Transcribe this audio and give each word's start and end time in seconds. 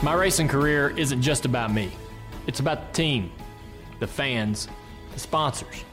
My 0.00 0.14
racing 0.14 0.46
career 0.46 0.96
isn't 0.96 1.20
just 1.20 1.44
about 1.44 1.72
me. 1.72 1.90
It's 2.46 2.60
about 2.60 2.86
the 2.86 3.02
team, 3.02 3.32
the 3.98 4.06
fans, 4.06 4.68
the 5.12 5.18
sponsors, 5.18 5.84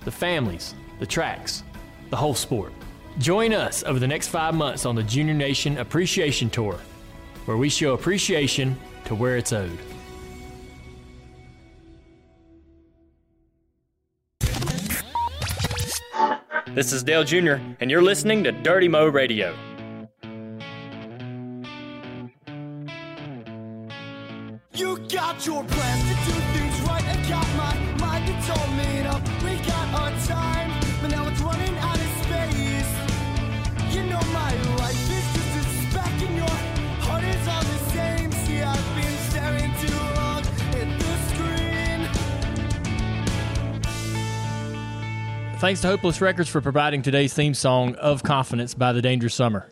the 0.00 0.10
families, 0.10 0.74
the 0.98 1.06
tracks, 1.06 1.62
the 2.10 2.16
whole 2.16 2.34
sport. 2.34 2.72
Join 3.18 3.54
us 3.54 3.84
over 3.84 4.00
the 4.00 4.08
next 4.08 4.28
five 4.28 4.54
months 4.56 4.84
on 4.84 4.96
the 4.96 5.02
Junior 5.04 5.34
Nation 5.34 5.78
Appreciation 5.78 6.50
Tour, 6.50 6.76
where 7.44 7.56
we 7.56 7.68
show 7.68 7.94
appreciation 7.94 8.76
to 9.04 9.14
where 9.14 9.36
it's 9.36 9.52
owed. 9.52 9.78
This 16.74 16.92
is 16.92 17.04
Dale 17.04 17.22
Jr., 17.22 17.62
and 17.78 17.92
you're 17.92 18.02
listening 18.02 18.42
to 18.42 18.50
Dirty 18.50 18.88
Mo 18.88 19.06
Radio. 19.06 19.56
You 25.44 25.54
your 25.54 25.64
plans 25.64 26.02
to 26.02 26.14
do 26.30 26.38
things 26.54 26.80
right. 26.82 27.04
I 27.04 27.16
got 27.28 27.48
my 27.56 27.74
mind, 27.98 28.28
it's 28.28 28.48
all 28.48 28.68
made 28.74 29.06
up. 29.06 29.20
We 29.42 29.56
got 29.66 29.92
our 29.92 30.12
time, 30.24 30.70
but 31.00 31.10
now 31.10 31.26
it's 31.26 31.40
running 31.40 31.76
out 31.78 31.96
of 31.96 32.06
space. 32.22 32.86
You 33.92 34.04
know 34.04 34.20
my 34.32 34.54
life 34.78 35.10
is 35.10 35.32
just 35.34 35.56
a 35.56 35.62
speck, 35.90 36.12
and 36.22 36.36
your 36.36 36.56
heart 37.02 37.24
is 37.24 37.48
all 37.48 37.60
the 37.60 37.78
same. 37.90 38.30
See, 38.30 38.62
I've 38.62 38.94
been 38.94 39.16
staring 39.30 39.74
too 39.80 39.96
long 40.14 40.44
at 40.78 40.88
the 41.00 41.12
screen. 41.34 42.00
Thanks 45.58 45.80
to 45.80 45.88
Hopeless 45.88 46.20
Records 46.20 46.50
for 46.50 46.60
providing 46.60 47.02
today's 47.02 47.34
theme 47.34 47.54
song 47.54 47.96
of 47.96 48.22
Confidence 48.22 48.74
by 48.74 48.92
The 48.92 49.02
Dangerous 49.02 49.34
Summer. 49.34 49.68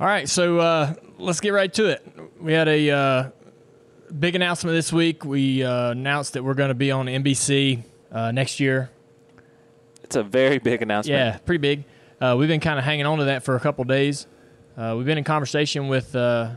All 0.00 0.08
right, 0.08 0.28
so 0.28 0.58
uh, 0.58 0.94
let's 1.18 1.38
get 1.38 1.50
right 1.50 1.72
to 1.74 1.86
it. 1.86 2.04
We 2.40 2.52
had 2.52 2.66
a 2.66 2.90
uh, 2.90 3.30
big 4.18 4.34
announcement 4.34 4.74
this 4.74 4.92
week. 4.92 5.24
We 5.24 5.62
uh, 5.62 5.90
announced 5.90 6.34
that 6.34 6.44
we're 6.44 6.54
going 6.54 6.68
to 6.68 6.74
be 6.74 6.90
on 6.90 7.06
NBC 7.06 7.82
uh, 8.12 8.30
next 8.32 8.60
year. 8.60 8.90
It's 10.02 10.16
a 10.16 10.22
very 10.22 10.58
big 10.58 10.82
announcement. 10.82 11.18
Yeah, 11.18 11.38
pretty 11.38 11.58
big. 11.58 11.84
Uh, 12.20 12.36
we've 12.38 12.48
been 12.48 12.60
kind 12.60 12.78
of 12.78 12.84
hanging 12.84 13.06
on 13.06 13.18
to 13.18 13.24
that 13.24 13.42
for 13.42 13.56
a 13.56 13.60
couple 13.60 13.84
days. 13.84 14.26
Uh, 14.76 14.94
we've 14.96 15.06
been 15.06 15.18
in 15.18 15.24
conversation 15.24 15.88
with 15.88 16.14
uh, 16.14 16.50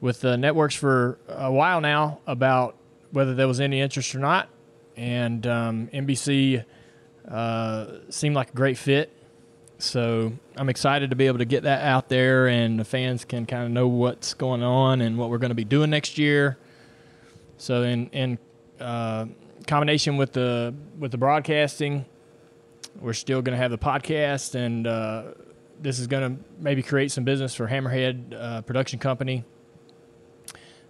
with 0.00 0.20
the 0.20 0.36
networks 0.36 0.74
for 0.74 1.18
a 1.28 1.50
while 1.50 1.80
now 1.80 2.20
about 2.26 2.76
whether 3.10 3.34
there 3.34 3.48
was 3.48 3.60
any 3.60 3.80
interest 3.80 4.14
or 4.14 4.18
not, 4.18 4.48
and 4.96 5.46
um, 5.46 5.88
NBC 5.92 6.64
uh, 7.28 7.86
seemed 8.08 8.34
like 8.34 8.50
a 8.50 8.54
great 8.54 8.78
fit. 8.78 9.12
So 9.78 10.32
I'm 10.56 10.68
excited 10.68 11.10
to 11.10 11.16
be 11.16 11.28
able 11.28 11.38
to 11.38 11.44
get 11.44 11.62
that 11.62 11.84
out 11.84 12.08
there, 12.08 12.48
and 12.48 12.80
the 12.80 12.84
fans 12.84 13.24
can 13.24 13.46
kind 13.46 13.64
of 13.64 13.70
know 13.70 13.86
what's 13.86 14.34
going 14.34 14.62
on 14.62 15.00
and 15.00 15.16
what 15.16 15.30
we're 15.30 15.38
going 15.38 15.50
to 15.50 15.54
be 15.54 15.64
doing 15.64 15.90
next 15.90 16.18
year. 16.18 16.58
So 17.58 17.82
in 17.82 18.08
in 18.10 18.38
uh, 18.80 19.26
combination 19.68 20.16
with 20.16 20.32
the 20.32 20.74
with 20.98 21.12
the 21.12 21.18
broadcasting, 21.18 22.06
we're 23.00 23.12
still 23.12 23.40
going 23.40 23.56
to 23.56 23.62
have 23.62 23.70
the 23.70 23.78
podcast, 23.78 24.56
and 24.56 24.86
uh, 24.86 25.24
this 25.80 26.00
is 26.00 26.08
going 26.08 26.36
to 26.36 26.44
maybe 26.58 26.82
create 26.82 27.12
some 27.12 27.22
business 27.22 27.54
for 27.54 27.68
Hammerhead 27.68 28.34
uh, 28.34 28.62
Production 28.62 28.98
Company. 28.98 29.44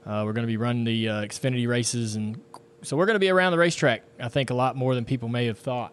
Uh, 0.06 0.22
we're 0.24 0.32
going 0.32 0.46
to 0.46 0.50
be 0.50 0.56
running 0.56 0.84
the 0.84 1.08
uh, 1.08 1.22
Xfinity 1.22 1.68
races, 1.68 2.16
and 2.16 2.40
so 2.80 2.96
we're 2.96 3.04
going 3.04 3.16
to 3.16 3.20
be 3.20 3.28
around 3.28 3.52
the 3.52 3.58
racetrack. 3.58 4.02
I 4.18 4.28
think 4.28 4.48
a 4.48 4.54
lot 4.54 4.76
more 4.76 4.94
than 4.94 5.04
people 5.04 5.28
may 5.28 5.44
have 5.44 5.58
thought. 5.58 5.92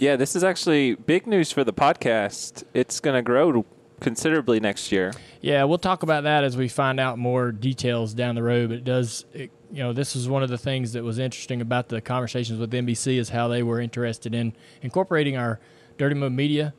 Yeah, 0.00 0.16
this 0.16 0.34
is 0.34 0.42
actually 0.42 0.94
big 0.94 1.26
news 1.26 1.52
for 1.52 1.62
the 1.62 1.74
podcast. 1.74 2.64
It's 2.72 3.00
going 3.00 3.16
to 3.16 3.20
grow 3.20 3.66
considerably 4.00 4.58
next 4.58 4.90
year. 4.90 5.12
Yeah, 5.42 5.64
we'll 5.64 5.76
talk 5.76 6.02
about 6.02 6.22
that 6.22 6.42
as 6.42 6.56
we 6.56 6.68
find 6.68 6.98
out 6.98 7.18
more 7.18 7.52
details 7.52 8.14
down 8.14 8.34
the 8.34 8.42
road. 8.42 8.70
But 8.70 8.78
it 8.78 8.84
does, 8.84 9.26
it, 9.34 9.50
you 9.70 9.82
know, 9.82 9.92
this 9.92 10.16
is 10.16 10.26
one 10.26 10.42
of 10.42 10.48
the 10.48 10.56
things 10.56 10.94
that 10.94 11.04
was 11.04 11.18
interesting 11.18 11.60
about 11.60 11.90
the 11.90 12.00
conversations 12.00 12.58
with 12.58 12.72
NBC 12.72 13.18
is 13.18 13.28
how 13.28 13.48
they 13.48 13.62
were 13.62 13.78
interested 13.78 14.34
in 14.34 14.54
incorporating 14.80 15.36
our 15.36 15.60
Dirty 15.98 16.14
Mo 16.14 16.30
Media 16.30 16.72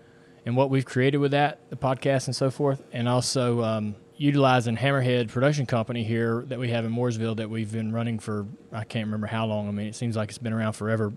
and 0.47 0.57
what 0.57 0.71
we've 0.71 0.85
created 0.85 1.19
with 1.19 1.29
that, 1.29 1.69
the 1.69 1.75
podcast 1.75 2.25
and 2.25 2.35
so 2.35 2.49
forth, 2.49 2.81
and 2.91 3.07
also 3.07 3.61
um, 3.61 3.95
utilizing 4.17 4.75
Hammerhead 4.75 5.27
Production 5.27 5.67
Company 5.67 6.03
here 6.03 6.43
that 6.47 6.57
we 6.57 6.69
have 6.69 6.85
in 6.85 6.91
Mooresville 6.91 7.37
that 7.37 7.51
we've 7.51 7.71
been 7.71 7.91
running 7.91 8.17
for 8.17 8.47
I 8.71 8.83
can't 8.83 9.05
remember 9.05 9.27
how 9.27 9.45
long. 9.45 9.67
I 9.67 9.71
mean, 9.71 9.85
it 9.85 9.93
seems 9.93 10.15
like 10.15 10.29
it's 10.29 10.39
been 10.39 10.53
around 10.53 10.73
forever. 10.73 11.13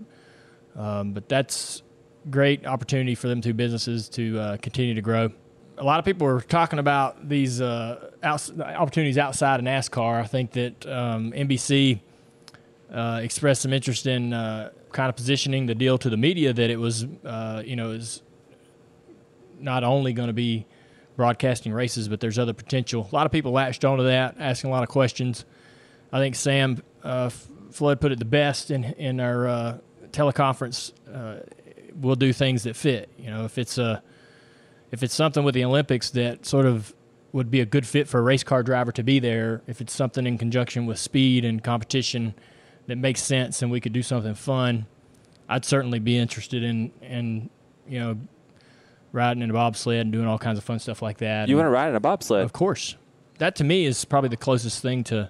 Um, 0.75 1.13
but 1.13 1.29
that's 1.29 1.81
great 2.29 2.65
opportunity 2.65 3.15
for 3.15 3.27
them 3.27 3.41
two 3.41 3.53
businesses 3.53 4.09
to 4.09 4.39
uh, 4.39 4.57
continue 4.57 4.93
to 4.93 5.01
grow. 5.01 5.31
A 5.77 5.83
lot 5.83 5.99
of 5.99 6.05
people 6.05 6.25
are 6.27 6.39
talking 6.39 6.79
about 6.79 7.27
these 7.27 7.61
uh, 7.61 8.11
outs- 8.23 8.51
opportunities 8.59 9.17
outside 9.17 9.59
of 9.59 9.65
NASCAR. 9.65 10.21
I 10.21 10.25
think 10.25 10.51
that 10.51 10.85
um, 10.87 11.31
NBC 11.33 11.99
uh, 12.93 13.19
expressed 13.21 13.61
some 13.61 13.73
interest 13.73 14.05
in 14.05 14.33
uh, 14.33 14.71
kind 14.91 15.09
of 15.09 15.15
positioning 15.15 15.65
the 15.65 15.75
deal 15.75 15.97
to 15.97 16.09
the 16.09 16.17
media 16.17 16.53
that 16.53 16.69
it 16.69 16.77
was, 16.77 17.05
uh, 17.25 17.61
you 17.65 17.75
know, 17.75 17.91
is 17.91 18.21
not 19.59 19.83
only 19.83 20.13
going 20.13 20.27
to 20.27 20.33
be 20.33 20.65
broadcasting 21.17 21.73
races, 21.73 22.07
but 22.07 22.19
there's 22.19 22.39
other 22.39 22.53
potential. 22.53 23.07
A 23.11 23.15
lot 23.15 23.25
of 23.25 23.31
people 23.31 23.51
latched 23.51 23.83
onto 23.83 24.05
that, 24.05 24.35
asking 24.39 24.69
a 24.69 24.73
lot 24.73 24.83
of 24.83 24.89
questions. 24.89 25.45
I 26.11 26.19
think 26.19 26.35
Sam 26.35 26.81
uh, 27.03 27.29
Flood 27.71 27.99
put 27.99 28.13
it 28.13 28.19
the 28.19 28.25
best 28.25 28.71
in 28.71 28.85
in 28.85 29.19
our 29.19 29.81
teleconference. 30.11 30.93
We'll 31.99 32.15
do 32.15 32.33
things 32.33 32.63
that 32.63 32.75
fit. 32.75 33.09
You 33.17 33.29
know, 33.29 33.45
if 33.45 33.57
it's 33.57 33.77
a 33.77 34.03
if 34.91 35.03
it's 35.03 35.13
something 35.13 35.43
with 35.43 35.55
the 35.55 35.63
Olympics 35.65 36.09
that 36.11 36.45
sort 36.45 36.65
of 36.65 36.93
would 37.31 37.51
be 37.51 37.59
a 37.59 37.65
good 37.65 37.85
fit 37.85 38.07
for 38.07 38.19
a 38.19 38.21
race 38.21 38.43
car 38.43 38.63
driver 38.63 38.91
to 38.93 39.03
be 39.03 39.19
there, 39.19 39.61
if 39.67 39.81
it's 39.81 39.93
something 39.93 40.25
in 40.25 40.37
conjunction 40.37 40.85
with 40.85 40.97
speed 40.97 41.43
and 41.43 41.63
competition 41.63 42.33
that 42.87 42.97
makes 42.97 43.21
sense 43.21 43.61
and 43.61 43.71
we 43.71 43.81
could 43.81 43.93
do 43.93 44.01
something 44.01 44.35
fun, 44.35 44.85
I'd 45.49 45.65
certainly 45.65 45.99
be 45.99 46.17
interested 46.17 46.63
in 46.63 46.91
in 47.01 47.49
you 47.87 47.99
know 47.99 48.17
riding 49.11 49.41
in 49.41 49.49
a 49.49 49.53
bobsled 49.53 50.01
and 50.01 50.11
doing 50.11 50.27
all 50.27 50.37
kinds 50.37 50.57
of 50.57 50.63
fun 50.63 50.79
stuff 50.79 51.01
like 51.01 51.17
that. 51.19 51.47
You 51.49 51.55
want 51.55 51.67
to 51.67 51.71
ride 51.71 51.89
in 51.89 51.95
a 51.95 51.99
bobsled? 51.99 52.43
of 52.43 52.53
course. 52.53 52.95
That 53.37 53.55
to 53.57 53.63
me 53.63 53.85
is 53.85 54.05
probably 54.05 54.29
the 54.29 54.37
closest 54.37 54.81
thing 54.81 55.03
to 55.05 55.29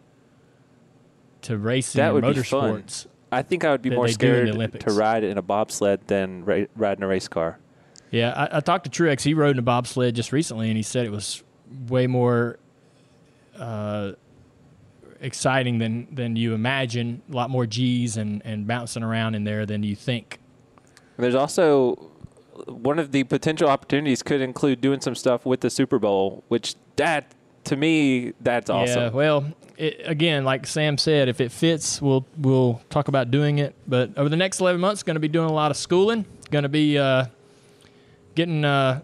to 1.44 1.58
racing 1.58 2.00
That 2.00 2.14
would 2.14 2.24
motorsports. 2.24 3.08
I 3.32 3.42
think 3.42 3.66
I 3.66 3.72
would 3.72 3.82
be 3.82 3.90
that 3.90 3.96
more 3.96 4.08
they 4.08 4.14
do 4.14 4.34
in 4.34 4.46
the 4.58 4.68
scared 4.68 4.80
to 4.82 4.92
ride 4.92 5.24
in 5.24 5.38
a 5.38 5.42
bobsled 5.42 6.08
than 6.08 6.46
ra- 6.46 6.66
ride 6.76 6.98
in 6.98 7.04
a 7.04 7.08
race 7.08 7.28
car. 7.28 7.60
Yeah, 8.12 8.32
I, 8.32 8.58
I 8.58 8.60
talked 8.62 8.92
to 8.92 9.04
Truex. 9.04 9.22
He 9.24 9.34
rode 9.34 9.56
in 9.56 9.60
a 9.60 9.64
bobsled 9.64 10.16
just 10.16 10.32
recently, 10.32 10.70
and 10.70 10.78
he 10.78 10.84
said 10.84 11.06
it 11.06 11.12
was 11.12 11.44
way 11.90 12.08
more 12.08 12.60
uh, 13.58 14.14
exciting 15.20 15.80
than 15.80 16.08
than 16.14 16.36
you 16.36 16.54
imagine. 16.54 17.22
A 17.30 17.36
lot 17.36 17.50
more 17.50 17.66
G's 17.66 18.16
and 18.18 18.42
and 18.46 18.68
bouncing 18.68 19.04
around 19.04 19.36
in 19.36 19.44
there 19.44 19.66
than 19.66 19.84
you 19.84 19.96
think. 19.96 20.40
There's 21.18 21.36
also 21.36 22.12
one 22.68 23.00
of 23.00 23.12
the 23.12 23.24
potential 23.26 23.70
opportunities 23.70 24.24
could 24.24 24.42
include 24.42 24.82
doing 24.82 25.02
some 25.02 25.16
stuff 25.16 25.46
with 25.46 25.62
the 25.62 25.70
Super 25.70 26.00
Bowl, 26.00 26.44
which 26.48 26.76
that 26.96 27.35
to 27.66 27.76
me 27.76 28.34
that's 28.42 28.70
awesome. 28.70 29.04
Yeah, 29.04 29.10
well, 29.10 29.46
it, 29.78 30.02
again, 30.06 30.46
like 30.46 30.66
Sam 30.68 30.98
said, 30.98 31.28
if 31.28 31.42
it 31.42 31.52
fits, 31.52 32.02
we'll 32.02 32.26
we'll 32.38 32.82
talk 32.90 33.08
about 33.08 33.32
doing 33.32 33.60
it. 33.60 33.76
But 33.88 34.18
over 34.18 34.30
the 34.30 34.38
next 34.38 34.60
eleven 34.60 34.82
months, 34.82 35.04
going 35.04 35.16
to 35.16 35.20
be 35.20 35.28
doing 35.28 35.50
a 35.50 35.54
lot 35.54 35.72
of 35.72 35.78
schooling. 35.78 36.26
Going 36.52 36.64
to 36.64 36.70
be 36.70 36.98
uh, 36.98 37.26
getting 38.36 38.64
uh, 38.64 39.02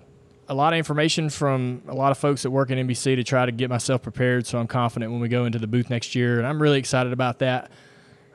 a 0.48 0.54
lot 0.54 0.74
of 0.74 0.78
information 0.78 1.30
from 1.30 1.82
a 1.88 1.96
lot 1.96 2.12
of 2.12 2.18
folks 2.18 2.44
that 2.44 2.52
work 2.52 2.72
at 2.72 2.78
NBC 2.78 3.16
to 3.16 3.24
try 3.24 3.46
to 3.46 3.52
get 3.52 3.70
myself 3.70 4.02
prepared, 4.02 4.46
so 4.46 4.60
I'm 4.60 4.68
confident 4.68 5.12
when 5.12 5.22
we 5.22 5.30
go 5.30 5.46
into 5.46 5.60
the 5.60 5.68
booth 5.68 5.90
next 5.90 6.16
year. 6.16 6.38
And 6.38 6.48
I'm 6.48 6.62
really 6.62 6.80
excited 6.80 7.14
about 7.14 7.40
that. 7.40 7.72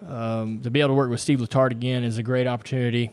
Um, 0.07 0.61
to 0.61 0.71
be 0.71 0.81
able 0.81 0.91
to 0.91 0.95
work 0.95 1.11
with 1.11 1.21
Steve 1.21 1.41
Letarte 1.41 1.73
again 1.73 2.05
is 2.05 2.19
a 2.19 2.23
great 2.23 2.47
opportunity. 2.47 3.13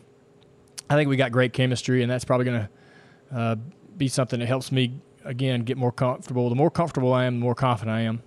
I 0.88 0.96
think 0.96 1.08
we 1.08 1.16
got 1.16 1.32
great 1.32 1.52
chemistry, 1.52 2.02
and 2.02 2.10
that's 2.10 2.24
probably 2.24 2.44
going 2.44 2.60
to 2.60 3.36
uh, 3.36 3.56
be 3.96 4.08
something 4.08 4.40
that 4.40 4.46
helps 4.46 4.70
me 4.70 5.00
again 5.24 5.60
get 5.60 5.76
more 5.76 5.92
comfortable. 5.92 6.48
The 6.48 6.54
more 6.54 6.70
comfortable 6.70 7.12
I 7.12 7.24
am, 7.24 7.38
the 7.38 7.44
more 7.44 7.54
confident 7.54 7.96
I 7.96 8.00
am. 8.02 8.22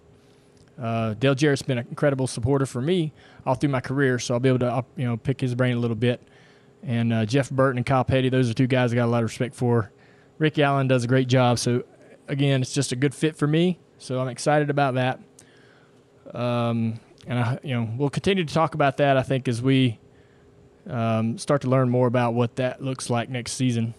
Uh, 0.81 1.13
Dale 1.15 1.35
Jarrett's 1.35 1.63
been 1.63 1.79
an 1.79 1.87
incredible 1.89 2.27
supporter 2.27 2.65
for 2.65 2.81
me 2.81 3.11
all 3.45 3.55
through 3.55 3.69
my 3.69 3.81
career, 3.81 4.19
so 4.19 4.33
I'll 4.33 4.39
be 4.39 4.49
able 4.49 4.59
to 4.59 4.85
you 4.95 5.05
know 5.05 5.17
pick 5.17 5.41
his 5.41 5.55
brain 5.55 5.75
a 5.75 5.79
little 5.79 5.95
bit. 5.95 6.21
And 6.83 7.11
uh, 7.11 7.25
Jeff 7.25 7.49
Burton 7.49 7.77
and 7.77 7.85
Kyle 7.85 8.03
Petty, 8.03 8.29
those 8.29 8.49
are 8.49 8.53
two 8.53 8.67
guys 8.67 8.91
I 8.91 8.95
got 8.95 9.05
a 9.05 9.11
lot 9.11 9.23
of 9.23 9.29
respect 9.29 9.55
for. 9.55 9.91
Ricky 10.37 10.61
Allen 10.61 10.87
does 10.87 11.03
a 11.03 11.07
great 11.07 11.27
job, 11.27 11.57
so 11.57 11.83
again, 12.27 12.61
it's 12.61 12.73
just 12.73 12.91
a 12.91 12.95
good 12.95 13.15
fit 13.15 13.35
for 13.35 13.47
me. 13.47 13.79
So 13.97 14.19
I'm 14.19 14.27
excited 14.27 14.69
about 14.69 14.93
that. 14.93 15.19
Um, 16.33 16.99
and 17.25 17.39
I, 17.39 17.59
you 17.63 17.73
know, 17.73 17.89
we'll 17.97 18.09
continue 18.09 18.45
to 18.45 18.53
talk 18.53 18.75
about 18.75 18.97
that. 18.97 19.17
I 19.17 19.23
think 19.23 19.47
as 19.47 19.61
we 19.61 19.99
um, 20.87 21.37
start 21.37 21.61
to 21.61 21.69
learn 21.69 21.89
more 21.89 22.07
about 22.07 22.33
what 22.33 22.55
that 22.57 22.81
looks 22.81 23.09
like 23.09 23.29
next 23.29 23.53
season. 23.53 23.93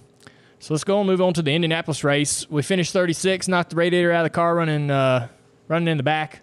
So 0.61 0.75
let's 0.75 0.85
go 0.85 0.99
and 0.99 1.07
move 1.07 1.21
on 1.21 1.35
to 1.35 1.43
the 1.43 1.53
Indianapolis 1.53 2.03
race. 2.03 2.49
We 2.51 2.63
finished 2.63 2.93
36, 2.93 3.47
knocked 3.47 3.71
the 3.71 3.77
radiator 3.77 4.11
out 4.11 4.25
of 4.25 4.33
the 4.33 4.35
car, 4.35 4.55
running 4.57 4.91
uh, 4.91 5.29
running 5.69 5.89
in 5.89 5.97
the 5.97 6.03
back. 6.03 6.41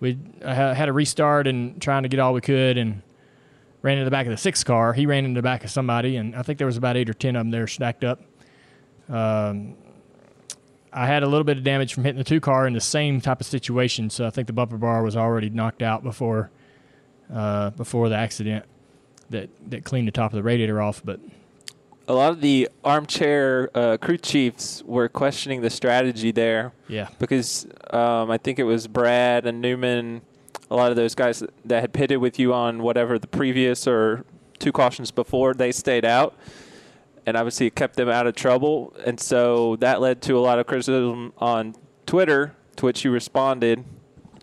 We 0.00 0.18
had 0.42 0.88
a 0.88 0.92
restart 0.92 1.46
and 1.46 1.80
trying 1.80 2.04
to 2.04 2.08
get 2.08 2.20
all 2.20 2.32
we 2.32 2.40
could, 2.40 2.78
and 2.78 3.02
ran 3.82 3.98
into 3.98 4.04
the 4.04 4.10
back 4.10 4.26
of 4.26 4.30
the 4.30 4.38
sixth 4.38 4.64
car. 4.64 4.92
He 4.92 5.06
ran 5.06 5.24
into 5.24 5.38
the 5.38 5.42
back 5.42 5.64
of 5.64 5.70
somebody, 5.70 6.16
and 6.16 6.34
I 6.34 6.42
think 6.42 6.58
there 6.58 6.66
was 6.66 6.76
about 6.76 6.96
eight 6.96 7.10
or 7.10 7.14
ten 7.14 7.36
of 7.36 7.40
them 7.40 7.50
there 7.50 7.66
stacked 7.66 8.04
up. 8.04 8.20
Um, 9.08 9.74
I 10.92 11.06
had 11.06 11.22
a 11.22 11.26
little 11.26 11.44
bit 11.44 11.58
of 11.58 11.64
damage 11.64 11.94
from 11.94 12.04
hitting 12.04 12.18
the 12.18 12.24
two 12.24 12.40
car 12.40 12.66
in 12.66 12.72
the 12.72 12.80
same 12.80 13.20
type 13.20 13.40
of 13.40 13.46
situation, 13.46 14.10
so 14.10 14.26
I 14.26 14.30
think 14.30 14.46
the 14.46 14.52
bumper 14.52 14.78
bar 14.78 15.02
was 15.02 15.16
already 15.16 15.50
knocked 15.50 15.82
out 15.82 16.02
before 16.02 16.50
uh, 17.32 17.70
before 17.70 18.08
the 18.08 18.16
accident 18.16 18.64
that 19.30 19.50
that 19.70 19.84
cleaned 19.84 20.08
the 20.08 20.12
top 20.12 20.32
of 20.32 20.36
the 20.36 20.42
radiator 20.42 20.80
off. 20.80 21.02
But 21.04 21.20
A 22.10 22.12
lot 22.12 22.32
of 22.32 22.40
the 22.40 22.68
armchair 22.82 23.70
uh, 23.72 23.96
crew 23.96 24.16
chiefs 24.16 24.82
were 24.84 25.08
questioning 25.08 25.60
the 25.60 25.70
strategy 25.70 26.32
there 26.32 26.72
yeah, 26.88 27.08
because 27.20 27.68
um, 27.90 28.32
I 28.32 28.36
think 28.36 28.58
it 28.58 28.64
was 28.64 28.88
Brad 28.88 29.46
and 29.46 29.60
Newman, 29.60 30.22
a 30.70 30.74
lot 30.74 30.90
of 30.90 30.96
those 30.96 31.14
guys 31.14 31.44
that 31.64 31.80
had 31.80 31.92
pitted 31.92 32.16
with 32.16 32.36
you 32.40 32.52
on 32.52 32.82
whatever 32.82 33.16
the 33.16 33.28
previous 33.28 33.86
or 33.86 34.24
two 34.58 34.72
cautions 34.72 35.12
before, 35.12 35.54
they 35.54 35.70
stayed 35.70 36.04
out. 36.04 36.34
And 37.26 37.36
obviously, 37.36 37.66
it 37.66 37.76
kept 37.76 37.94
them 37.94 38.08
out 38.08 38.26
of 38.26 38.34
trouble. 38.34 38.92
And 39.06 39.20
so 39.20 39.76
that 39.76 40.00
led 40.00 40.20
to 40.22 40.36
a 40.36 40.42
lot 40.42 40.58
of 40.58 40.66
criticism 40.66 41.32
on 41.38 41.76
Twitter, 42.06 42.56
to 42.76 42.86
which 42.86 43.04
you 43.04 43.12
responded. 43.12 43.84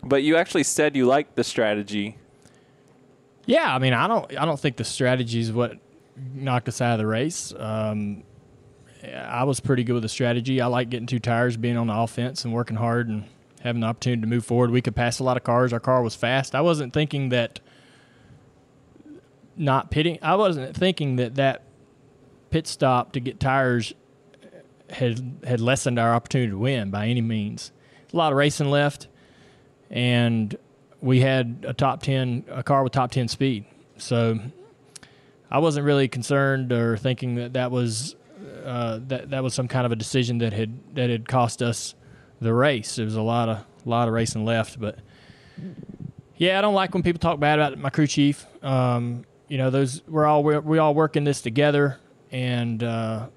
But 0.02 0.22
you 0.22 0.36
actually 0.36 0.62
said 0.62 0.96
you 0.96 1.04
liked 1.04 1.36
the 1.36 1.44
strategy. 1.44 2.16
yeah. 3.44 3.74
I 3.74 3.78
mean, 3.78 3.92
I 3.92 4.06
don't 4.06 4.38
I 4.38 4.46
don't 4.46 4.58
think 4.58 4.76
the 4.76 4.84
strategy 4.84 5.40
is 5.40 5.52
what 5.52 5.76
knocked 6.34 6.68
us 6.68 6.80
out 6.80 6.92
of 6.92 6.98
the 6.98 7.06
race. 7.06 7.52
Um, 7.56 8.24
I 9.14 9.44
was 9.44 9.60
pretty 9.60 9.84
good 9.84 9.94
with 9.94 10.02
the 10.02 10.08
strategy. 10.08 10.60
I 10.60 10.66
like 10.66 10.90
getting 10.90 11.06
two 11.06 11.20
tires, 11.20 11.56
being 11.56 11.76
on 11.76 11.86
the 11.86 11.94
offense, 11.94 12.44
and 12.44 12.52
working 12.52 12.76
hard 12.76 13.08
and 13.08 13.24
having 13.60 13.80
the 13.80 13.86
opportunity 13.86 14.22
to 14.22 14.26
move 14.26 14.44
forward. 14.44 14.70
We 14.70 14.82
could 14.82 14.96
pass 14.96 15.18
a 15.18 15.24
lot 15.24 15.36
of 15.36 15.44
cars. 15.44 15.72
Our 15.72 15.80
car 15.80 16.02
was 16.02 16.14
fast. 16.14 16.54
I 16.54 16.60
wasn't 16.60 16.92
thinking 16.92 17.28
that 17.30 17.60
not 19.56 19.90
pitting. 19.90 20.18
I 20.22 20.36
wasn't 20.36 20.76
thinking 20.76 21.16
that 21.16 21.36
that 21.36 21.64
pit 22.50 22.66
stop 22.66 23.12
to 23.12 23.20
get 23.20 23.40
tires 23.40 23.92
had 24.90 25.38
had 25.44 25.60
lessened 25.60 25.98
our 25.98 26.14
opportunity 26.14 26.50
to 26.50 26.58
win 26.58 26.90
by 26.90 27.06
any 27.06 27.20
means. 27.20 27.72
A 28.12 28.16
lot 28.16 28.32
of 28.32 28.38
racing 28.38 28.70
left, 28.70 29.08
and 29.90 30.56
we 31.00 31.20
had 31.20 31.64
a 31.68 31.74
top 31.74 32.02
ten 32.02 32.44
a 32.48 32.62
car 32.62 32.82
with 32.82 32.92
top 32.92 33.10
ten 33.10 33.28
speed. 33.28 33.64
So 33.98 34.38
I 35.50 35.58
wasn't 35.58 35.86
really 35.86 36.08
concerned 36.08 36.72
or 36.72 36.96
thinking 36.96 37.36
that 37.36 37.54
that 37.54 37.70
was 37.70 38.16
uh, 38.64 39.00
that 39.06 39.30
that 39.30 39.42
was 39.42 39.54
some 39.54 39.68
kind 39.68 39.86
of 39.86 39.92
a 39.92 39.96
decision 39.96 40.38
that 40.38 40.52
had 40.52 40.78
that 40.94 41.10
had 41.10 41.26
cost 41.26 41.62
us 41.62 41.94
the 42.40 42.52
race. 42.52 42.96
There 42.96 43.04
was 43.04 43.16
a 43.16 43.22
lot 43.22 43.48
of 43.48 43.64
lot 43.84 44.08
of 44.08 44.14
racing 44.14 44.44
left, 44.44 44.78
but 44.78 44.98
yeah, 46.36 46.58
I 46.58 46.60
don't 46.60 46.74
like 46.74 46.94
when 46.94 47.02
people 47.02 47.18
talk 47.18 47.40
bad 47.40 47.58
about 47.58 47.78
my 47.78 47.90
crew 47.90 48.06
chief. 48.06 48.46
Um, 48.62 49.24
you 49.48 49.58
know, 49.58 49.70
those 49.70 50.02
we're 50.06 50.26
all 50.26 50.44
we're, 50.44 50.60
we 50.60 50.78
all 50.78 50.94
working 50.94 51.24
this 51.24 51.40
together, 51.40 51.98
and 52.30 52.82
uh, 52.82 53.28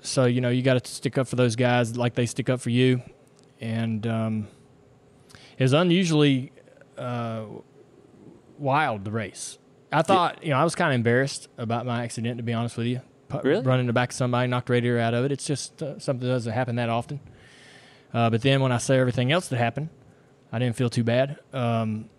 so 0.00 0.24
you 0.24 0.40
know 0.40 0.48
you 0.48 0.62
got 0.62 0.82
to 0.82 0.90
stick 0.90 1.18
up 1.18 1.28
for 1.28 1.36
those 1.36 1.56
guys 1.56 1.96
like 1.96 2.14
they 2.14 2.26
stick 2.26 2.48
up 2.48 2.60
for 2.60 2.70
you, 2.70 3.02
and 3.60 4.06
um, 4.06 4.48
it 5.58 5.62
was 5.62 5.74
unusually 5.74 6.52
uh, 6.96 7.44
wild 8.58 9.04
the 9.04 9.10
race. 9.10 9.58
I 9.92 10.02
thought 10.02 10.42
you 10.42 10.50
know 10.50 10.56
I 10.58 10.64
was 10.64 10.74
kind 10.74 10.90
of 10.92 10.94
embarrassed 10.96 11.48
about 11.58 11.84
my 11.86 12.02
accident 12.04 12.38
to 12.38 12.42
be 12.42 12.52
honest 12.52 12.76
with 12.76 12.86
you. 12.86 13.00
Pu- 13.28 13.40
Really? 13.44 13.62
Running 13.62 13.86
the 13.86 13.92
back 13.92 14.10
of 14.10 14.14
somebody, 14.16 14.48
knocked 14.48 14.66
the 14.68 14.72
radiator 14.74 14.98
out 14.98 15.14
of 15.14 15.24
it. 15.24 15.32
It's 15.32 15.46
just 15.46 15.82
uh, 15.82 15.98
something 15.98 16.26
that 16.26 16.32
doesn't 16.34 16.52
happen 16.52 16.76
that 16.76 16.88
often. 16.88 17.20
Uh, 18.12 18.28
but 18.30 18.42
then 18.42 18.60
when 18.60 18.72
I 18.72 18.78
say 18.78 18.98
everything 18.98 19.32
else 19.32 19.48
that 19.48 19.56
happened, 19.56 19.88
I 20.52 20.58
didn't 20.58 20.76
feel 20.76 20.90
too 20.90 21.02
bad. 21.04 21.38
Um, 21.52 22.10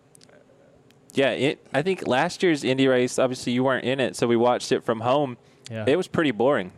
Yeah, 1.14 1.30
it, 1.32 1.66
I 1.74 1.84
think 1.84 2.08
last 2.08 2.42
year's 2.42 2.64
Indy 2.64 2.88
race, 2.88 3.20
obviously 3.20 3.54
you 3.54 3.64
weren't 3.64 3.86
in 3.86 4.00
it, 4.00 4.16
so 4.16 4.26
we 4.26 4.36
watched 4.36 4.72
it 4.72 4.84
from 4.84 5.02
home. 5.02 5.38
yeah. 5.70 5.86
It 5.88 5.96
was 5.96 6.08
pretty 6.08 6.32
boring. 6.32 6.72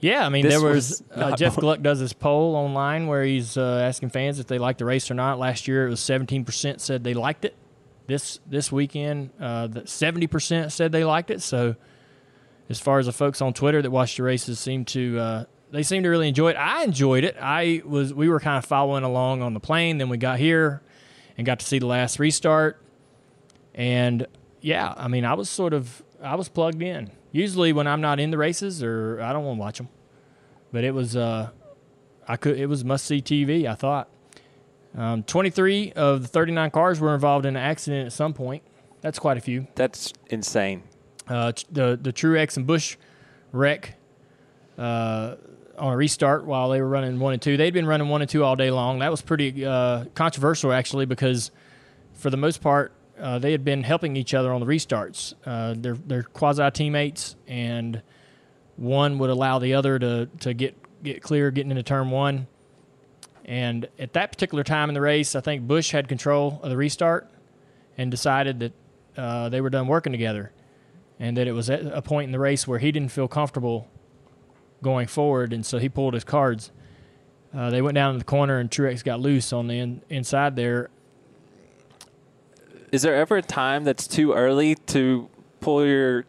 Yeah, 0.00 0.24
I 0.26 0.30
mean, 0.30 0.42
This 0.44 0.54
there 0.54 0.66
was, 0.66 1.02
was 1.02 1.02
uh, 1.32 1.36
Jeff. 1.36 1.56
Gluck 1.56 1.82
does 1.82 2.00
this 2.00 2.12
poll 2.14 2.56
online 2.56 3.06
where 3.06 3.22
he's 3.22 3.56
uh, 3.58 3.82
asking 3.86 4.08
fans 4.10 4.38
if 4.40 4.46
they 4.46 4.58
like 4.58 4.78
the 4.78 4.84
race 4.86 5.10
or 5.10 5.14
not. 5.14 5.38
Last 5.38 5.68
year, 5.68 5.86
it 5.86 5.90
was 5.90 6.00
17% 6.00 6.80
said 6.80 7.04
they 7.04 7.14
liked 7.14 7.44
it. 7.44 7.54
This 8.12 8.40
this 8.46 8.70
weekend, 8.70 9.30
uh, 9.40 9.68
70% 9.68 10.70
said 10.70 10.92
they 10.92 11.02
liked 11.02 11.30
it. 11.30 11.40
So, 11.40 11.76
as 12.68 12.78
far 12.78 12.98
as 12.98 13.06
the 13.06 13.12
folks 13.12 13.40
on 13.40 13.54
Twitter 13.54 13.80
that 13.80 13.90
watched 13.90 14.18
the 14.18 14.22
races 14.22 14.60
seem 14.60 14.84
to 14.86 15.18
uh, 15.18 15.44
they 15.70 15.82
seem 15.82 16.02
to 16.02 16.10
really 16.10 16.28
enjoy 16.28 16.50
it. 16.50 16.56
I 16.56 16.84
enjoyed 16.84 17.24
it. 17.24 17.36
I 17.40 17.80
was 17.86 18.12
we 18.12 18.28
were 18.28 18.38
kind 18.38 18.58
of 18.58 18.66
following 18.66 19.02
along 19.02 19.40
on 19.40 19.54
the 19.54 19.60
plane. 19.60 19.96
Then 19.96 20.10
we 20.10 20.18
got 20.18 20.38
here 20.38 20.82
and 21.38 21.46
got 21.46 21.60
to 21.60 21.64
see 21.64 21.78
the 21.78 21.86
last 21.86 22.18
restart. 22.18 22.82
And 23.74 24.26
yeah, 24.60 24.92
I 24.94 25.08
mean, 25.08 25.24
I 25.24 25.32
was 25.32 25.48
sort 25.48 25.72
of 25.72 26.02
I 26.22 26.34
was 26.34 26.50
plugged 26.50 26.82
in. 26.82 27.12
Usually, 27.32 27.72
when 27.72 27.86
I'm 27.86 28.02
not 28.02 28.20
in 28.20 28.30
the 28.30 28.36
races 28.36 28.82
or 28.82 29.22
I 29.22 29.32
don't 29.32 29.46
want 29.46 29.56
to 29.56 29.60
watch 29.60 29.78
them, 29.78 29.88
but 30.70 30.84
it 30.84 30.92
was 30.92 31.16
uh, 31.16 31.48
I 32.28 32.36
could 32.36 32.60
it 32.60 32.66
was 32.66 32.84
must 32.84 33.06
see 33.06 33.22
TV. 33.22 33.66
I 33.66 33.74
thought. 33.74 34.10
Um, 34.94 35.22
23 35.22 35.92
of 35.92 36.22
the 36.22 36.28
39 36.28 36.70
cars 36.70 37.00
were 37.00 37.14
involved 37.14 37.46
in 37.46 37.56
an 37.56 37.62
accident 37.62 38.06
at 38.06 38.12
some 38.12 38.34
point. 38.34 38.62
That's 39.00 39.18
quite 39.18 39.36
a 39.36 39.40
few. 39.40 39.66
That's 39.74 40.12
insane. 40.30 40.82
Uh, 41.28 41.52
the 41.70 41.98
the 42.00 42.12
Truex 42.12 42.56
and 42.56 42.66
Busch 42.66 42.96
wreck 43.52 43.96
uh, 44.78 45.36
on 45.78 45.92
a 45.92 45.96
restart 45.96 46.44
while 46.44 46.70
they 46.70 46.80
were 46.80 46.88
running 46.88 47.18
one 47.18 47.32
and 47.32 47.42
two. 47.42 47.56
They'd 47.56 47.72
been 47.72 47.86
running 47.86 48.08
one 48.08 48.22
and 48.22 48.30
two 48.30 48.44
all 48.44 48.56
day 48.56 48.70
long. 48.70 48.98
That 49.00 49.10
was 49.10 49.22
pretty 49.22 49.64
uh, 49.64 50.06
controversial 50.14 50.72
actually 50.72 51.06
because 51.06 51.50
for 52.14 52.30
the 52.30 52.36
most 52.36 52.60
part 52.60 52.92
uh, 53.18 53.38
they 53.38 53.52
had 53.52 53.64
been 53.64 53.82
helping 53.82 54.16
each 54.16 54.34
other 54.34 54.52
on 54.52 54.60
the 54.60 54.66
restarts. 54.66 55.34
Uh, 55.44 55.74
they're 55.76 55.94
they're 55.94 56.22
quasi 56.22 56.70
teammates 56.70 57.36
and 57.46 58.02
one 58.76 59.18
would 59.18 59.30
allow 59.30 59.58
the 59.58 59.74
other 59.74 59.98
to 59.98 60.28
to 60.40 60.54
get 60.54 60.76
get 61.02 61.22
clear 61.22 61.50
getting 61.50 61.70
into 61.70 61.82
turn 61.82 62.10
one. 62.10 62.46
And 63.44 63.88
at 63.98 64.12
that 64.12 64.32
particular 64.32 64.62
time 64.62 64.88
in 64.88 64.94
the 64.94 65.00
race, 65.00 65.34
I 65.34 65.40
think 65.40 65.66
Busch 65.66 65.90
had 65.90 66.08
control 66.08 66.60
of 66.62 66.70
the 66.70 66.76
restart 66.76 67.28
and 67.98 68.10
decided 68.10 68.60
that 68.60 68.72
uh, 69.16 69.48
they 69.48 69.60
were 69.60 69.70
done 69.70 69.88
working 69.88 70.12
together 70.12 70.52
and 71.18 71.36
that 71.36 71.46
it 71.46 71.52
was 71.52 71.70
at 71.70 71.86
a 71.86 72.02
point 72.02 72.26
in 72.26 72.32
the 72.32 72.38
race 72.38 72.66
where 72.66 72.78
he 72.78 72.90
didn't 72.90 73.10
feel 73.10 73.28
comfortable 73.28 73.88
going 74.82 75.06
forward, 75.06 75.52
and 75.52 75.64
so 75.64 75.78
he 75.78 75.88
pulled 75.88 76.14
his 76.14 76.24
cards. 76.24 76.72
Uh, 77.54 77.70
they 77.70 77.80
went 77.80 77.94
down 77.94 78.12
in 78.12 78.18
the 78.18 78.24
corner, 78.24 78.58
and 78.58 78.70
Truex 78.70 79.04
got 79.04 79.20
loose 79.20 79.52
on 79.52 79.68
the 79.68 79.78
in, 79.78 80.02
inside 80.08 80.56
there. 80.56 80.90
Is 82.90 83.02
there 83.02 83.14
ever 83.14 83.36
a 83.36 83.42
time 83.42 83.84
that's 83.84 84.08
too 84.08 84.32
early 84.32 84.74
to 84.74 85.28
pull 85.60 85.86
your 85.86 86.24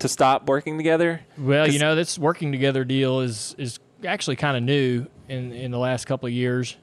to 0.00 0.08
stop 0.08 0.46
working 0.46 0.76
together? 0.76 1.22
Well, 1.38 1.68
you 1.68 1.78
know, 1.78 1.94
this 1.94 2.18
working 2.18 2.52
together 2.52 2.84
deal 2.84 3.20
is 3.20 3.54
is 3.58 3.78
actually 4.04 4.36
kind 4.36 4.56
of 4.56 4.62
new 4.62 5.06
in 5.28 5.52
in 5.52 5.70
the 5.70 5.78
last 5.78 6.06
couple 6.06 6.26
of 6.26 6.32
years. 6.32 6.76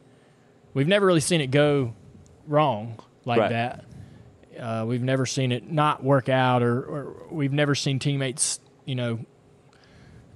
We've 0.74 0.88
never 0.88 1.06
really 1.06 1.20
seen 1.22 1.42
it 1.42 1.48
go 1.52 1.94
wrong 2.48 2.98
like 3.26 3.40
Right. 3.40 3.50
that. 3.50 3.86
Uh, 4.60 4.86
we've 4.86 5.02
never 5.04 5.26
seen 5.26 5.52
it 5.52 5.70
not 5.72 6.04
work 6.04 6.30
out, 6.30 6.62
or, 6.64 6.82
or 6.84 7.16
we've 7.32 7.54
never 7.54 7.74
seen 7.76 8.00
teammates, 8.00 8.60
you 8.86 8.96
know, 8.96 9.20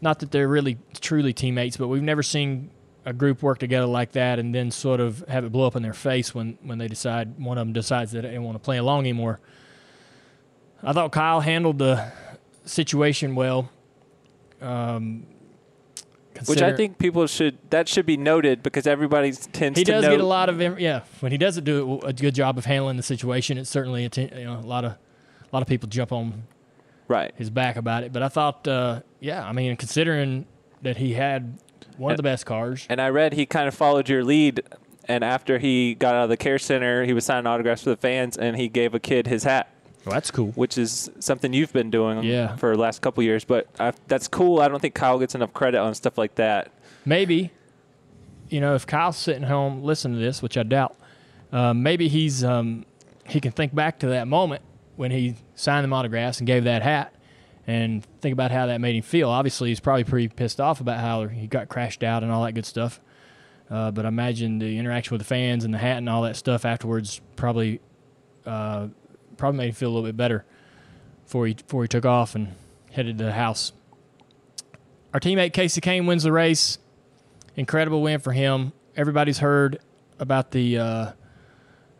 not 0.02 0.20
that 0.20 0.32
they're 0.32 0.48
really 0.48 0.78
truly 1.00 1.34
teammates, 1.34 1.78
but 1.78 1.88
we've 1.88 2.02
never 2.04 2.24
seen 2.24 2.70
a 3.06 3.14
group 3.14 3.44
work 3.44 3.60
together 3.60 3.86
like 3.86 4.14
that 4.14 4.40
and 4.40 4.54
then 4.56 4.72
sort 4.72 5.00
of 5.00 5.24
have 5.28 5.46
it 5.46 5.52
blow 5.52 5.68
up 5.68 5.76
in 5.76 5.84
their 5.84 5.94
face 5.94 6.34
when, 6.34 6.58
when 6.64 6.78
they 6.80 6.88
decide 6.88 7.38
one 7.40 7.58
of 7.58 7.68
them 7.68 7.74
decides 7.74 8.12
that 8.14 8.22
they 8.24 8.34
don't 8.34 8.44
want 8.44 8.56
to 8.56 8.60
play 8.60 8.78
along 8.78 9.02
anymore. 9.02 9.40
I 10.82 10.92
thought 10.94 11.12
Kyle 11.12 11.40
handled 11.40 11.78
the 11.80 12.12
situation 12.66 13.36
well. 13.36 13.70
Um, 14.62 15.28
Which 16.46 16.62
I 16.62 16.76
think 16.76 16.98
people 16.98 17.28
should 17.28 17.58
that 17.70 17.88
should 17.88 18.06
be 18.06 18.18
noted 18.18 18.62
because 18.64 18.88
everybody 18.88 19.32
tends 19.32 19.80
he 19.80 19.86
to 19.86 19.92
does 19.92 20.04
know 20.04 20.12
get 20.12 20.20
a 20.20 20.26
lot 20.26 20.50
of 20.50 20.80
yeah. 20.80 21.02
When 21.20 21.32
he 21.32 21.38
doesn't 21.38 21.64
do 21.64 22.00
a 22.02 22.14
good 22.14 22.36
job 22.36 22.58
of 22.58 22.66
handling 22.66 22.98
the 22.98 23.04
situation, 23.04 23.58
it's 23.58 23.70
certainly 23.70 24.04
you 24.04 24.44
know 24.44 24.60
a 24.60 24.68
lot 24.68 24.86
of 24.86 24.92
a 24.92 25.50
lot 25.52 25.62
of 25.62 25.68
people 25.68 25.88
jump 25.88 26.12
on 26.12 26.44
right. 27.08 27.34
his 27.36 27.50
back 27.50 27.76
about 27.76 28.04
it. 28.04 28.12
But 28.12 28.24
I 28.24 28.28
thought, 28.28 28.68
uh, 28.68 29.02
yeah, 29.20 29.46
I 29.46 29.54
mean, 29.54 29.76
considering 29.78 30.46
that 30.82 30.98
he 30.98 31.14
had 31.14 31.58
one 31.98 32.12
of 32.12 32.18
the 32.18 32.24
best 32.24 32.46
cars, 32.46 32.86
And 32.90 33.00
I 33.00 33.10
read 33.10 33.34
he 33.34 33.46
kind 33.46 33.68
of 33.68 33.74
followed 33.74 34.10
your 34.10 34.24
lead 34.24 34.62
and 35.08 35.24
after 35.24 35.60
he 35.60 35.96
got 35.96 36.16
out 36.16 36.24
of 36.24 36.30
the 36.30 36.38
care 36.38 36.58
center, 36.58 37.06
he 37.06 37.14
was 37.14 37.26
signing 37.26 37.48
autographs 37.48 37.84
for 37.84 37.90
the 37.90 37.98
fans 37.98 38.38
and 38.38 38.58
he 38.58 38.68
gave 38.68 38.94
a 38.94 39.00
kid 39.00 39.28
his 39.28 39.44
hat. 39.44 39.70
Well, 40.06 40.14
that's 40.14 40.32
cool. 40.32 40.52
which 40.56 40.78
is 40.78 41.10
something 41.20 41.52
you've 41.54 41.74
been 41.74 41.90
doing 41.90 42.24
Yeah. 42.24 42.56
for 42.58 42.76
the 42.76 42.82
last 42.82 43.02
couple 43.02 43.24
years. 43.24 43.44
But 43.44 43.68
I, 43.80 43.94
that's 44.08 44.28
cool. 44.28 44.60
I 44.62 44.68
don't 44.68 44.80
think 44.82 44.94
Kyle 44.96 45.20
gets 45.20 45.36
enough 45.36 45.54
credit 45.54 45.80
on 45.80 45.94
stuff 45.96 46.18
like 46.18 46.36
that. 46.36 46.72
Maybe, 47.06 47.52
you 48.50 48.60
know, 48.62 48.76
if 48.76 48.86
Kyle's 48.88 49.18
sitting 49.18 49.44
home 49.44 49.84
listening 49.84 50.18
to 50.20 50.24
this, 50.24 50.42
which 50.42 50.58
I 50.58 50.64
doubt, 50.64 50.96
um, 51.52 51.84
maybe 51.84 52.08
he's 52.08 52.44
um, 52.44 52.86
he 53.28 53.40
can 53.40 53.52
think 53.52 53.74
back 53.74 54.00
to 54.00 54.08
that 54.08 54.28
moment 54.28 54.62
when 54.96 55.12
he 55.12 55.36
signed 55.56 55.84
them 55.84 55.94
autographs 55.94 56.40
and 56.40 56.48
gave 56.48 56.64
that 56.66 56.82
hat, 56.82 57.14
and 57.68 58.06
think 58.22 58.34
about 58.34 58.52
how 58.52 58.66
that 58.68 58.80
made 58.82 58.96
him 58.96 59.02
feel. 59.04 59.30
Obviously, 59.30 59.70
he's 59.70 59.80
probably 59.80 60.04
pretty 60.04 60.28
pissed 60.28 60.60
off 60.62 60.80
about 60.82 61.00
how 61.00 61.28
he 61.28 61.48
got 61.48 61.68
crashed 61.70 62.04
out 62.04 62.24
and 62.24 62.32
all 62.32 62.44
that 62.44 62.54
good 62.54 62.66
stuff. 62.66 63.00
Uh, 63.70 63.90
but 63.92 64.06
I 64.06 64.10
imagine 64.10 64.60
the 64.60 64.78
interaction 64.78 65.14
with 65.16 65.22
the 65.22 65.26
fans 65.28 65.66
and 65.66 65.74
the 65.74 65.80
hat 65.80 65.98
and 65.98 66.08
all 66.08 66.22
that 66.22 66.36
stuff 66.36 66.66
afterwards 66.66 67.20
probably 67.36 67.80
uh, 68.46 68.88
probably 69.38 69.58
made 69.58 69.70
him 69.70 69.76
feel 69.76 69.90
a 69.90 69.94
little 69.94 70.08
bit 70.08 70.18
better 70.18 70.46
before 71.24 71.48
he 71.48 71.54
before 71.54 71.84
he 71.84 71.88
took 71.88 72.06
off 72.06 72.36
and 72.36 72.56
headed 72.92 73.18
to 73.18 73.26
the 73.26 73.34
house. 73.34 73.74
Our 75.14 75.20
teammate 75.20 75.52
Kasey 75.52 75.82
Kahne 75.82 76.08
wins 76.08 76.24
the 76.24 76.32
race. 76.32 76.78
incredible 77.56 78.02
win 78.02 78.20
for 78.20 78.34
him. 78.34 78.74
Everybody's 78.96 79.40
heard 79.40 79.80
about 80.20 80.52
the 80.52 80.78
uh, 80.78 81.12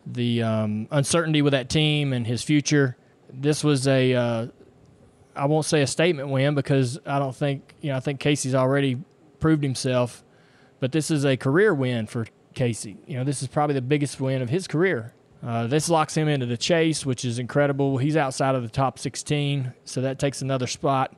the 0.06 0.42
um, 0.42 0.88
uncertainty 0.90 1.42
with 1.42 1.52
that 1.52 1.68
team 1.68 2.12
and 2.12 2.26
his 2.26 2.42
future. 2.42 2.96
This 3.32 3.64
was 3.64 3.86
a 3.88 4.14
uh, 4.14 4.46
I 5.34 5.46
won't 5.46 5.66
say 5.66 5.82
a 5.82 5.86
statement 5.86 6.28
win 6.28 6.54
because 6.54 6.98
I 7.06 7.18
don't 7.18 7.34
think 7.34 7.74
you 7.80 7.90
know 7.90 7.96
I 7.96 8.00
think 8.00 8.20
Kasey's 8.20 8.54
already 8.54 8.98
proved 9.40 9.62
himself, 9.62 10.24
but 10.80 10.92
this 10.92 11.10
is 11.10 11.24
a 11.24 11.36
career 11.36 11.74
win 11.74 12.06
for 12.06 12.26
Kasey. 12.54 12.96
You 13.06 13.18
know 13.18 13.24
this 13.24 13.42
is 13.42 13.48
probably 13.48 13.74
the 13.74 13.82
biggest 13.82 14.20
win 14.20 14.42
of 14.42 14.50
his 14.50 14.66
career. 14.66 15.12
Uh, 15.44 15.66
this 15.66 15.88
locks 15.88 16.16
him 16.16 16.28
into 16.28 16.46
the 16.46 16.56
chase, 16.56 17.04
which 17.06 17.24
is 17.24 17.38
incredible. 17.38 17.98
He's 17.98 18.16
outside 18.16 18.54
of 18.54 18.62
the 18.62 18.68
top 18.68 18.98
16, 18.98 19.72
so 19.84 20.00
that 20.00 20.18
takes 20.18 20.42
another 20.42 20.66
spot 20.66 21.14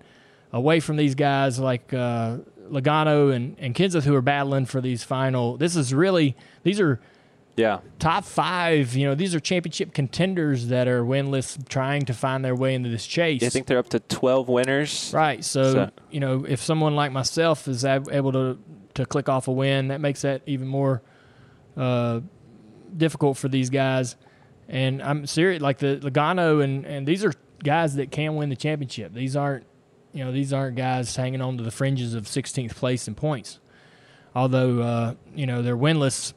away 0.53 0.81
from 0.81 0.97
these 0.97 1.15
guys 1.15 1.59
like 1.59 1.93
uh, 1.95 2.39
Logano 2.71 3.35
and, 3.35 3.57
and 3.59 3.75
Kenseth 3.75 4.05
who 4.05 4.15
are 4.15 4.23
battling 4.23 4.67
for 4.67 4.81
these 4.81 5.03
final. 5.05 5.57
This 5.57 5.77
is 5.77 5.95
really, 5.95 6.37
these 6.63 6.81
are 6.81 7.01
Yeah. 7.57 7.79
top 7.99 8.25
five. 8.25 8.95
You 8.97 9.07
know, 9.09 9.15
these 9.15 9.35
are 9.35 9.41
championship 9.41 9.95
contenders 9.95 10.67
that 10.69 10.89
are 10.89 11.03
winless, 11.05 11.67
trying 11.69 12.05
to 12.07 12.13
find 12.15 12.45
their 12.45 12.55
way 12.55 12.75
into 12.75 12.89
this 12.89 13.07
chase. 13.07 13.43
I 13.43 13.49
think 13.51 13.67
they're 13.67 13.79
up 13.79 13.89
to 13.91 14.01
12 14.01 14.49
winners. 14.49 15.11
right. 15.15 15.43
So, 15.45 15.73
So- 15.73 15.91
you 16.11 16.21
know, 16.21 16.45
if 16.47 16.61
someone 16.61 16.97
like 16.97 17.13
myself 17.13 17.67
is 17.69 17.85
ab- 17.85 18.09
able 18.11 18.33
to 18.33 18.59
to 18.95 19.07
click 19.07 19.29
off 19.29 19.47
a 19.47 19.53
win, 19.53 19.89
that 19.89 20.01
makes 20.01 20.23
that 20.23 20.43
even 20.47 20.67
more 20.67 21.03
uh, 21.77 22.19
difficult 22.97 23.37
for 23.37 23.49
these 23.49 23.71
guys. 23.71 24.17
And 24.69 25.03
I'm 25.03 25.27
serious, 25.27 25.63
like 25.63 25.79
the 25.79 25.99
Logano 26.03 26.63
and 26.63 26.85
and 26.85 27.07
these 27.07 27.25
are 27.25 27.33
guys 27.63 27.97
that 27.97 28.11
can 28.11 28.37
win 28.37 28.51
the 28.51 28.57
championship. 28.57 29.15
These 29.15 29.37
aren't, 29.37 29.65
you 30.13 30.25
know, 30.25 30.33
these 30.33 30.53
aren't 30.53 30.77
guys 30.77 31.17
hanging 31.17 31.41
on 31.41 31.57
to 31.59 31.65
the 31.65 31.71
fringes 31.71 32.15
of 32.15 32.25
16th 32.25 32.75
place 32.75 33.09
in 33.09 33.15
points. 33.15 33.59
Although, 34.35 34.81
uh, 34.81 35.15
you 35.35 35.47
know, 35.47 35.63
they're 35.63 35.77
winless. 35.77 36.35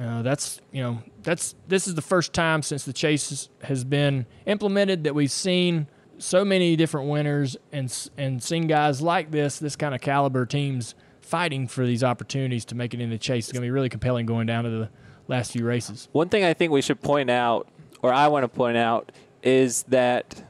Uh, 0.00 0.22
that's 0.22 0.60
you 0.72 0.82
know 0.82 0.98
that's 1.22 1.54
this 1.68 1.86
is 1.86 1.94
the 1.94 2.02
first 2.02 2.32
time 2.32 2.62
since 2.62 2.84
the 2.84 2.92
chase 2.92 3.48
has- 3.62 3.84
been 3.84 4.26
implemented 4.44 5.04
that 5.04 5.14
we've 5.14 5.30
seen 5.30 5.86
so 6.18 6.44
many 6.44 6.74
different 6.74 7.08
winners 7.08 7.56
and 7.70 8.10
and 8.18 8.42
seen 8.42 8.66
guys 8.66 9.00
like 9.00 9.30
this 9.30 9.60
this 9.60 9.76
kind 9.76 9.94
of 9.94 10.00
caliber 10.00 10.46
teams 10.46 10.96
fighting 11.20 11.68
for 11.68 11.86
these 11.86 12.02
opportunities 12.02 12.64
to 12.66 12.74
make 12.74 12.92
it 12.92 13.00
in 13.00 13.10
the 13.10 13.18
chase. 13.18 13.44
It's 13.44 13.52
going 13.52 13.62
to 13.62 13.66
be 13.66 13.70
really 13.70 13.88
compelling 13.88 14.26
going 14.26 14.46
down 14.46 14.64
to 14.64 14.70
the 14.70 14.90
last 15.28 15.52
few 15.52 15.64
races. 15.64 16.08
One 16.12 16.28
thing 16.28 16.44
I 16.44 16.54
think 16.54 16.72
we 16.72 16.82
should 16.82 17.00
point 17.00 17.30
out, 17.30 17.68
or 18.02 18.12
I 18.12 18.28
want 18.28 18.44
to 18.44 18.48
point 18.48 18.76
out, 18.76 19.12
is 19.42 19.82
that 19.84 20.44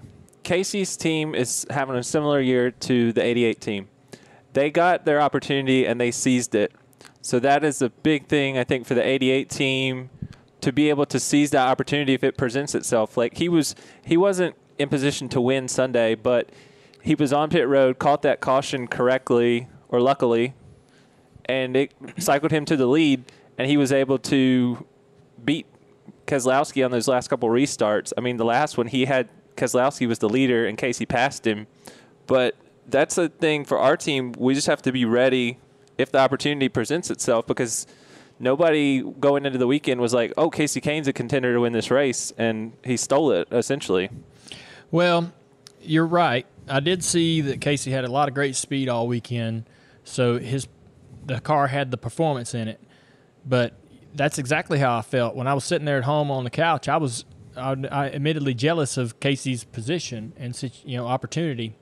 Kasey's 0.45 0.97
team 0.97 1.35
is 1.35 1.67
having 1.71 1.97
a 1.97 2.03
similar 2.03 2.41
year 2.41 2.71
to 2.71 3.13
the 3.13 3.23
88 3.23 3.61
team. 3.61 3.89
They 4.53 4.71
got 4.71 5.05
their 5.05 5.21
opportunity 5.21 5.87
and 5.87 6.01
they 6.01 6.11
seized 6.11 6.55
it. 6.55 6.73
So 7.21 7.41
that 7.41 7.65
is 7.65 7.81
a 7.83 7.89
big 7.89 8.27
thing, 8.27 8.59
I 8.59 8.65
think, 8.65 8.87
for 8.87 8.95
the 8.95 9.05
88 9.05 9.49
team 9.49 10.11
to 10.61 10.73
be 10.73 10.91
able 10.91 11.07
to 11.07 11.19
seize 11.19 11.51
that 11.51 11.69
opportunity 11.69 12.15
if 12.15 12.23
it 12.23 12.37
presents 12.37 12.75
itself. 12.75 13.17
Like 13.17 13.39
he 13.39 13.49
was, 13.49 13.75
he 14.05 14.17
wasn't 14.17 14.55
in 14.79 14.89
position 14.89 15.29
to 15.31 15.41
win 15.41 15.69
Sunday, 15.69 16.15
but 16.15 16.51
he 17.03 17.15
was 17.15 17.33
on 17.33 17.51
pit 17.51 17.67
road, 17.67 17.99
caught 17.99 18.23
that 18.23 18.41
caution 18.41 18.87
correctly 18.87 19.69
or 19.89 20.01
luckily, 20.01 20.55
and 21.47 21.77
it 21.77 21.93
cycled 22.19 22.53
him 22.53 22.65
to 22.65 22.77
the 22.77 22.87
lead, 22.87 23.25
and 23.59 23.69
he 23.69 23.77
was 23.77 23.93
able 23.93 24.19
to 24.19 24.85
beat 25.45 25.67
Keselowski 26.27 26.85
on 26.85 26.91
those 26.91 27.09
last 27.09 27.29
couple 27.29 27.49
restarts. 27.49 28.13
I 28.17 28.21
mean, 28.21 28.37
the 28.37 28.45
last 28.45 28.79
one 28.79 28.87
he 28.87 29.05
had 29.05 29.29
Keselowski 29.57 30.09
was 30.09 30.19
the 30.19 30.29
leader, 30.29 30.67
and 30.67 30.77
Kasey 30.77 31.09
passed 31.09 31.47
him. 31.47 31.67
But 32.27 32.57
that's 32.89 33.15
the 33.15 33.29
thing 33.29 33.65
for 33.65 33.79
our 33.79 33.97
team. 33.97 34.33
We 34.39 34.55
just 34.55 34.67
have 34.67 34.83
to 34.83 34.93
be 34.93 35.05
ready 35.05 35.59
if 35.99 36.11
the 36.11 36.19
opportunity 36.19 36.69
presents 36.69 37.11
itself 37.11 37.47
because 37.47 37.87
nobody 38.39 39.03
going 39.03 39.47
into 39.47 39.59
the 39.59 39.67
weekend 39.67 40.01
was 40.01 40.13
like, 40.13 40.33
"Oh, 40.37 40.51
Kasey 40.51 40.83
Kahne's 40.83 41.09
a 41.09 41.13
contender 41.13 41.53
to 41.53 41.61
win 41.61 41.73
this 41.73 41.91
race," 41.91 42.33
and 42.37 42.73
he 42.85 42.97
stole 42.97 43.31
it 43.31 43.49
essentially. 43.53 44.11
Well, 44.91 45.33
you're 45.81 46.07
right. 46.07 46.47
I 46.69 46.81
did 46.81 47.05
see 47.05 47.41
that 47.43 47.61
Kasey 47.61 47.93
had 47.93 48.05
a 48.05 48.11
lot 48.11 48.29
of 48.29 48.35
great 48.35 48.57
speed 48.57 48.89
all 48.89 49.07
weekend, 49.07 49.65
so 50.03 50.39
his 50.39 50.67
the 51.27 51.41
car 51.41 51.69
had 51.69 51.91
the 51.91 51.97
performance 51.97 52.55
in 52.55 52.69
it. 52.69 52.81
But 53.47 53.75
that's 54.15 54.39
exactly 54.39 54.79
how 54.79 54.97
I 54.97 55.03
felt 55.03 55.35
when 55.35 55.47
I 55.47 55.55
was 55.55 55.65
sitting 55.65 55.85
there 55.85 55.99
at 55.99 56.05
home 56.05 56.31
on 56.31 56.45
the 56.45 56.51
couch. 56.51 56.89
I 56.89 56.97
was, 56.97 57.25
I, 57.57 57.77
I 57.91 58.11
admittedly 58.11 58.55
jealous 58.55 58.97
of 58.97 59.21
Kasey's 59.21 59.65
position 59.65 60.33
and 60.37 60.61
you 60.85 60.97
know 60.97 61.07
opportunity, 61.07 61.75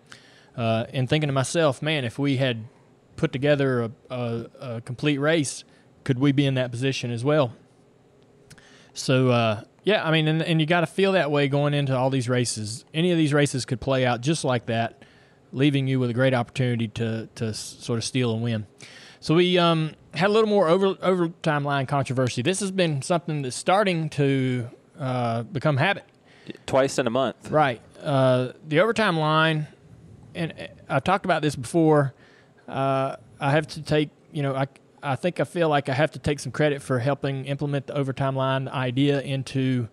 uh, 0.57 0.87
and 0.93 1.09
thinking 1.09 1.29
to 1.29 1.33
myself, 1.33 1.83
man, 1.83 2.05
if 2.05 2.19
we 2.19 2.39
had 2.39 2.65
put 3.17 3.33
together 3.33 3.83
a, 3.83 3.91
a, 4.11 4.47
a 4.61 4.81
complete 4.81 5.19
race, 5.19 5.65
could 6.05 6.19
we 6.19 6.33
be 6.33 6.47
in 6.47 6.55
that 6.55 6.71
position 6.71 7.11
as 7.11 7.23
well? 7.23 7.55
So 8.95 9.31
uh, 9.31 9.65
yeah, 9.85 10.07
I 10.07 10.11
mean, 10.11 10.29
and, 10.29 10.43
and 10.43 10.61
you 10.61 10.67
got 10.67 10.81
to 10.81 10.87
feel 10.87 11.13
that 11.13 11.31
way 11.31 11.49
going 11.49 11.75
into 11.75 11.97
all 11.97 12.11
these 12.11 12.29
races. 12.29 12.85
Any 12.95 13.11
of 13.11 13.19
these 13.19 13.33
races 13.33 13.65
could 13.65 13.81
play 13.81 14.07
out 14.07 14.21
just 14.21 14.45
like 14.45 14.67
that, 14.67 15.05
leaving 15.53 15.87
you 15.87 15.99
with 15.99 16.11
a 16.11 16.15
great 16.15 16.35
opportunity 16.35 16.89
to 16.89 17.29
to 17.37 17.53
sort 17.55 17.99
of 17.99 18.05
steal 18.05 18.33
and 18.33 18.43
win. 18.43 18.67
So 19.21 19.35
we 19.35 19.59
um, 19.59 19.93
had 20.15 20.29
a 20.29 20.33
little 20.33 20.49
more 20.49 20.69
over 20.69 20.97
overtime 21.01 21.65
line 21.65 21.87
controversy. 21.87 22.43
This 22.43 22.61
has 22.61 22.71
been 22.71 23.03
something 23.03 23.43
that's 23.43 23.57
starting 23.57 24.11
to 24.11 24.69
uh, 24.99 25.43
become 25.45 25.77
habit. 25.77 26.05
Twice 26.67 26.99
in 26.99 27.07
a 27.07 27.11
month. 27.11 27.51
Right. 27.51 27.81
Uh, 28.03 28.53
the 28.67 28.81
overtime 28.81 29.17
line, 29.17 29.69
and 30.35 30.53
uh, 30.53 30.67
I 30.89 30.99
talked 31.01 31.25
about 31.25 31.41
this 31.43 31.57
before. 31.57 32.15
Uh, 32.69 33.17
I 33.41 33.51
have 33.53 33.67
to 33.69 33.83
take, 33.83 34.11
you 34.33 34.43
know, 34.43 34.55
I, 34.55 34.67
I 35.03 35.17
think 35.17 35.41
I 35.41 35.45
feel 35.45 35.69
like 35.69 35.89
I 35.89 35.95
have 35.95 36.11
to 36.13 36.19
take 36.19 36.41
some 36.41 36.53
credit 36.53 36.83
for 36.83 36.99
helping 36.99 37.45
implement 37.47 37.87
the 37.87 37.95
overtime 37.95 38.37
line 38.37 38.69
idea 38.69 39.21
into 39.21 39.89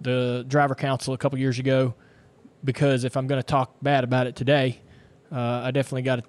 the 0.00 0.44
driver 0.48 0.74
council 0.74 1.12
a 1.12 1.18
couple 1.18 1.38
years 1.38 1.58
ago. 1.58 1.94
Because 2.62 3.04
if 3.04 3.16
I'm 3.16 3.26
going 3.26 3.40
to 3.40 3.46
talk 3.46 3.74
bad 3.80 4.04
about 4.04 4.26
it 4.26 4.36
today, 4.36 4.80
uh, 5.32 5.62
I 5.64 5.70
definitely 5.70 6.02
got 6.02 6.16
to 6.16 6.24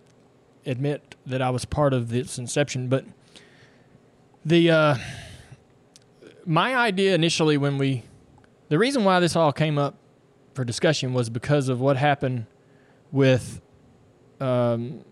admit 0.66 1.16
that 1.26 1.42
I 1.42 1.50
was 1.50 1.66
part 1.66 1.94
of 1.94 2.14
its 2.14 2.38
inception. 2.38 2.88
But 2.88 3.06
the 4.46 4.72
uh, 4.72 4.96
my 6.46 6.76
idea 6.76 7.16
initially 7.16 7.58
when 7.58 7.78
we 7.78 8.04
the 8.70 8.78
reason 8.78 9.04
why 9.04 9.20
this 9.20 9.36
all 9.36 9.52
came 9.52 9.78
up 9.78 9.96
for 10.54 10.64
discussion 10.64 11.14
was 11.14 11.30
because 11.30 11.70
of 11.70 11.80
what 11.80 11.98
happened 11.98 12.46
with 13.12 13.62
um, 14.40 15.04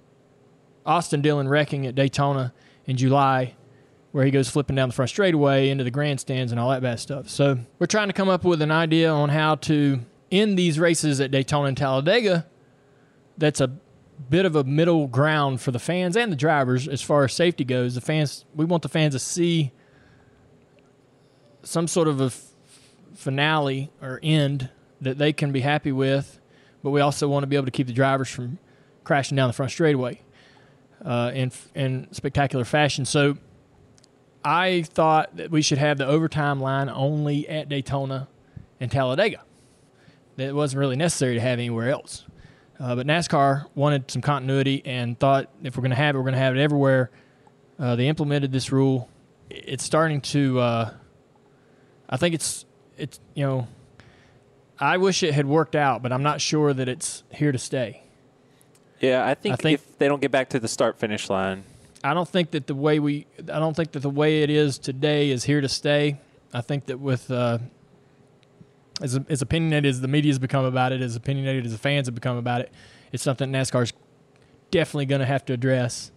Austin 0.86 1.22
Dillon 1.22 1.48
wrecking 1.48 1.86
at 1.86 1.96
Daytona 1.96 2.54
in 2.86 2.98
July, 2.98 3.56
where 4.12 4.26
he 4.26 4.32
goes 4.32 4.50
flipping 4.50 4.76
down 4.76 4.90
the 4.90 4.96
front 4.96 5.10
straightaway 5.10 5.70
into 5.70 5.84
the 5.84 5.92
grandstands 5.92 6.52
and 6.52 6.60
all 6.60 6.70
that 6.72 6.82
bad 6.82 7.00
stuff. 7.00 7.30
So 7.30 7.60
we're 7.78 7.88
trying 7.88 8.08
to 8.08 8.14
come 8.14 8.30
up 8.30 8.44
with 8.44 8.62
an 8.62 8.72
idea 8.72 9.12
on 9.12 9.30
how 9.30 9.56
to 9.56 10.00
end 10.32 10.58
these 10.58 10.80
races 10.80 11.20
at 11.22 11.32
Daytona 11.32 11.68
and 11.68 11.78
Talladega. 11.78 12.48
That's 13.38 13.62
a 13.62 13.72
bit 14.30 14.46
of 14.46 14.56
a 14.56 14.64
middle 14.64 15.08
ground 15.08 15.62
for 15.62 15.72
the 15.72 15.80
fans 15.80 16.18
and 16.18 16.32
the 16.32 16.36
drivers 16.36 16.88
as 16.88 17.02
far 17.02 17.24
as 17.24 17.34
safety 17.34 17.64
goes. 17.64 17.96
The 17.96 18.02
fans, 18.02 18.46
we 18.54 18.66
want 18.66 18.84
the 18.84 18.90
fans 18.90 19.14
to 19.16 19.20
see 19.20 19.72
some 21.64 21.88
sort 21.88 22.08
of 22.08 22.22
a 22.22 22.26
f- 22.26 22.52
finale 23.16 23.92
or 24.02 24.20
end 24.22 24.70
that 25.02 25.18
they 25.18 25.32
can 25.34 25.52
be 25.52 25.62
happy 25.62 25.92
with, 25.92 26.40
but 26.84 26.92
we 26.92 27.02
also 27.02 27.28
want 27.28 27.44
to 27.44 27.48
be 27.48 27.56
able 27.56 27.66
to 27.66 27.72
keep 27.72 27.88
the 27.88 27.94
drivers 27.94 28.30
from 28.30 28.60
crashing 29.04 29.36
down 29.36 29.48
the 29.48 29.54
front 29.54 29.72
straightaway 29.72 30.22
uh, 31.04 31.32
in 31.34 31.52
in 31.76 32.08
spectacular 32.12 32.66
fashion. 32.66 33.06
So 33.06 33.38
I 34.44 34.84
thought 34.84 35.36
that 35.38 35.52
we 35.52 35.62
should 35.62 35.78
have 35.78 35.98
the 35.98 36.06
overtime 36.06 36.60
line 36.60 36.90
only 36.90 37.48
at 37.48 37.70
Daytona 37.70 38.28
and 38.80 38.92
Talladega. 38.92 39.44
That 40.38 40.50
it 40.50 40.56
wasn't 40.56 40.80
really 40.80 40.96
necessary 40.96 41.36
to 41.36 41.42
have 41.42 41.60
anywhere 41.60 41.90
else. 41.90 42.26
Uh, 42.80 42.96
but 42.96 43.06
NASCAR 43.06 43.66
wanted 43.76 44.10
some 44.10 44.22
continuity 44.22 44.82
and 44.86 45.20
thought 45.20 45.50
if 45.64 45.76
we're 45.76 45.82
going 45.82 45.90
to 45.92 45.98
have 45.98 46.16
it, 46.16 46.18
we're 46.18 46.24
going 46.24 46.34
to 46.34 46.40
have 46.40 46.56
it 46.56 46.62
everywhere. 46.62 47.12
Uh, 47.78 47.96
they 47.96 48.08
implemented 48.08 48.52
this 48.52 48.72
rule. 48.72 49.10
It's 49.50 49.84
starting 49.84 50.22
to. 50.22 50.60
Uh, 50.60 50.94
I 52.10 52.18
think 52.18 52.36
it's 52.36 52.66
it's 52.98 53.20
you 53.34 53.46
know. 53.46 53.68
I 54.80 54.98
wish 54.98 55.24
it 55.24 55.34
had 55.34 55.46
worked 55.46 55.76
out, 55.76 56.02
but 56.02 56.14
I'm 56.14 56.24
not 56.24 56.40
sure 56.40 56.74
that 56.74 56.88
it's 56.88 57.24
here 57.32 57.52
to 57.52 57.58
stay. 57.58 58.02
Yeah, 59.02 59.26
I 59.26 59.34
think, 59.34 59.60
think- 59.60 59.80
if 59.80 59.98
they 59.98 60.08
don't 60.08 60.22
get 60.22 60.32
back 60.32 60.50
to 60.50 60.60
the 60.60 60.68
start 60.70 61.00
finish 61.00 61.30
line, 61.30 61.64
I 62.04 62.14
don't 62.14 62.28
think 62.28 62.52
that 62.52 62.68
the 62.68 62.76
way 62.76 63.00
we 63.00 63.26
I 63.42 63.60
don't 63.60 63.76
think 63.76 63.92
that 63.94 64.00
the 64.00 64.10
way 64.10 64.42
it 64.42 64.50
is 64.50 64.78
today 64.78 65.32
is 65.32 65.44
here 65.44 65.60
to 65.62 65.70
stay. 65.70 66.20
I 66.54 66.62
think 66.62 66.86
that 66.86 67.00
with 67.00 67.30
uh, 67.30 67.60
as 69.02 69.20
as 69.30 69.42
opinionated 69.42 69.90
as 69.90 70.02
the 70.02 70.08
media's 70.08 70.40
become 70.40 70.66
about 70.66 70.92
it, 70.92 71.02
as 71.02 71.16
opinionated 71.16 71.66
as 71.66 71.72
the 71.72 71.78
fans 71.78 72.08
have 72.08 72.16
become 72.16 72.38
about 72.38 72.62
it, 72.62 72.72
it's 73.12 73.24
something 73.24 73.52
NASCAR's 73.52 73.94
definitely 74.72 75.06
going 75.06 75.20
to 75.20 75.26
have 75.26 75.46
to 75.46 75.54
address. 75.54 76.12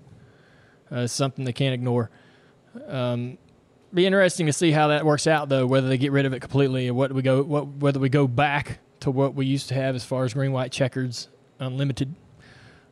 Uh, 0.91 1.07
something 1.07 1.47
they 1.47 1.55
can't 1.55 1.73
ignore. 1.73 2.11
Um, 2.87 3.39
be 3.95 4.05
interesting 4.05 4.47
to 4.47 4.53
see 4.53 4.73
how 4.73 4.89
that 4.89 5.07
works 5.07 5.27
out, 5.27 5.49
though. 5.49 5.67
Whether 5.67 5.89
they 5.89 5.97
get 5.97 6.13
rid 6.13 6.27
of 6.27 6.35
it 6.35 6.41
completely, 6.41 6.89
or 6.89 6.95
what 6.95 7.13
we 7.13 7.23
go, 7.23 7.43
what 7.43 7.67
whether 7.67 7.99
we 7.99 8.09
go 8.09 8.27
back 8.27 8.79
to 9.01 9.11
what 9.11 9.35
we 9.35 9.47
used 9.47 9.69
to 9.69 9.75
have 9.75 9.95
as 9.95 10.05
far 10.05 10.25
as 10.25 10.35
green, 10.35 10.53
white 10.53 10.71
checkers, 10.71 11.29
unlimited. 11.59 12.15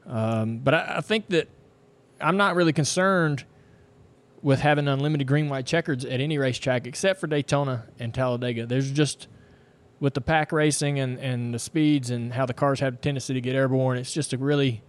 Um, 0.07 0.59
but 0.59 0.75
I, 0.75 0.95
I 0.97 1.01
think 1.03 1.29
that 1.29 1.49
I'm 2.21 2.37
not 2.37 2.57
really 2.57 2.73
concerned 2.73 3.45
with 4.43 4.61
having 4.61 4.89
unlimited 4.89 5.27
green 5.27 5.49
white 5.49 5.67
checkers 5.67 6.05
at 6.05 6.21
any 6.21 6.39
racetrack 6.39 6.87
except 6.87 7.21
for 7.21 7.27
Daytona 7.27 7.85
and 7.99 8.15
Talladega. 8.15 8.67
There's 8.67 8.91
just 8.91 9.29
with 10.01 10.15
the 10.15 10.21
pack 10.21 10.51
racing 10.53 10.99
and, 10.99 11.19
and 11.19 11.53
the 11.55 11.59
speeds 11.59 12.11
and 12.11 12.33
how 12.33 12.47
the 12.47 12.55
cars 12.55 12.81
have 12.81 12.95
a 12.95 12.97
tendency 12.97 13.35
to 13.35 13.41
get 13.41 13.55
airborne, 13.55 13.99
it's 13.99 14.13
just 14.13 14.33
a 14.33 14.39
really 14.39 14.83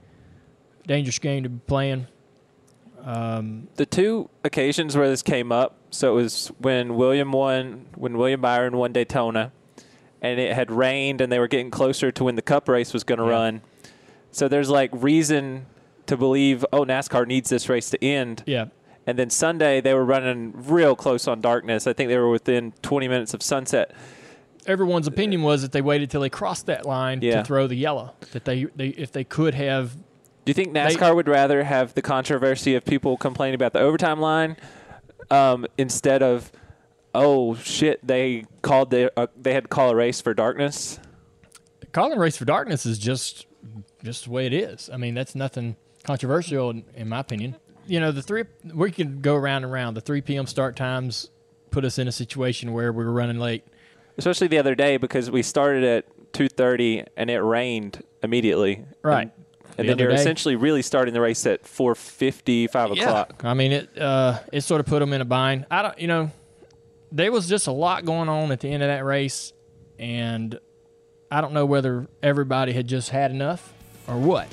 dangerous 0.88 1.20
game 1.20 1.44
to 1.44 1.50
be 1.50 1.60
playing. 1.68 2.08
Um, 3.04 3.68
the 3.76 3.86
two 3.86 4.30
occasions 4.44 4.96
where 4.96 5.10
this 5.10 5.22
came 5.24 5.52
up, 5.52 5.76
so 5.90 6.12
it 6.12 6.16
was 6.16 6.52
when 6.60 6.96
William 6.96 7.32
won, 7.32 7.88
when 7.96 8.18
William 8.18 8.42
Byron 8.42 8.78
won 8.78 8.94
Daytona, 8.94 9.52
and 10.22 10.40
it 10.40 10.54
had 10.54 10.70
rained, 10.72 11.20
and 11.20 11.32
they 11.32 11.40
were 11.40 11.48
getting 11.48 11.72
closer 11.72 12.12
to 12.12 12.24
when 12.24 12.36
the 12.36 12.44
Cup 12.44 12.70
race 12.70 12.94
was 12.94 13.04
going 13.04 13.18
to 13.20 13.26
Yeah. 13.26 13.32
run. 13.32 13.62
So 14.32 14.48
there's 14.48 14.70
like 14.70 14.92
reason 14.94 15.66
to 16.06 16.16
believe, 16.16 16.64
oh, 16.72 16.86
NASCAR 16.86 17.26
needs 17.26 17.50
this 17.50 17.68
race 17.70 17.90
to 17.90 18.04
end. 18.04 18.44
Yeah. 18.46 18.66
And 19.08 19.18
then 19.18 19.32
Sunday 19.32 19.82
they 19.82 19.96
were 19.96 20.06
running 20.06 20.54
real 20.56 20.96
close 20.96 21.28
on 21.28 21.42
darkness. 21.42 21.88
I 21.88 21.94
think 21.94 22.08
they 22.10 22.18
were 22.18 22.30
within 22.30 22.72
20 22.84 23.08
minutes 23.08 23.34
of 23.34 23.42
sunset. 23.42 23.92
Everyone's 24.68 25.08
opinion 25.08 25.42
was 25.42 25.62
that 25.64 25.72
they 25.72 25.82
waited 25.82 26.12
till 26.12 26.22
they 26.22 26.30
crossed 26.30 26.68
that 26.68 26.86
line 26.86 27.20
Yeah. 27.22 27.38
to 27.38 27.44
throw 27.44 27.68
the 27.68 27.76
yellow. 27.76 28.14
That 28.32 28.46
they, 28.46 28.66
they 28.76 28.88
if 28.90 29.12
they 29.12 29.24
could 29.24 29.54
have 29.56 29.96
Do 29.96 30.02
you 30.48 30.54
think 30.54 30.74
NASCAR 30.74 31.16
would 31.16 31.28
rather 31.28 31.64
have 31.64 31.94
the 31.94 32.02
controversy 32.02 32.76
of 32.76 32.86
people 32.86 33.18
complaining 33.18 33.56
about 33.56 33.74
the 33.74 33.80
overtime 33.80 34.20
line 34.20 34.58
um, 35.30 35.66
instead 35.78 36.22
of, 36.22 36.52
oh 37.16 37.56
shit, 37.56 38.06
they 38.06 38.46
called 38.62 38.92
the 38.92 39.12
uh, 39.20 39.28
they 39.40 39.54
had 39.54 39.64
to 39.64 39.68
call 39.70 39.90
a 39.90 39.96
race 39.96 40.22
for 40.22 40.34
darkness? 40.34 41.00
calling 41.92 42.18
a 42.18 42.22
race 42.22 42.38
for 42.38 42.46
darkness 42.46 42.86
is 42.86 42.98
just 42.98 43.46
just 44.04 44.26
the 44.26 44.32
way 44.32 44.46
it 44.46 44.54
is. 44.54 44.90
I 44.92 44.98
mean, 44.98 45.14
that's 45.14 45.36
nothing 45.36 45.76
controversial 46.04 46.70
in, 46.70 46.86
in 46.96 47.10
my 47.10 47.20
opinion. 47.20 47.58
You 47.86 48.00
know, 48.00 48.12
the 48.12 48.22
three 48.22 48.44
we 48.74 48.92
can 48.92 49.22
go 49.22 49.36
around 49.36 49.64
and 49.64 49.74
around. 49.74 49.96
The 49.96 50.02
three 50.02 50.22
p.m. 50.22 50.46
start 50.48 50.76
times 50.76 51.30
put 51.72 51.86
us 51.86 51.98
in 51.98 52.08
a 52.08 52.12
situation 52.12 52.74
where 52.74 52.92
we 52.92 53.04
were 53.04 53.12
running 53.12 53.40
late. 53.40 53.64
Especially 54.18 54.48
the 54.48 54.58
other 54.58 54.76
day 54.76 54.98
because 54.98 55.32
we 55.32 55.42
started 55.42 55.84
at 55.84 56.06
2:30 56.34 57.06
and 57.18 57.30
it 57.30 57.40
rained 57.42 58.04
immediately. 58.24 58.86
Right. 59.02 59.32
And, 59.78 59.88
The 59.88 59.94
then 59.94 60.00
you're 60.00 60.10
day- 60.10 60.16
essentially 60.16 60.56
really 60.56 60.82
starting 60.82 61.14
the 61.14 61.22
race 61.22 61.46
at 61.46 61.64
4:50, 61.64 62.68
5 62.70 62.92
o'clock. 62.92 63.42
I 63.44 63.54
mean, 63.54 63.72
it 63.72 63.98
uh, 63.98 64.40
it 64.52 64.62
sort 64.62 64.80
of 64.82 64.86
put 64.86 65.00
them 65.00 65.14
in 65.14 65.22
a 65.22 65.26
bind. 65.26 65.66
I 65.72 65.82
don't, 65.82 65.98
you 66.00 66.08
know, 66.08 66.30
there 67.12 67.32
was 67.32 67.48
just 67.48 67.68
a 67.68 67.72
lot 67.72 68.06
going 68.06 68.30
on 68.30 68.52
at 68.52 68.60
the 68.60 68.70
end 68.70 68.84
of 68.84 68.88
that 68.90 69.04
race, 69.06 69.54
and 69.98 70.60
I 71.32 71.40
don't 71.42 71.54
know 71.54 71.66
whether 71.66 72.08
everybody 72.22 72.74
had 72.74 72.88
just 72.88 73.10
had 73.10 73.32
enough 73.32 73.74
or 74.08 74.18
what. 74.18 74.48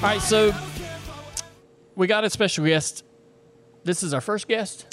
All 0.00 0.06
right, 0.06 0.22
so 0.22 0.54
we 1.94 2.06
got 2.06 2.24
a 2.24 2.30
special 2.30 2.64
guest. 2.64 3.04
This 3.84 4.02
is 4.02 4.14
our 4.14 4.22
first 4.22 4.48
guest. 4.48 4.86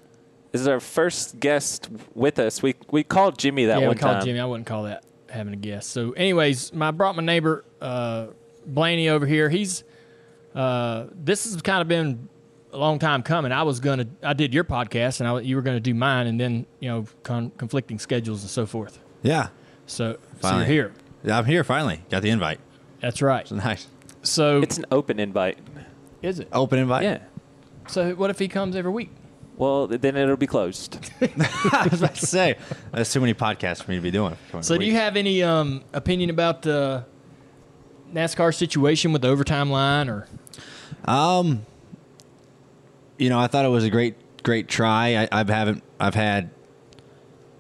This 0.52 0.60
is 0.60 0.68
our 0.68 0.82
first 0.82 1.40
guest 1.40 1.88
with 2.14 2.40
us. 2.40 2.62
We 2.62 2.76
we 2.92 3.06
called 3.06 3.38
Jimmy 3.38 3.66
that 3.68 3.80
yeah, 3.80 3.88
one 3.88 3.96
we 3.96 4.00
called 4.02 4.16
time. 4.16 4.26
Jimmy. 4.26 4.42
I 4.42 4.46
wouldn't 4.46 4.68
call 4.68 4.84
that 4.84 5.06
having 5.30 5.54
a 5.54 5.58
guest. 5.58 5.92
So, 5.92 6.12
anyways, 6.12 6.74
my, 6.74 6.90
I 6.90 6.92
brought 6.92 7.16
my 7.16 7.24
neighbor 7.24 7.64
uh, 7.80 8.28
Blaney 8.66 9.08
over 9.08 9.26
here. 9.26 9.48
He's 9.48 9.86
uh, 10.54 11.06
this 11.14 11.46
has 11.46 11.62
kind 11.62 11.82
of 11.82 11.88
been 11.88 12.28
a 12.74 12.78
long 12.78 13.00
time 13.00 13.24
coming. 13.24 13.54
I 13.54 13.64
was 13.64 13.80
gonna, 13.80 14.08
I 14.22 14.34
did 14.34 14.54
your 14.54 14.66
podcast, 14.66 15.22
and 15.22 15.30
I, 15.30 15.40
you 15.40 15.56
were 15.56 15.62
gonna 15.62 15.80
do 15.80 15.94
mine, 15.94 16.28
and 16.28 16.38
then 16.38 16.66
you 16.82 16.90
know, 16.90 17.06
con- 17.24 17.52
conflicting 17.52 17.98
schedules 17.98 18.42
and 18.42 18.50
so 18.50 18.66
forth. 18.66 19.00
Yeah. 19.24 19.48
So, 19.86 20.14
so 20.16 20.20
Finally. 20.40 20.66
you're 20.66 20.74
here. 20.74 20.94
Yeah, 21.24 21.38
I'm 21.38 21.46
here 21.46 21.64
finally. 21.64 22.04
Got 22.10 22.24
the 22.24 22.30
invite. 22.30 22.60
That's 23.00 23.22
right. 23.22 23.48
So 23.48 23.56
nice. 23.56 23.88
So, 24.28 24.62
It's 24.62 24.78
an 24.78 24.86
open 24.92 25.20
invite. 25.20 25.58
is 26.22 26.40
it? 26.40 26.50
Open 26.52 26.80
invite? 26.80 27.04
Yeah. 27.04 27.20
So, 27.88 28.14
what 28.16 28.30
if 28.30 28.40
he 28.40 28.48
comes 28.48 28.76
every 28.76 28.92
week? 28.92 29.10
Well, 29.56 29.88
then 29.88 30.16
it'll 30.16 30.38
be 30.38 30.46
closed. 30.46 31.00
I 31.22 31.88
was 31.90 32.02
about 32.02 32.16
to 32.16 32.26
say, 32.28 32.58
that's 32.92 33.12
too 33.12 33.20
many 33.20 33.34
podcasts 33.34 33.82
for 33.82 33.90
me 33.90 33.98
to 33.98 34.04
be 34.04 34.12
doing. 34.12 34.38
coming 34.52 34.64
So, 34.64 34.76
a 34.76 34.80
do 34.80 34.86
you 34.86 34.94
have 34.94 35.16
any 35.16 35.42
um, 35.42 35.84
opinion 35.94 36.30
about 36.30 36.62
the 36.62 37.06
NASCAR 38.14 38.54
situation 38.54 39.14
with 39.14 39.24
the 39.24 39.30
overtime 39.30 39.72
line, 39.72 40.10
or 40.10 40.28
Um, 41.06 41.66
you 43.18 43.30
know, 43.30 43.40
I 43.40 43.48
thought 43.48 43.66
it 43.66 43.70
was 43.70 43.84
a 43.84 43.90
great, 43.90 44.16
great 44.44 44.68
try. 44.68 45.16
I, 45.16 45.28
I 45.32 45.52
haven't, 45.52 45.84
I've 46.00 46.16
had 46.16 46.52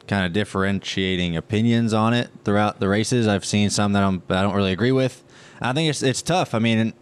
kind 0.07 0.25
of 0.25 0.33
differentiating 0.33 1.35
opinions 1.35 1.93
on 1.93 2.13
it 2.13 2.29
throughout 2.43 2.79
the 2.79 2.87
races. 2.87 3.27
I've 3.27 3.45
seen 3.45 3.69
some 3.69 3.93
that, 3.93 4.03
I'm, 4.03 4.21
that 4.27 4.37
I 4.37 4.41
don't 4.43 4.55
really 4.55 4.71
agree 4.71 4.91
with. 4.91 5.23
I 5.61 5.73
think 5.73 5.89
it's 5.89 6.01
it's 6.03 6.21
tough. 6.21 6.53
I 6.53 6.59
mean, 6.59 6.93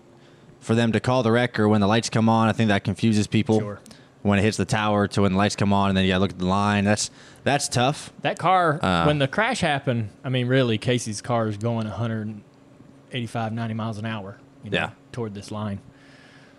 for 0.59 0.75
them 0.75 0.91
to 0.93 0.99
call 0.99 1.23
the 1.23 1.31
wreck 1.31 1.59
or 1.59 1.67
when 1.69 1.81
the 1.81 1.87
lights 1.87 2.09
come 2.09 2.29
on, 2.29 2.47
I 2.49 2.53
think 2.53 2.69
that 2.69 2.83
confuses 2.83 3.27
people. 3.27 3.59
Sure. 3.59 3.79
When 4.21 4.39
it 4.39 4.41
hits 4.41 4.57
the 4.57 4.65
tower 4.65 5.07
to 5.09 5.21
when 5.21 5.33
the 5.33 5.37
lights 5.37 5.55
come 5.55 5.71
on, 5.71 5.89
and 5.89 5.97
then 5.97 6.03
you 6.03 6.09
got 6.11 6.15
to 6.15 6.21
look 6.21 6.31
at 6.31 6.39
the 6.39 6.47
line. 6.47 6.83
That's 6.83 7.11
that's 7.43 7.67
tough. 7.67 8.11
That 8.21 8.39
car, 8.39 8.79
Uh, 8.81 9.03
when 9.05 9.19
the 9.19 9.27
crash 9.27 9.59
happened, 9.61 10.09
I 10.23 10.29
mean, 10.29 10.47
really, 10.47 10.79
Kasey's 10.79 11.21
car 11.21 11.47
is 11.47 11.57
going 11.57 11.85
185, 11.87 13.53
90 13.53 13.73
miles 13.75 13.97
an 13.99 14.05
hour 14.07 14.37
you 14.63 14.71
know, 14.71 14.77
Yeah. 14.77 14.89
toward 15.11 15.35
this 15.35 15.51
line. 15.51 15.79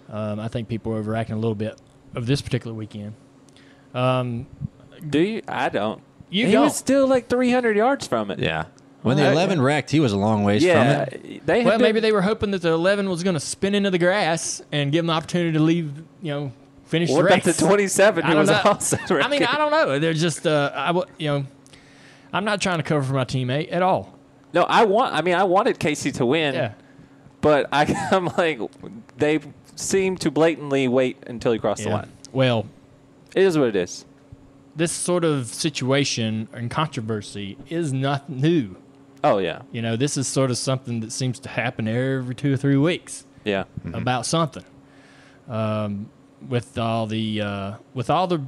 Um, 0.08 0.38
I 0.38 0.46
think 0.46 0.68
people 0.68 0.92
are 0.92 0.98
overacting 0.98 1.34
a 1.34 1.38
little 1.40 1.56
bit 1.56 1.76
of 2.14 2.26
this 2.26 2.40
particular 2.40 2.72
weekend. 2.72 3.14
Um, 3.94 4.46
Do 5.08 5.18
you? 5.18 5.42
I 5.48 5.68
don't. 5.68 6.00
You 6.30 6.46
he 6.46 6.52
don't. 6.52 6.64
was 6.64 6.76
still 6.76 7.08
like 7.08 7.28
300 7.28 7.76
yards 7.76 8.06
from 8.06 8.30
it. 8.30 8.38
Yeah. 8.38 8.66
When 9.06 9.16
the 9.16 9.22
Well, 9.22 9.32
11 9.34 9.60
wrecked, 9.60 9.92
he 9.92 10.00
was 10.00 10.10
a 10.12 10.16
long 10.16 10.42
ways 10.42 10.64
Yeah. 10.64 11.04
from 11.04 11.14
it. 11.14 11.46
They 11.46 11.58
had 11.58 11.66
well, 11.66 11.78
been- 11.78 11.82
maybe 11.82 12.00
they 12.00 12.10
were 12.10 12.22
hoping 12.22 12.50
that 12.50 12.62
the 12.62 12.72
11 12.72 13.08
was 13.08 13.22
going 13.22 13.34
to 13.34 13.40
spin 13.40 13.74
into 13.76 13.88
the 13.90 13.98
grass 13.98 14.62
and 14.72 14.90
give 14.90 15.00
them 15.00 15.06
the 15.06 15.12
opportunity 15.12 15.52
to 15.52 15.60
leave, 15.62 15.92
you 16.22 16.32
know, 16.32 16.52
finish 16.86 17.10
What 17.10 17.20
the 17.22 17.26
about 17.34 17.46
race. 17.46 17.56
the 17.56 17.66
27 17.66 18.24
I 18.24 18.26
who 18.26 18.32
don't 18.32 18.40
was 18.40 18.50
know. 18.50 18.60
also 18.64 18.96
I 19.10 19.28
mean, 19.28 19.44
I 19.44 19.56
don't 19.58 19.70
know. 19.70 20.00
They're 20.00 20.12
just, 20.12 20.44
uh, 20.44 20.72
I, 20.74 20.86
w- 20.88 21.06
you 21.18 21.28
know, 21.28 21.44
I'm 22.32 22.44
not 22.44 22.60
trying 22.60 22.78
to 22.78 22.82
cover 22.82 23.00
for 23.04 23.12
my 23.14 23.24
teammate 23.24 23.68
at 23.72 23.80
all. 23.82 24.18
No, 24.52 24.64
I 24.64 24.84
want. 24.84 25.14
I 25.14 25.22
mean, 25.22 25.34
I 25.36 25.44
wanted 25.44 25.78
Kasey 25.78 26.12
to 26.14 26.26
win, 26.26 26.54
Yeah. 26.54 26.72
but 27.40 27.68
I, 27.70 27.84
I'm 28.10 28.26
like, 28.36 28.58
they 29.18 29.38
seem 29.76 30.16
to 30.16 30.32
blatantly 30.32 30.88
wait 30.88 31.18
until 31.28 31.52
he 31.52 31.60
crossed 31.60 31.84
the 31.84 31.90
line. 31.90 32.10
Well, 32.32 32.66
It 33.36 33.42
is 33.44 33.56
what 33.56 33.68
it 33.68 33.76
is. 33.76 34.04
this 34.74 34.90
sort 34.90 35.24
of 35.24 35.46
situation 35.46 36.48
and 36.52 36.70
controversy 36.72 37.56
is 37.70 37.92
not 37.92 38.28
new. 38.28 38.74
Oh 39.24 39.38
yeah, 39.38 39.62
You 39.72 39.82
know, 39.82 39.96
this 39.96 40.16
is 40.16 40.28
sort 40.28 40.50
of 40.50 40.58
something 40.58 41.00
that 41.00 41.12
seems 41.12 41.40
to 41.40 41.48
happen 41.48 41.88
every 41.88 42.34
two 42.34 42.52
or 42.52 42.56
three 42.56 42.76
weeks 42.76 43.26
yeah. 43.44 43.64
about 43.92 44.26
something. 44.26 44.64
Um, 45.48 46.10
with 46.46 46.76
all 46.76 47.06
the 47.06 47.40
uh, 47.40 47.74
with 47.94 48.10
all 48.10 48.26
the 48.26 48.44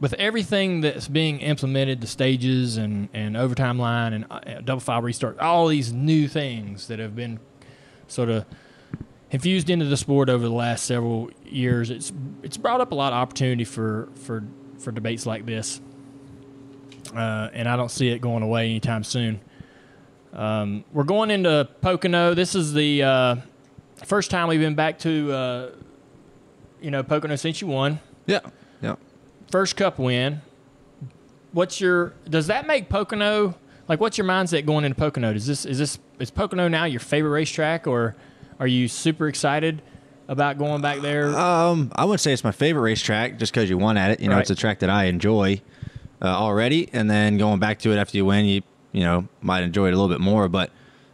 with 0.00 0.12
everything 0.14 0.82
that's 0.82 1.08
being 1.08 1.40
implemented, 1.40 2.00
the 2.00 2.06
stages 2.06 2.76
and 2.76 3.08
and 3.12 3.36
overtime 3.36 3.78
line 3.78 4.12
and 4.12 4.26
uh, 4.30 4.40
double 4.64 4.80
file 4.80 5.02
restart, 5.02 5.38
all 5.38 5.66
these 5.68 5.92
new 5.92 6.28
things 6.28 6.88
that 6.88 6.98
have 6.98 7.16
been 7.16 7.40
sort 8.06 8.28
of 8.28 8.44
infused 9.30 9.70
into 9.70 9.86
the 9.86 9.96
sport 9.96 10.28
over 10.28 10.44
the 10.44 10.54
last 10.54 10.84
several 10.84 11.30
years. 11.44 11.90
It's 11.90 12.12
it's 12.42 12.56
brought 12.56 12.80
up 12.80 12.92
a 12.92 12.94
lot 12.94 13.12
of 13.12 13.18
opportunity 13.18 13.64
for 13.64 14.08
for 14.14 14.44
for 14.78 14.92
debates 14.92 15.26
like 15.26 15.46
this, 15.46 15.80
uh, 17.18 17.50
and 17.52 17.68
I 17.68 17.76
don't 17.76 17.90
see 17.90 18.08
it 18.08 18.20
going 18.20 18.42
away 18.42 18.66
anytime 18.70 19.04
soon. 19.04 19.40
Um, 20.32 20.84
we're 20.92 21.04
going 21.04 21.30
into 21.30 21.68
Pocono. 21.80 22.34
This 22.34 22.54
is 22.54 22.72
the 22.74 23.02
uh, 23.02 23.36
first 24.04 24.30
time 24.30 24.48
we've 24.48 24.60
been 24.60 24.74
back 24.74 24.98
to 25.00 25.32
uh, 25.32 25.70
you 26.80 26.90
know 26.90 27.02
Pocono 27.02 27.36
since 27.36 27.60
you 27.60 27.66
won 27.68 28.00
Yeah. 28.26 28.40
Yeah. 28.82 28.96
first 29.50 29.76
Cup 29.76 29.98
win. 29.98 30.42
What's 31.52 31.80
your 31.80 32.12
does 32.28 32.48
that 32.48 32.66
make 32.66 32.88
Pocono 32.90 33.54
like? 33.88 33.98
What's 34.00 34.18
your 34.18 34.26
mindset 34.26 34.66
going 34.66 34.84
into 34.84 34.94
Pocono? 34.96 35.32
Is 35.32 35.46
this 35.46 35.64
is 35.64 35.78
this 35.78 35.98
is 36.18 36.30
Pocono 36.30 36.68
now 36.68 36.84
your 36.84 37.00
favorite 37.00 37.30
racetrack, 37.30 37.86
or 37.86 38.14
are 38.60 38.66
you 38.66 38.88
super 38.88 39.26
excited 39.28 39.80
about 40.28 40.58
going 40.58 40.82
back 40.82 41.00
there? 41.00 41.28
Um, 41.34 41.90
I 41.96 42.04
wouldn't 42.04 42.20
say 42.20 42.34
it's 42.34 42.44
my 42.44 42.52
favorite 42.52 42.82
racetrack 42.82 43.38
just 43.38 43.54
because 43.54 43.70
you 43.70 43.78
won 43.78 43.96
at 43.96 44.10
it. 44.10 44.20
You 44.20 44.28
know, 44.28 44.34
Right. 44.34 44.42
it's 44.42 44.50
a 44.50 44.54
track 44.54 44.80
that 44.80 44.90
I 44.90 45.04
enjoy 45.04 45.62
uh, 46.22 46.26
already, 46.26 46.88
and 46.92 47.10
then 47.10 47.38
going 47.38 47.58
back 47.58 47.78
to 47.80 47.92
it 47.92 47.96
after 47.96 48.16
you 48.16 48.24
win, 48.24 48.44
you 48.44 48.62
you 48.92 49.02
know 49.02 49.28
might 49.40 49.62
enjoy 49.62 49.88
it 49.88 49.94
a 49.94 49.96
little 49.96 50.08
bit 50.08 50.20
more. 50.20 50.48
But 50.48 50.70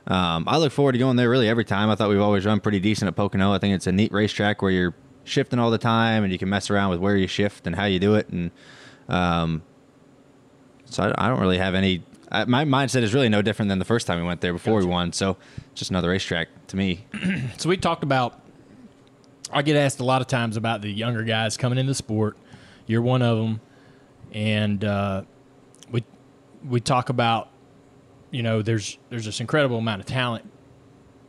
um, 0.06 0.44
I 0.48 0.58
look 0.58 0.72
forward 0.72 0.92
to 0.92 0.98
going 0.98 1.16
there 1.16 1.30
really 1.30 1.48
every 1.48 1.64
time. 1.64 1.90
I 1.90 1.94
thought 1.94 2.08
we've 2.08 2.20
always 2.20 2.44
run 2.44 2.60
pretty 2.60 2.80
decent 2.80 3.08
at 3.08 3.16
Pocono. 3.16 3.52
I 3.52 3.58
think 3.58 3.74
it's 3.74 3.86
a 3.86 3.92
neat 3.92 4.12
racetrack 4.12 4.62
where 4.62 4.70
you're 4.70 4.94
shifting 5.24 5.58
all 5.58 5.70
the 5.70 5.78
time, 5.78 6.24
and 6.24 6.32
you 6.32 6.38
can 6.38 6.48
mess 6.48 6.70
around 6.70 6.90
with 6.90 7.00
where 7.00 7.16
you 7.16 7.26
shift 7.26 7.66
and 7.66 7.76
how 7.76 7.84
you 7.84 7.98
do 7.98 8.14
it. 8.14 8.28
And 8.28 8.50
um, 9.08 9.62
so 10.86 11.04
I, 11.04 11.26
I 11.26 11.28
don't 11.28 11.40
really 11.40 11.58
have 11.58 11.74
any. 11.74 12.02
I, 12.30 12.44
my 12.44 12.64
mindset 12.64 13.02
is 13.02 13.14
really 13.14 13.28
no 13.28 13.42
different 13.42 13.68
than 13.68 13.78
the 13.78 13.84
first 13.84 14.06
time 14.06 14.18
we 14.18 14.26
went 14.26 14.40
there 14.40 14.52
before 14.52 14.78
we 14.78 14.84
won. 14.84 15.12
So 15.12 15.36
just 15.74 15.90
another 15.90 16.08
racetrack 16.08 16.48
to 16.68 16.76
me. 16.76 17.06
so 17.58 17.68
we 17.68 17.76
talked 17.76 18.02
about. 18.02 18.38
I 19.54 19.60
get 19.60 19.76
asked 19.76 20.00
a 20.00 20.04
lot 20.04 20.22
of 20.22 20.28
times 20.28 20.56
about 20.56 20.80
the 20.80 20.90
younger 20.90 21.24
guys 21.24 21.58
coming 21.58 21.78
into 21.78 21.90
the 21.90 21.94
sport. 21.94 22.38
You're 22.86 23.02
one 23.02 23.20
of 23.20 23.36
them, 23.36 23.60
and 24.32 24.84
uh, 24.84 25.22
we 25.90 26.04
we 26.64 26.80
talk 26.80 27.08
about 27.08 27.52
you 28.32 28.42
know, 28.42 28.62
there's 28.62 28.98
there's 29.10 29.26
this 29.26 29.40
incredible 29.40 29.78
amount 29.78 30.00
of 30.00 30.06
talent 30.06 30.50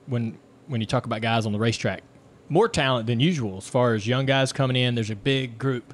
when 0.07 0.39
when 0.67 0.81
you 0.81 0.87
talk 0.87 1.05
about 1.05 1.21
guys 1.21 1.45
on 1.45 1.51
the 1.51 1.59
racetrack. 1.59 2.01
More 2.49 2.67
talent 2.67 3.05
than 3.05 3.19
usual 3.19 3.57
as 3.57 3.67
far 3.67 3.93
as 3.93 4.07
young 4.07 4.25
guys 4.25 4.51
coming 4.51 4.75
in. 4.75 4.95
There's 4.95 5.11
a 5.11 5.15
big 5.15 5.59
group. 5.59 5.93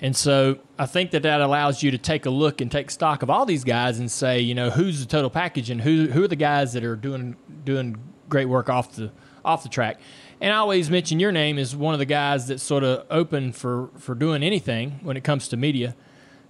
And 0.00 0.14
so 0.14 0.60
I 0.78 0.86
think 0.86 1.10
that 1.10 1.22
that 1.22 1.40
allows 1.40 1.82
you 1.82 1.90
to 1.90 1.98
take 1.98 2.24
a 2.26 2.30
look 2.30 2.60
and 2.60 2.70
take 2.70 2.90
stock 2.90 3.22
of 3.22 3.30
all 3.30 3.44
these 3.44 3.64
guys 3.64 3.98
and 3.98 4.08
say, 4.08 4.38
you 4.40 4.54
know, 4.54 4.70
who's 4.70 5.00
the 5.00 5.06
total 5.06 5.30
package 5.30 5.70
and 5.70 5.80
who 5.80 6.06
who 6.08 6.24
are 6.24 6.28
the 6.28 6.36
guys 6.36 6.74
that 6.74 6.84
are 6.84 6.94
doing 6.94 7.34
doing 7.64 7.96
great 8.28 8.46
work 8.46 8.68
off 8.68 8.94
the 8.94 9.10
off 9.44 9.62
the 9.62 9.68
track. 9.70 9.98
And 10.40 10.52
I 10.52 10.56
always 10.56 10.88
mention 10.88 11.18
your 11.18 11.32
name 11.32 11.58
as 11.58 11.74
one 11.74 11.94
of 11.94 11.98
the 11.98 12.06
guys 12.06 12.46
that's 12.46 12.62
sort 12.62 12.84
of 12.84 13.06
open 13.10 13.52
for 13.52 13.90
for 13.98 14.14
doing 14.14 14.42
anything 14.42 15.00
when 15.02 15.16
it 15.16 15.24
comes 15.24 15.48
to 15.48 15.56
media. 15.56 15.96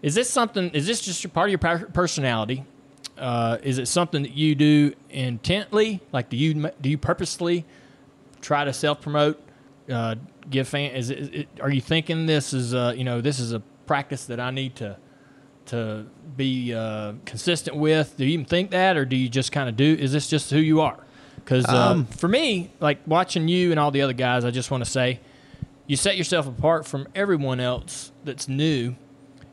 Is 0.03 0.15
this 0.15 0.29
something? 0.29 0.71
Is 0.71 0.87
this 0.87 1.01
just 1.01 1.33
part 1.33 1.51
of 1.51 1.63
your 1.63 1.89
personality? 1.89 2.65
Uh, 3.17 3.59
is 3.63 3.79
it 3.79 3.89
something 3.89 4.23
that 4.23 4.33
you 4.33 4.55
do 4.55 4.95
intently? 5.11 6.01
Like, 6.13 6.29
do 6.29 6.37
you 6.37 6.71
do 6.81 6.89
you 6.91 6.99
purposely 6.99 7.65
try 8.41 8.65
to 8.65 8.73
self 8.73 9.01
promote? 9.01 9.41
Uh, 9.91 10.17
give 10.51 10.69
fan? 10.69 10.95
Is 10.95 11.11
it? 11.11 11.49
Are 11.61 11.71
you 11.71 11.81
thinking 11.81 12.27
this 12.27 12.53
is 12.53 12.75
uh, 12.75 12.93
you 12.95 13.05
know 13.05 13.21
this 13.23 13.39
is 13.39 13.53
a 13.53 13.61
practice 13.87 14.27
that 14.27 14.39
I 14.39 14.51
need 14.51 14.77
to 14.77 14.99
to 15.67 16.07
be 16.37 16.75
uh, 16.75 17.15
consistent 17.25 17.77
with? 17.77 18.17
Do 18.19 18.25
you 18.25 18.33
even 18.33 18.45
think 18.45 18.71
that, 18.71 18.99
or 18.99 19.07
do 19.07 19.17
you 19.17 19.31
just 19.31 19.51
kind 19.51 19.69
of 19.69 19.77
do? 19.77 19.97
Is 19.99 20.13
this 20.13 20.29
just 20.29 20.51
who 20.51 20.59
you 20.59 20.83
are? 20.83 20.99
Because 21.49 21.65
uh, 21.65 21.93
Um, 21.93 22.05
for 22.05 22.29
me, 22.29 22.71
like 22.79 22.99
watching 23.07 23.49
you 23.49 23.71
and 23.71 23.81
all 23.81 23.91
the 23.91 24.03
other 24.03 24.13
guys, 24.13 24.45
I 24.45 24.51
just 24.51 24.71
want 24.71 24.85
to 24.85 24.91
say 24.91 25.19
you 25.87 25.97
set 25.97 26.19
yourself 26.19 26.47
apart 26.47 26.85
from 26.85 27.09
everyone 27.15 27.59
else 27.59 28.13
that's 28.23 28.49
new 28.49 28.97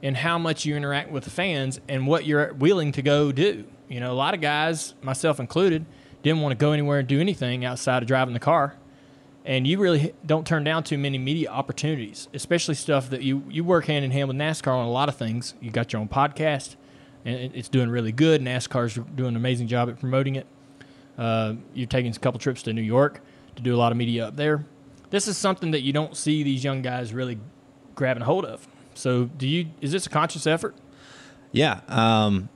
and 0.04 0.18
how 0.18 0.38
much 0.38 0.66
you 0.66 0.76
interact 0.76 1.10
with 1.10 1.24
the 1.24 1.30
fans 1.30 1.80
and 1.88 2.06
what 2.06 2.26
you're 2.26 2.54
willing 2.56 2.92
to 2.92 3.02
go 3.02 3.32
do. 3.32 3.64
You 3.88 4.02
know, 4.02 4.12
a 4.12 4.14
lot 4.14 4.34
of 4.34 4.42
guys, 4.42 4.94
myself 5.02 5.40
included, 5.40 5.86
didn't 6.22 6.42
want 6.42 6.52
to 6.52 6.58
go 6.58 6.74
anywhere 6.74 7.00
and 7.00 7.08
do 7.08 7.22
anything 7.22 7.64
outside 7.64 8.04
of 8.04 8.08
driving 8.10 8.34
the 8.34 8.42
car. 8.42 8.76
And 9.46 9.66
you 9.66 9.80
really 9.80 10.14
don't 10.26 10.46
turn 10.46 10.66
down 10.66 10.84
too 10.84 10.98
many 10.98 11.18
media 11.18 11.50
opportunities, 11.50 12.28
especially 12.34 12.76
stuff 12.76 13.10
that 13.12 13.22
you, 13.22 13.44
you 13.50 13.64
work 13.64 13.86
hand 13.86 14.04
in 14.04 14.12
hand 14.12 14.28
with 14.28 14.36
NASCAR 14.36 14.74
on 14.74 14.86
a 14.86 14.92
lot 14.92 15.08
of 15.08 15.16
things. 15.16 15.54
You 15.62 15.72
got 15.72 15.94
your 15.94 16.02
own 16.02 16.10
podcast, 16.10 16.76
and 17.24 17.56
it's 17.56 17.70
doing 17.70 17.90
really 17.90 18.12
good. 18.12 18.42
NASCAR's 18.42 18.96
doing 18.96 19.30
an 19.30 19.36
amazing 19.38 19.68
job 19.68 19.88
at 19.88 19.98
promoting 19.98 20.36
it. 20.36 20.46
Uh, 21.18 21.56
you're 21.74 21.88
taking 21.88 22.12
a 22.12 22.20
couple 22.20 22.40
trips 22.40 22.64
to 22.64 22.74
New 22.74 22.82
York 22.82 23.22
to 23.56 23.62
do 23.62 23.76
a 23.76 23.78
lot 23.78 23.92
of 23.92 23.98
media 23.98 24.28
up 24.28 24.36
there. 24.36 24.66
This 25.10 25.28
is 25.28 25.38
something 25.38 25.72
that 25.72 25.82
you 25.82 25.94
don't 25.94 26.16
see 26.16 26.44
these 26.44 26.64
young 26.64 26.82
guys 26.82 27.14
really 27.14 27.40
grabbing 27.96 28.24
hold 28.24 28.46
of. 28.46 28.68
So, 28.96 29.26
do 29.26 29.48
you? 29.48 29.68
Is 29.82 29.92
this 29.92 30.06
a 30.06 30.10
conscious 30.10 30.48
effort? 30.48 30.76
Yeah, 31.52 31.80
um, 31.88 32.50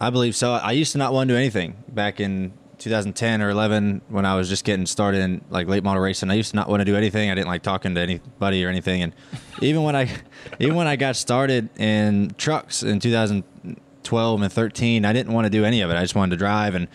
I 0.00 0.10
believe 0.10 0.36
so. 0.36 0.52
I 0.52 0.72
used 0.72 0.92
to 0.92 0.98
not 0.98 1.12
want 1.12 1.28
to 1.28 1.34
do 1.34 1.38
anything 1.38 1.82
back 1.88 2.20
in 2.20 2.52
2010 2.78 3.40
or 3.40 3.50
11 3.50 4.02
when 4.08 4.26
I 4.26 4.36
was 4.36 4.48
just 4.48 4.64
getting 4.64 4.86
started 4.86 5.22
in 5.22 5.42
like 5.48 5.68
late 5.68 5.82
model 5.82 6.02
racing. 6.02 6.30
I 6.30 6.34
used 6.34 6.50
to 6.50 6.56
not 6.56 6.68
want 6.68 6.80
to 6.80 6.84
do 6.84 6.96
anything. 6.96 7.30
I 7.30 7.34
didn't 7.34 7.46
like 7.46 7.62
talking 7.62 7.94
to 7.94 8.00
anybody 8.00 8.64
or 8.64 8.68
anything. 8.68 9.02
And 9.02 9.14
even 9.62 9.82
when 9.82 9.96
I, 9.96 10.10
even 10.58 10.74
when 10.74 10.86
I 10.86 10.96
got 10.96 11.16
started 11.16 11.70
in 11.78 12.34
trucks 12.36 12.82
in 12.82 13.00
2012 13.00 14.42
and 14.42 14.52
13, 14.52 15.04
I 15.04 15.12
didn't 15.12 15.32
want 15.32 15.46
to 15.46 15.50
do 15.50 15.64
any 15.64 15.80
of 15.80 15.90
it. 15.90 15.96
I 15.96 16.02
just 16.02 16.14
wanted 16.14 16.32
to 16.32 16.36
drive. 16.36 16.74
And 16.74 16.88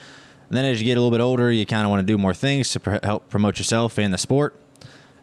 then 0.57 0.65
as 0.65 0.81
you 0.81 0.85
get 0.85 0.97
a 0.97 1.01
little 1.01 1.15
bit 1.15 1.21
older, 1.21 1.51
you 1.51 1.65
kind 1.65 1.83
of 1.83 1.89
want 1.89 1.99
to 1.99 2.05
do 2.05 2.17
more 2.17 2.33
things 2.33 2.71
to 2.71 2.79
pr- 2.79 2.97
help 3.03 3.29
promote 3.29 3.57
yourself 3.59 3.97
and 3.97 4.13
the 4.13 4.17
sport. 4.17 4.59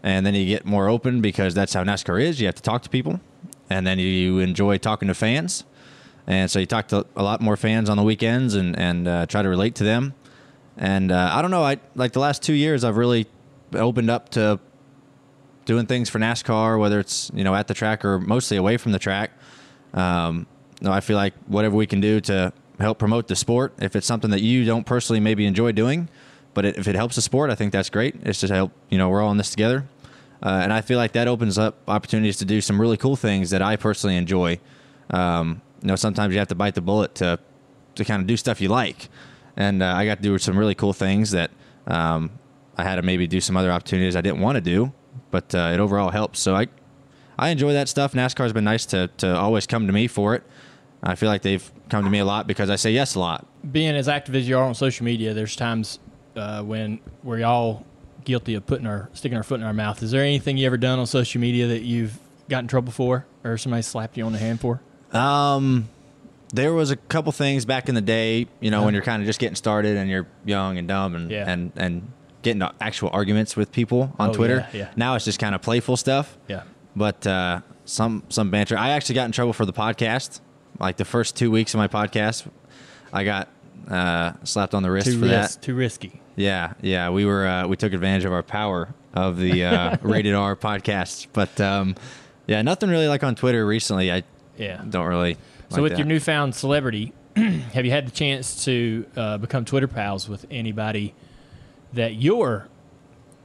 And 0.02 0.24
then 0.24 0.34
you 0.34 0.46
get 0.46 0.64
more 0.64 0.88
open 0.88 1.20
because 1.20 1.54
that's 1.54 1.74
how 1.74 1.82
NASCAR 1.82 2.22
is. 2.22 2.40
You 2.40 2.46
have 2.46 2.54
to 2.54 2.62
talk 2.62 2.82
to 2.82 2.88
people, 2.88 3.20
and 3.68 3.86
then 3.86 3.98
you 3.98 4.38
enjoy 4.38 4.78
talking 4.78 5.08
to 5.08 5.14
fans. 5.14 5.64
And 6.28 6.50
so 6.50 6.58
you 6.58 6.66
talk 6.66 6.88
to 6.88 7.06
a 7.16 7.22
lot 7.22 7.40
more 7.40 7.56
fans 7.56 7.88
on 7.88 7.96
the 7.96 8.02
weekends 8.02 8.54
and 8.54 8.78
and 8.78 9.08
uh, 9.08 9.26
try 9.26 9.42
to 9.42 9.48
relate 9.48 9.74
to 9.76 9.84
them. 9.84 10.14
And 10.76 11.10
uh, 11.10 11.30
I 11.32 11.42
don't 11.42 11.50
know, 11.50 11.64
I 11.64 11.78
like 11.94 12.12
the 12.12 12.20
last 12.20 12.42
two 12.42 12.52
years, 12.52 12.84
I've 12.84 12.96
really 12.96 13.26
opened 13.72 14.10
up 14.10 14.28
to 14.30 14.60
doing 15.64 15.86
things 15.86 16.08
for 16.08 16.18
NASCAR, 16.18 16.78
whether 16.78 17.00
it's 17.00 17.30
you 17.34 17.44
know 17.44 17.54
at 17.54 17.66
the 17.66 17.74
track 17.74 18.04
or 18.04 18.18
mostly 18.18 18.56
away 18.56 18.76
from 18.76 18.92
the 18.92 18.98
track. 18.98 19.32
Um, 19.94 20.46
no, 20.80 20.92
I 20.92 21.00
feel 21.00 21.16
like 21.16 21.34
whatever 21.46 21.74
we 21.74 21.86
can 21.86 22.00
do 22.00 22.20
to 22.20 22.52
help 22.78 22.98
promote 22.98 23.28
the 23.28 23.36
sport, 23.36 23.74
if 23.80 23.96
it's 23.96 24.06
something 24.06 24.30
that 24.30 24.42
you 24.42 24.64
don't 24.64 24.84
personally 24.84 25.20
maybe 25.20 25.46
enjoy 25.46 25.72
doing, 25.72 26.08
but 26.54 26.64
it, 26.64 26.76
if 26.76 26.88
it 26.88 26.94
helps 26.94 27.16
the 27.16 27.22
sport, 27.22 27.50
I 27.50 27.54
think 27.54 27.72
that's 27.72 27.90
great. 27.90 28.16
It's 28.22 28.40
just 28.40 28.52
help 28.52 28.72
you 28.88 28.98
know 28.98 29.08
we're 29.08 29.22
all 29.22 29.30
in 29.30 29.36
this 29.36 29.50
together, 29.50 29.86
uh, 30.42 30.60
and 30.62 30.72
I 30.72 30.80
feel 30.80 30.98
like 30.98 31.12
that 31.12 31.28
opens 31.28 31.58
up 31.58 31.78
opportunities 31.88 32.36
to 32.38 32.44
do 32.44 32.60
some 32.60 32.80
really 32.80 32.96
cool 32.96 33.16
things 33.16 33.50
that 33.50 33.62
I 33.62 33.76
personally 33.76 34.16
enjoy. 34.16 34.60
Um, 35.10 35.62
you 35.82 35.88
know, 35.88 35.96
sometimes 35.96 36.32
you 36.32 36.38
have 36.38 36.48
to 36.48 36.54
bite 36.54 36.74
the 36.74 36.80
bullet 36.80 37.14
to 37.16 37.38
to 37.94 38.04
kind 38.04 38.20
of 38.20 38.26
do 38.26 38.36
stuff 38.36 38.60
you 38.60 38.68
like, 38.68 39.08
and 39.56 39.82
uh, 39.82 39.94
I 39.94 40.04
got 40.04 40.16
to 40.16 40.22
do 40.22 40.36
some 40.38 40.58
really 40.58 40.74
cool 40.74 40.92
things 40.92 41.30
that 41.30 41.50
um, 41.86 42.30
I 42.76 42.84
had 42.84 42.96
to 42.96 43.02
maybe 43.02 43.26
do 43.26 43.40
some 43.40 43.56
other 43.56 43.72
opportunities 43.72 44.16
I 44.16 44.20
didn't 44.20 44.40
want 44.40 44.56
to 44.56 44.60
do, 44.60 44.92
but 45.30 45.54
uh, 45.54 45.70
it 45.72 45.80
overall 45.80 46.10
helps. 46.10 46.40
So 46.40 46.54
I 46.54 46.68
I 47.38 47.50
enjoy 47.50 47.72
that 47.72 47.88
stuff. 47.88 48.12
NASCAR's 48.12 48.52
been 48.52 48.64
nice 48.64 48.86
to 48.86 49.08
to 49.18 49.36
always 49.36 49.66
come 49.66 49.86
to 49.86 49.92
me 49.92 50.06
for 50.06 50.34
it. 50.34 50.42
I 51.06 51.14
feel 51.14 51.28
like 51.28 51.42
they've 51.42 51.70
come 51.88 52.04
to 52.04 52.10
me 52.10 52.18
a 52.18 52.24
lot 52.24 52.46
because 52.46 52.68
I 52.68 52.76
say 52.76 52.90
yes 52.90 53.14
a 53.14 53.20
lot. 53.20 53.46
Being 53.70 53.94
as 53.96 54.08
active 54.08 54.34
as 54.34 54.48
you 54.48 54.58
are 54.58 54.64
on 54.64 54.74
social 54.74 55.04
media, 55.04 55.32
there's 55.34 55.54
times 55.56 55.98
uh, 56.34 56.62
when 56.62 57.00
we're 57.22 57.44
all 57.46 57.84
guilty 58.24 58.54
of 58.54 58.66
putting 58.66 58.86
our 58.86 59.08
sticking 59.14 59.36
our 59.38 59.44
foot 59.44 59.60
in 59.60 59.66
our 59.66 59.72
mouth. 59.72 60.02
Is 60.02 60.10
there 60.10 60.22
anything 60.22 60.56
you 60.58 60.66
ever 60.66 60.76
done 60.76 60.98
on 60.98 61.06
social 61.06 61.40
media 61.40 61.68
that 61.68 61.82
you've 61.82 62.18
got 62.48 62.58
in 62.60 62.68
trouble 62.68 62.92
for, 62.92 63.24
or 63.44 63.56
somebody 63.56 63.82
slapped 63.82 64.16
you 64.16 64.24
on 64.24 64.32
the 64.32 64.38
hand 64.38 64.60
for? 64.60 64.80
Um, 65.12 65.88
there 66.52 66.72
was 66.72 66.90
a 66.90 66.96
couple 66.96 67.32
things 67.32 67.64
back 67.64 67.88
in 67.88 67.94
the 67.94 68.00
day, 68.00 68.46
you 68.60 68.70
know, 68.70 68.84
when 68.84 68.94
you're 68.94 69.02
kind 69.02 69.22
of 69.22 69.26
just 69.26 69.38
getting 69.38 69.56
started 69.56 69.96
and 69.96 70.10
you're 70.10 70.26
young 70.44 70.78
and 70.78 70.86
dumb 70.88 71.14
and 71.14 71.30
Yeah. 71.30 71.48
and 71.50 71.72
and 71.76 72.10
getting 72.42 72.60
to 72.60 72.72
actual 72.80 73.10
arguments 73.12 73.56
with 73.56 73.72
people 73.72 74.12
on 74.18 74.30
Oh, 74.30 74.32
Twitter. 74.32 74.66
yeah, 74.72 74.78
yeah. 74.78 74.88
Now 74.96 75.14
it's 75.16 75.24
just 75.24 75.38
kind 75.38 75.54
of 75.54 75.62
playful 75.62 75.96
stuff. 75.96 76.36
Yeah. 76.48 76.62
But 76.94 77.26
uh, 77.26 77.60
some 77.84 78.22
some 78.28 78.50
banter. 78.50 78.76
I 78.78 78.90
actually 78.90 79.16
got 79.16 79.24
in 79.26 79.32
trouble 79.32 79.52
for 79.52 79.64
the 79.66 79.72
podcast. 79.72 80.40
Like 80.78 80.96
the 80.96 81.04
first 81.04 81.36
two 81.36 81.50
weeks 81.50 81.74
of 81.74 81.78
my 81.78 81.88
podcast, 81.88 82.46
I 83.12 83.24
got 83.24 83.48
uh, 83.88 84.32
slapped 84.44 84.74
on 84.74 84.82
the 84.82 84.90
wrist 84.90 85.06
Too 85.06 85.18
for 85.20 85.26
ris- 85.26 85.54
that. 85.54 85.62
too 85.62 85.74
risky. 85.74 86.20
Yeah, 86.36 86.74
yeah, 86.82 87.08
we 87.10 87.24
were 87.24 87.46
uh, 87.46 87.66
we 87.66 87.76
took 87.76 87.92
advantage 87.94 88.24
of 88.26 88.32
our 88.32 88.42
power 88.42 88.94
of 89.14 89.38
the 89.38 89.64
uh, 89.64 89.96
rated 90.02 90.34
R 90.34 90.54
podcast, 90.54 91.28
but 91.32 91.58
um, 91.60 91.94
yeah, 92.46 92.60
nothing 92.62 92.90
really 92.90 93.08
like 93.08 93.24
on 93.24 93.34
Twitter 93.34 93.64
recently. 93.66 94.12
I 94.12 94.22
Yeah. 94.58 94.82
don't 94.88 95.06
really. 95.06 95.38
So 95.70 95.82
with 95.82 95.92
that. 95.92 95.98
your 95.98 96.06
newfound 96.06 96.54
celebrity, 96.54 97.12
have 97.36 97.84
you 97.86 97.90
had 97.90 98.06
the 98.06 98.10
chance 98.10 98.64
to 98.66 99.06
uh, 99.16 99.38
become 99.38 99.64
Twitter 99.64 99.88
pals 99.88 100.28
with 100.28 100.44
anybody 100.50 101.14
that 101.94 102.14
you're, 102.16 102.68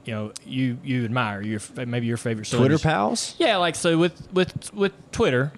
you 0.05 0.13
know, 0.13 0.33
you 0.45 0.77
you 0.83 1.05
admire? 1.05 1.41
Your 1.41 1.61
maybe 1.87 2.07
your 2.07 2.17
favorite 2.17 2.49
Twitter 2.49 2.77
pals? 2.77 3.35
Yeah, 3.39 3.55
like 3.57 3.75
so 3.75 3.97
with 3.97 4.27
with 4.33 4.73
with 4.73 4.91
Twitter, 5.13 5.53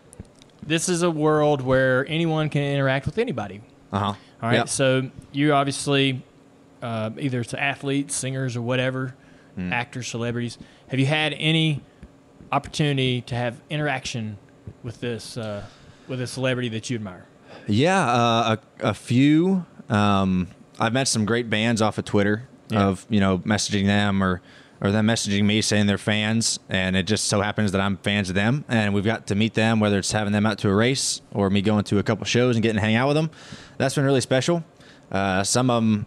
this 0.67 0.89
is 0.89 1.01
a 1.03 1.11
world 1.11 1.61
where 1.61 2.05
anyone 2.07 2.49
can 2.49 2.61
interact 2.63 3.05
with 3.05 3.17
anybody. 3.17 3.61
Uh 3.91 3.99
huh. 3.99 4.05
All 4.41 4.49
right, 4.49 4.67
so 4.67 5.09
you 5.31 5.53
obviously 5.53 6.21
uh, 6.81 7.11
either 7.17 7.43
to 7.45 7.61
athletes, 7.61 8.13
singers, 8.15 8.55
or 8.57 8.61
whatever, 8.61 9.15
Hmm. 9.55 9.71
actors, 9.71 10.07
celebrities. 10.07 10.57
Have 10.87 10.99
you 10.99 11.05
had 11.05 11.33
any 11.37 11.81
opportunity 12.51 13.21
to 13.21 13.35
have 13.35 13.61
interaction 13.69 14.37
with 14.83 14.99
this 14.99 15.37
uh, 15.37 15.63
with 16.07 16.19
a 16.21 16.27
celebrity 16.27 16.69
that 16.69 16.89
you 16.89 16.95
admire? 16.95 17.25
Yeah, 17.67 18.03
uh, 18.03 18.55
a, 18.81 18.89
a 18.89 18.93
few. 18.93 19.65
Um, 19.89 20.47
I've 20.79 20.93
met 20.93 21.07
some 21.07 21.25
great 21.25 21.49
bands 21.49 21.81
off 21.81 21.97
of 21.97 22.05
Twitter 22.05 22.49
Yeah. 22.69 22.87
of 22.87 23.05
you 23.09 23.19
know 23.19 23.37
messaging 23.39 23.85
them 23.85 24.23
or 24.23 24.41
or 24.83 24.91
them 24.91 25.07
messaging 25.07 25.45
me 25.45 25.61
saying 25.61 25.87
they're 25.87 25.97
fans, 25.97 26.59
and 26.69 26.95
it 26.95 27.03
just 27.07 27.25
so 27.25 27.41
happens 27.41 27.71
that 27.71 27.81
I'm 27.81 27.97
fans 27.97 28.29
of 28.29 28.35
them, 28.35 28.65
and 28.67 28.93
we've 28.93 29.05
got 29.05 29.27
to 29.27 29.35
meet 29.35 29.53
them, 29.53 29.79
whether 29.79 29.97
it's 29.97 30.11
having 30.11 30.33
them 30.33 30.45
out 30.45 30.59
to 30.59 30.69
a 30.69 30.75
race 30.75 31.21
or 31.31 31.49
me 31.49 31.61
going 31.61 31.85
to 31.85 31.99
a 31.99 32.03
couple 32.03 32.25
shows 32.25 32.55
and 32.55 32.61
getting 32.63 32.75
to 32.75 32.81
hang 32.81 32.95
out 32.95 33.07
with 33.07 33.15
them. 33.15 33.31
That's 33.77 33.95
been 33.95 34.03
really 34.05 34.21
special. 34.21 34.63
Uh, 35.11 35.43
some 35.43 35.69
of 35.69 35.81
them 35.81 36.05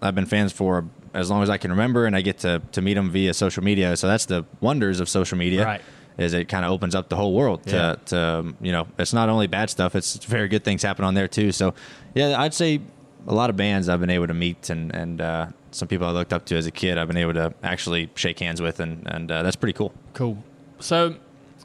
I've 0.00 0.14
been 0.14 0.26
fans 0.26 0.52
for 0.52 0.84
as 1.14 1.30
long 1.30 1.42
as 1.42 1.50
I 1.50 1.58
can 1.58 1.70
remember, 1.72 2.06
and 2.06 2.14
I 2.16 2.22
get 2.22 2.38
to 2.38 2.62
to 2.72 2.80
meet 2.80 2.94
them 2.94 3.10
via 3.10 3.34
social 3.34 3.62
media. 3.64 3.96
So 3.96 4.06
that's 4.06 4.26
the 4.26 4.44
wonders 4.60 5.00
of 5.00 5.08
social 5.08 5.36
media. 5.36 5.64
Right. 5.64 5.80
Is 6.18 6.34
it 6.34 6.48
kind 6.48 6.64
of 6.64 6.70
opens 6.70 6.94
up 6.94 7.08
the 7.08 7.16
whole 7.16 7.32
world 7.34 7.64
to, 7.66 7.74
Yeah. 7.76 7.94
to 8.06 8.54
you 8.60 8.70
know 8.70 8.86
it's 8.98 9.12
not 9.12 9.28
only 9.30 9.46
bad 9.46 9.70
stuff 9.70 9.96
it's 9.96 10.16
very 10.16 10.46
good 10.46 10.62
things 10.62 10.82
happen 10.82 11.06
on 11.06 11.14
there 11.14 11.26
too 11.26 11.52
so 11.52 11.72
yeah 12.14 12.38
i'd 12.42 12.52
say 12.52 12.80
a 13.26 13.32
lot 13.34 13.48
of 13.48 13.56
bands 13.56 13.88
i've 13.88 13.98
been 14.00 14.10
able 14.10 14.26
to 14.26 14.34
meet 14.34 14.68
and 14.68 14.94
and 14.94 15.22
uh, 15.22 15.46
some 15.72 15.88
people 15.88 16.06
i 16.06 16.10
looked 16.10 16.32
up 16.32 16.44
to 16.44 16.56
as 16.56 16.66
a 16.66 16.70
kid 16.70 16.98
i've 16.98 17.08
been 17.08 17.16
able 17.16 17.32
to 17.34 17.52
actually 17.62 18.08
shake 18.14 18.38
hands 18.38 18.60
with 18.62 18.78
and 18.80 19.06
and 19.10 19.30
uh, 19.32 19.42
that's 19.42 19.56
pretty 19.56 19.72
cool 19.72 19.92
Cool. 20.14 20.36
So, 20.78 21.14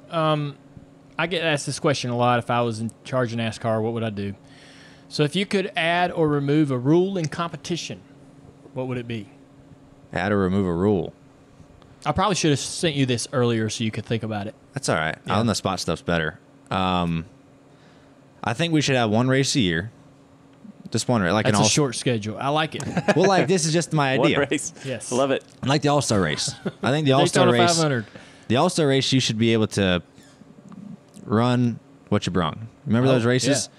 um, 0.09 0.55
I 1.19 1.27
get 1.27 1.43
asked 1.43 1.65
this 1.65 1.79
question 1.79 2.11
a 2.11 2.15
lot. 2.15 2.39
If 2.39 2.49
I 2.51 2.61
was 2.61 2.79
in 2.79 2.91
charge 3.03 3.33
of 3.33 3.39
NASCAR, 3.39 3.81
what 3.81 3.91
would 3.93 4.03
I 4.03 4.09
do? 4.11 4.35
So, 5.09 5.23
if 5.23 5.35
you 5.35 5.45
could 5.45 5.71
add 5.75 6.11
or 6.11 6.27
remove 6.29 6.69
a 6.71 6.77
rule 6.77 7.17
in 7.17 7.27
competition, 7.27 7.99
what 8.73 8.87
would 8.87 8.97
it 8.97 9.07
be? 9.07 9.29
how 10.13 10.29
to 10.29 10.35
remove 10.37 10.65
a 10.65 10.73
rule 10.73 11.13
I 12.05 12.11
probably 12.13 12.35
should 12.35 12.51
have 12.51 12.59
sent 12.59 12.95
you 12.95 13.05
this 13.05 13.27
earlier 13.33 13.69
so 13.69 13.83
you 13.83 13.91
could 13.91 14.05
think 14.05 14.23
about 14.23 14.47
it. 14.47 14.55
that's 14.73 14.87
all 14.87 14.95
right 14.95 15.17
Yeah. 15.25 15.39
on 15.39 15.47
the 15.47 15.55
spot 15.55 15.79
stuff's 15.81 16.01
better 16.01 16.39
um, 16.71 17.25
i 18.43 18.53
think 18.53 18.71
we 18.73 18.79
should 18.81 18.95
have 18.95 19.09
one 19.09 19.27
race 19.27 19.53
a 19.55 19.59
year 19.59 19.91
Just 20.91 21.07
wondering, 21.09 21.33
like 21.33 21.45
That's 21.45 21.57
an 21.57 21.61
a 21.61 21.63
all 21.63 21.69
short 21.69 21.95
schedule. 21.95 22.37
I 22.39 22.49
like 22.49 22.75
it. 22.75 22.83
Well, 23.15 23.27
like 23.27 23.47
this 23.47 23.65
is 23.65 23.73
just 23.73 23.91
my 23.93 24.11
idea. 24.13 24.19
One 24.21 24.27
idea. 24.43 24.47
race. 24.51 24.73
Yes. 24.85 25.11
I 25.11 25.15
love 25.15 25.31
it. 25.31 25.43
I 25.61 25.67
like 25.67 25.81
the 25.81 25.89
All 25.89 26.01
Star 26.01 26.21
race. 26.21 26.53
I 26.83 26.91
think 26.91 27.05
the 27.07 27.11
All 27.13 27.27
Star 27.27 27.51
race. 27.51 27.75
500. 27.75 28.05
The 28.47 28.55
All 28.55 28.69
Star 28.69 28.87
race, 28.87 29.11
you 29.11 29.19
should 29.19 29.37
be 29.37 29.53
able 29.53 29.67
to 29.67 30.01
run 31.23 31.79
what 32.09 32.25
you 32.25 32.31
brung. 32.31 32.67
Remember 32.85 33.09
Oh, 33.09 33.13
those 33.13 33.25
races? 33.25 33.69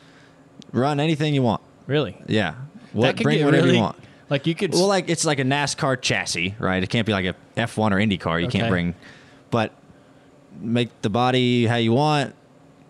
Run 0.72 1.00
anything 1.00 1.34
you 1.34 1.42
want. 1.42 1.62
Really? 1.86 2.16
Yeah. 2.26 2.50
that 2.52 2.58
What, 2.92 3.16
could 3.16 3.24
bring 3.24 3.44
whatever 3.44 3.64
really, 3.64 3.76
you 3.78 3.82
want. 3.82 3.96
Like 4.28 4.46
you 4.46 4.54
could. 4.54 4.74
Well, 4.74 4.86
like 4.86 5.08
it's 5.08 5.24
like 5.24 5.38
a 5.38 5.44
NASCAR 5.44 6.00
chassis, 6.02 6.54
right? 6.58 6.82
It 6.82 6.90
can't 6.90 7.06
be 7.06 7.12
like 7.12 7.24
a 7.24 7.34
F1 7.56 7.92
or 7.92 7.98
Indy 7.98 8.18
car. 8.18 8.38
You 8.38 8.46
Okay. 8.48 8.58
can't 8.58 8.70
bring, 8.70 8.94
but 9.50 9.72
make 10.60 10.90
the 11.00 11.08
body 11.08 11.64
how 11.64 11.76
you 11.76 11.92
want, 11.92 12.34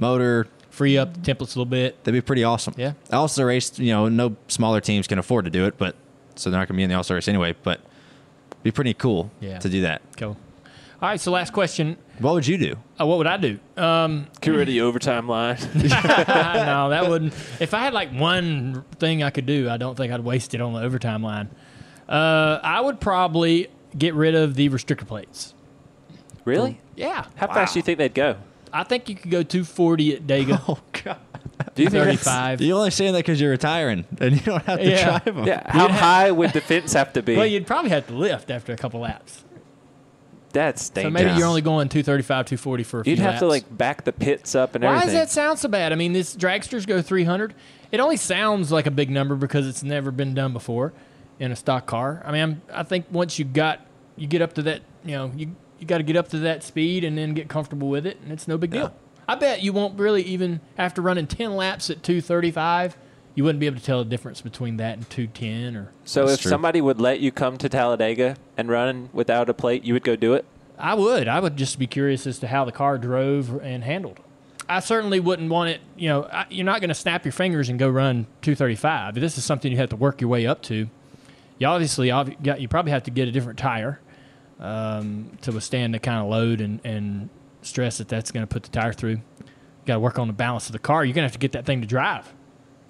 motor. 0.01 0.49
Free 0.79 0.97
up 0.97 1.13
the 1.13 1.21
templates 1.21 1.41
a 1.57 1.59
little 1.59 1.65
bit. 1.67 2.03
That'd 2.05 2.15
be 2.15 2.25
pretty 2.25 2.45
awesome. 2.45 2.73
Yeah. 2.77 2.93
All 3.13 3.27
Star 3.29 3.47
race, 3.47 3.79
you 3.79 3.93
know, 3.93 4.09
no 4.09 4.37
smaller 4.47 4.81
teams 4.81 5.07
can 5.07 5.19
afford 5.19 5.45
to 5.45 5.51
do 5.51 5.67
it, 5.67 5.77
but 5.77 5.97
so 6.37 6.51
they're 6.51 6.59
not 6.61 6.69
gonna 6.69 6.77
be 6.77 6.85
in 6.85 6.89
the 6.91 6.97
All 6.97 7.03
Star 7.05 7.17
race 7.17 7.27
anyway. 7.29 7.55
But 7.63 7.81
be 8.63 8.71
pretty 8.71 8.95
cool 8.95 9.31
Yeah. 9.41 9.59
to 9.59 9.69
do 9.69 9.83
that. 9.83 10.03
Cool. 10.17 10.37
All 11.03 11.09
right. 11.09 11.21
So 11.21 11.31
last 11.33 11.53
question. 11.53 11.97
What 12.21 12.35
would 12.35 12.47
you 12.47 12.59
do? 12.59 12.77
Uh, 13.01 13.07
what 13.07 13.19
would 13.19 13.27
I 13.27 13.37
do? 13.37 13.59
Um, 13.77 14.27
Get 14.41 14.51
rid 14.53 14.63
of 14.63 14.67
the 14.69 14.81
overtime 14.81 15.29
line. 15.29 15.59
no, 15.75 16.89
that 16.91 17.07
wouldn't. 17.09 17.33
If 17.61 17.73
I 17.75 17.81
had 17.81 17.93
like 17.93 18.11
one 18.13 18.85
thing 18.99 19.23
I 19.23 19.31
could 19.31 19.47
do, 19.47 19.69
I 19.71 19.77
don't 19.77 19.97
think 19.97 20.13
I'd 20.13 20.25
waste 20.25 20.55
it 20.55 20.61
on 20.61 20.73
the 20.73 20.81
overtime 20.81 21.23
line. 21.23 21.49
Uh, 22.09 22.59
I 22.63 22.81
would 22.81 23.01
probably 23.01 23.69
get 23.97 24.15
rid 24.15 24.35
of 24.35 24.55
the 24.57 24.69
restrictor 24.71 25.07
plates. 25.07 25.55
really? 26.45 26.81
Yeah, 26.97 27.27
How 27.37 27.47
fast 27.47 27.75
do 27.75 27.79
you 27.79 27.83
think 27.85 27.99
they'd 27.99 28.15
go? 28.15 28.37
I 28.73 28.85
think 28.85 29.09
you 29.09 29.15
could 29.15 29.31
go 29.31 29.43
240 29.43 30.15
at 30.17 30.27
Dega, 30.27 30.61
Oh 30.69 30.79
God! 31.05 31.19
Do 31.75 31.83
you 31.83 31.91
35. 31.91 32.61
You're 32.61 32.77
only 32.79 32.91
saying 32.91 33.13
that 33.15 33.21
because 33.21 33.41
you're 33.41 33.51
retiring 33.51 34.05
and 34.21 34.35
you 34.37 34.41
don't 34.43 34.65
have 34.65 34.79
to 34.79 34.89
Yeah. 34.89 35.19
drive 35.19 35.25
them. 35.37 35.45
Yeah. 35.45 35.63
How 35.71 35.83
You'd 35.83 35.91
have- 35.91 36.01
high 36.01 36.31
would 36.31 36.53
the 36.53 36.61
fence 36.61 36.93
have 36.93 37.13
to 37.15 37.23
be? 37.23 37.37
Well, 37.37 37.47
you'd 37.47 37.67
probably 37.67 37.91
have 37.91 38.07
to 38.09 38.15
lift 38.15 38.51
after 38.51 38.73
a 38.73 38.77
couple 38.77 39.01
laps. 39.01 39.45
That's 40.53 40.89
dangerous. 40.89 40.95
So 40.95 41.03
dangerous. 41.03 41.25
maybe 41.33 41.39
you're 41.39 41.49
only 41.49 41.61
going 41.61 41.89
235, 41.89 42.47
240 42.47 42.83
for 42.85 43.01
a 43.01 43.05
few 43.05 43.13
laps. 43.13 43.19
You'd 43.19 43.23
have 43.23 43.33
laps. 43.35 43.41
to 43.41 43.47
like 43.49 43.77
back 43.77 44.05
the 44.05 44.13
pits 44.13 44.55
up 44.55 44.75
and 44.75 44.83
Why 44.83 44.91
everything. 44.91 45.09
Why 45.15 45.21
does 45.21 45.29
that 45.29 45.31
sound 45.41 45.59
so 45.59 45.69
bad? 45.69 45.93
I 45.93 45.97
mean, 45.97 46.13
this 46.15 46.35
dragsters 46.35 46.87
go 46.87 47.03
300. 47.03 47.55
It 47.93 48.01
only 48.01 48.17
sounds 48.17 48.73
like 48.73 48.87
a 48.87 48.91
big 48.91 49.11
number 49.11 49.35
because 49.37 49.67
it's 49.69 49.83
never 49.83 50.11
been 50.11 50.35
done 50.35 50.53
before 50.53 50.93
in 51.39 51.53
a 51.53 51.57
stock 51.57 51.87
car. 51.87 52.23
I 52.25 52.33
mean, 52.33 52.43
I'm, 52.43 52.63
I 52.73 52.83
think 52.83 53.07
once 53.11 53.39
you 53.39 53.45
got 53.45 53.81
you 54.17 54.27
get 54.27 54.41
up 54.43 54.55
to 54.55 54.63
that, 54.63 54.81
you 55.05 55.13
know, 55.13 55.31
you 55.37 55.55
you 55.79 55.87
got 55.87 55.99
to 55.99 56.05
get 56.05 56.17
up 56.17 56.29
to 56.29 56.39
that 56.41 56.63
speed 56.63 57.05
and 57.05 57.17
then 57.17 57.35
get 57.35 57.49
comfortable 57.49 57.89
with 57.89 58.07
it, 58.07 58.19
and 58.23 58.33
it's 58.33 58.49
no 58.49 58.59
big 58.59 58.71
deal. 58.71 58.95
I 59.29 59.35
bet 59.35 59.63
you 59.63 59.73
won't 59.73 59.99
really 59.99 60.23
even 60.23 60.61
after 60.79 61.03
running 61.03 61.27
10 61.27 61.55
laps 61.55 61.91
at 61.91 62.03
235, 62.03 62.97
you 63.35 63.45
wouldn't 63.45 63.61
be 63.61 63.67
able 63.67 63.79
to 63.79 63.85
tell 63.85 64.03
the 64.03 64.09
difference 64.09 64.41
between 64.41 64.79
that 64.79 64.97
and 64.97 65.09
210 65.11 65.77
or. 65.77 65.93
so 66.05 66.27
if 66.27 66.41
true. 66.41 66.49
somebody 66.49 66.81
would 66.81 67.01
let 67.01 67.21
you 67.21 67.31
come 67.31 67.59
to 67.59 67.69
Talladega 67.69 68.37
and 68.57 68.69
run 68.69 69.11
without 69.13 69.49
a 69.49 69.55
plate, 69.55 69.85
you 69.85 69.93
would 69.93 70.03
go 70.03 70.17
do 70.17 70.33
it? 70.35 70.47
I 70.79 70.95
would. 70.95 71.29
I 71.29 71.41
would 71.41 71.57
just 71.57 71.79
be 71.79 71.87
curious 71.87 72.27
as 72.27 72.39
to 72.39 72.47
how 72.47 72.65
the 72.65 72.73
car 72.73 72.99
drove 72.99 73.61
and 73.63 73.85
handled. 73.85 74.21
I 74.69 74.81
certainly 74.81 75.21
wouldn't 75.21 75.51
want 75.51 75.71
it. 75.71 75.81
You 75.97 76.09
know, 76.09 76.25
I, 76.25 76.47
you're 76.51 76.65
not 76.65 76.81
going 76.81 76.89
to 76.89 76.95
snap 76.95 77.25
your 77.25 77.33
fingers 77.33 77.69
and 77.69 77.79
go 77.79 77.89
run 77.89 78.27
235. 78.43 79.15
This 79.15 79.39
is 79.39 79.45
something 79.45 79.71
you 79.71 79.79
have 79.79 79.91
to 79.91 79.97
work 79.97 80.21
your 80.21 80.31
way 80.31 80.47
up 80.47 80.63
to. 80.63 80.89
You 81.59 81.67
obviously, 81.67 82.09
obvi- 82.09 82.43
got, 82.43 82.61
you 82.61 82.69
probably 82.69 82.93
have 82.93 83.05
to 83.05 83.11
get 83.11 83.29
a 83.29 83.33
different 83.33 83.59
tire 83.59 84.01
um, 84.61 85.31
to 85.43 85.53
withstand 85.53 85.95
the 85.95 85.99
kind 85.99 86.21
of 86.21 86.29
load 86.29 86.61
and, 86.61 86.81
and 86.85 87.29
stress 87.63 87.99
that 87.99 88.09
that's 88.09 88.31
going 88.31 88.43
to 88.43 88.47
put 88.47 88.63
the 88.65 88.71
tire 88.71 88.93
through. 88.93 89.11
You 89.11 89.21
got 89.87 89.95
to 89.95 90.01
work 90.01 90.19
on 90.19 90.27
the 90.27 90.33
balance 90.33 90.67
of 90.67 90.73
the 90.73 90.79
car. 90.79 91.05
You're 91.05 91.15
going 91.15 91.23
to 91.23 91.29
have 91.29 91.33
to 91.33 91.39
get 91.39 91.53
that 91.53 91.65
thing 91.67 91.81
to 91.81 91.87
drive. 91.87 92.33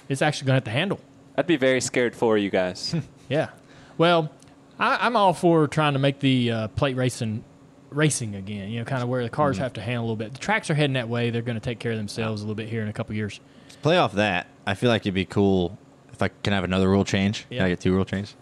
It's 0.09 0.23
actually 0.23 0.47
going 0.47 0.53
to 0.55 0.57
have 0.57 0.65
to 0.65 0.71
handle. 0.79 1.01
I'd 1.37 1.47
be 1.47 1.57
very 1.57 1.81
scared 1.81 2.17
for 2.17 2.37
you 2.39 2.51
guys. 2.51 2.95
Yeah. 3.29 3.51
Well, 3.99 4.31
I, 4.79 4.97
I'm 5.05 5.15
all 5.15 5.35
for 5.35 5.69
trying 5.69 5.93
to 5.93 5.99
make 5.99 6.19
the 6.21 6.51
uh, 6.51 6.69
plate 6.69 6.97
racing 6.97 7.45
racing 7.91 8.35
again. 8.37 8.71
You 8.71 8.79
know, 8.79 8.85
kind 8.87 9.03
of 9.03 9.09
where 9.11 9.23
the 9.23 9.29
cars 9.29 9.57
Mm-hmm. 9.57 9.63
have 9.65 9.73
to 9.75 9.83
handle 9.83 10.01
a 10.03 10.07
little 10.07 10.17
bit. 10.17 10.33
The 10.33 10.39
tracks 10.39 10.71
are 10.71 10.75
heading 10.75 10.95
that 10.95 11.11
way. 11.11 11.29
They're 11.29 11.43
going 11.43 11.57
to 11.57 11.61
take 11.65 11.79
care 11.79 11.93
of 11.93 11.99
themselves 11.99 12.41
a 12.41 12.45
little 12.45 12.55
bit 12.55 12.69
here 12.69 12.81
in 12.81 12.89
a 12.89 12.93
couple 12.95 13.15
years. 13.15 13.39
Play 13.83 13.99
off 13.99 14.15
that. 14.15 14.47
I 14.67 14.73
feel 14.75 14.89
like 14.89 15.03
it'd 15.03 15.13
be 15.13 15.27
cool 15.27 15.77
if 16.11 16.23
I 16.23 16.29
can 16.29 16.55
have 16.55 16.65
another 16.65 16.89
rule 16.89 17.05
change. 17.05 17.47
Can 17.49 17.59
Yeah. 17.59 17.65
I 17.67 17.69
get 17.69 17.81
two 17.81 17.93
rule 17.93 18.07
changes? 18.07 18.35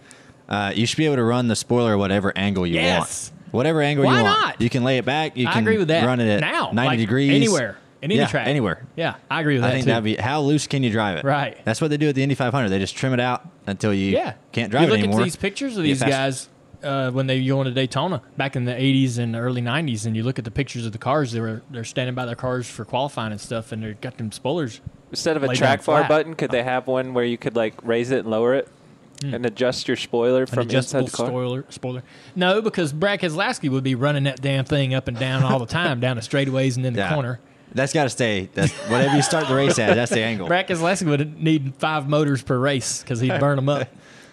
Uh, 0.49 0.73
you 0.75 0.87
should 0.87 0.97
be 0.97 1.07
able 1.07 1.17
to 1.17 1.25
run 1.25 1.49
the 1.49 1.57
spoiler 1.57 1.99
whatever 1.99 2.33
angle 2.37 2.67
you 2.67 2.77
want. 2.77 2.85
Yes. 2.87 3.31
want. 3.31 3.55
Whatever 3.55 3.81
angle 3.83 4.05
Why 4.05 4.19
you 4.19 4.25
want. 4.25 4.41
not? 4.41 4.61
You 4.61 4.71
can 4.71 4.85
lay 4.85 4.99
it 4.99 5.05
back. 5.05 5.37
You 5.37 5.49
I 5.49 5.53
can 5.53 5.63
agree 5.63 5.79
with 5.79 5.89
that. 5.89 6.05
run 6.05 6.21
it 6.21 6.29
at 6.29 6.41
now, 6.41 6.71
90 6.73 6.87
like, 6.89 6.99
degrees. 6.99 7.31
anywhere, 7.33 7.79
in 8.03 8.11
any 8.11 8.17
yeah, 8.17 8.27
track, 8.27 8.47
Anywhere. 8.47 8.87
Yeah, 8.97 9.17
I 9.31 9.41
agree 9.41 9.55
with 9.55 9.63
that. 9.63 9.69
I 9.69 9.71
that 9.71 9.75
think 9.75 9.85
too. 9.85 9.91
that'd 9.91 10.05
be 10.05 10.17
how 10.17 10.41
loose 10.41 10.67
can 10.67 10.83
you 10.83 10.91
drive 10.91 11.19
it? 11.19 11.25
Right. 11.25 11.57
That's 11.65 11.81
what 11.81 11.89
they 11.91 11.97
do 11.97 12.09
at 12.09 12.15
the 12.15 12.23
Indy 12.23 12.35
500. 12.35 12.69
They 12.69 12.79
just 12.79 12.97
trim 12.97 13.13
it 13.13 13.21
out 13.21 13.49
until 13.67 13.95
you 13.95 14.13
yeah, 14.13 14.35
can't 14.53 14.71
drive 14.71 14.85
it 14.85 14.87
anymore. 14.87 14.87
you 14.87 14.87
it 14.87 14.91
look 14.91 14.99
anymore. 14.99 15.21
at 15.21 15.25
these 15.25 15.37
pictures 15.37 15.77
of 15.77 15.83
these 15.85 16.01
guys 16.03 16.49
uh, 16.83 17.11
when 17.11 17.27
they 17.27 17.45
go 17.45 17.61
into 17.61 17.73
Daytona 17.73 18.23
back 18.37 18.57
in 18.57 18.65
the 18.65 18.73
80s 18.73 19.19
and 19.19 19.35
early 19.35 19.63
90s, 19.63 20.07
and 20.07 20.17
you 20.17 20.23
look 20.23 20.39
at 20.39 20.45
the 20.45 20.51
pictures 20.51 20.87
of 20.87 20.93
the 20.93 20.99
cars. 20.99 21.33
They 21.33 21.41
were 21.41 21.63
they're 21.71 21.85
standing 21.85 22.15
by 22.15 22.27
their 22.27 22.37
cars 22.37 22.69
for 22.69 22.85
qualifying 22.85 23.33
and 23.33 23.41
stuff, 23.41 23.73
and 23.73 23.83
they've 23.83 24.01
got 24.01 24.19
them 24.19 24.33
spoilers. 24.33 24.81
Instead 25.11 25.37
of 25.37 25.45
a 25.45 25.55
track 25.55 25.85
bar 25.85 26.07
button, 26.07 26.35
could 26.35 26.51
they 26.51 26.63
have 26.63 26.87
one 26.87 27.15
where 27.15 27.25
you 27.25 27.39
could 27.39 27.57
like 27.57 27.75
raise 27.83 28.11
it 28.11 28.21
and 28.21 28.31
lower 28.31 28.55
it 28.55 28.69
Hmm. 29.23 29.35
and 29.35 29.47
adjust 29.47 29.89
your 29.89 29.97
spoiler 29.97 30.41
An 30.43 30.47
from 30.47 30.59
inside 30.65 30.71
adjustable 30.71 31.07
the 31.07 31.11
car? 31.17 31.27
spoiler. 31.29 31.65
Spoiler. 31.71 32.03
No, 32.35 32.61
because 32.61 32.93
Brad 32.93 33.21
Keselowski 33.21 33.71
would 33.71 33.85
be 33.85 33.95
running 33.95 34.25
that 34.25 34.41
damn 34.43 34.65
thing 34.67 34.93
up 34.95 35.09
and 35.09 35.19
down 35.19 35.43
all 35.43 35.59
the 35.59 35.65
time, 35.67 36.01
down 36.01 36.17
the 36.17 36.23
straightaways 36.23 36.77
and 36.77 36.85
in 36.85 36.93
the 36.93 37.01
Yeah. 37.01 37.15
corner. 37.15 37.41
That's 37.75 37.93
got 37.93 38.05
to 38.05 38.11
stay. 38.11 38.49
That's 38.55 38.73
whatever 38.91 39.17
you 39.17 39.23
start 39.23 39.49
the 39.49 39.55
race 39.55 39.79
at. 39.79 39.95
That's 39.95 40.13
the 40.13 40.21
angle. 40.23 40.47
Brad 40.49 40.69
Keselowski 40.69 41.07
would 41.07 41.43
need 41.43 41.75
five 41.79 42.09
motors 42.09 42.43
per 42.43 42.59
race 42.59 43.03
because 43.03 43.21
he'd 43.21 43.39
burn 43.41 43.57
them 43.57 43.69
up. 43.69 43.89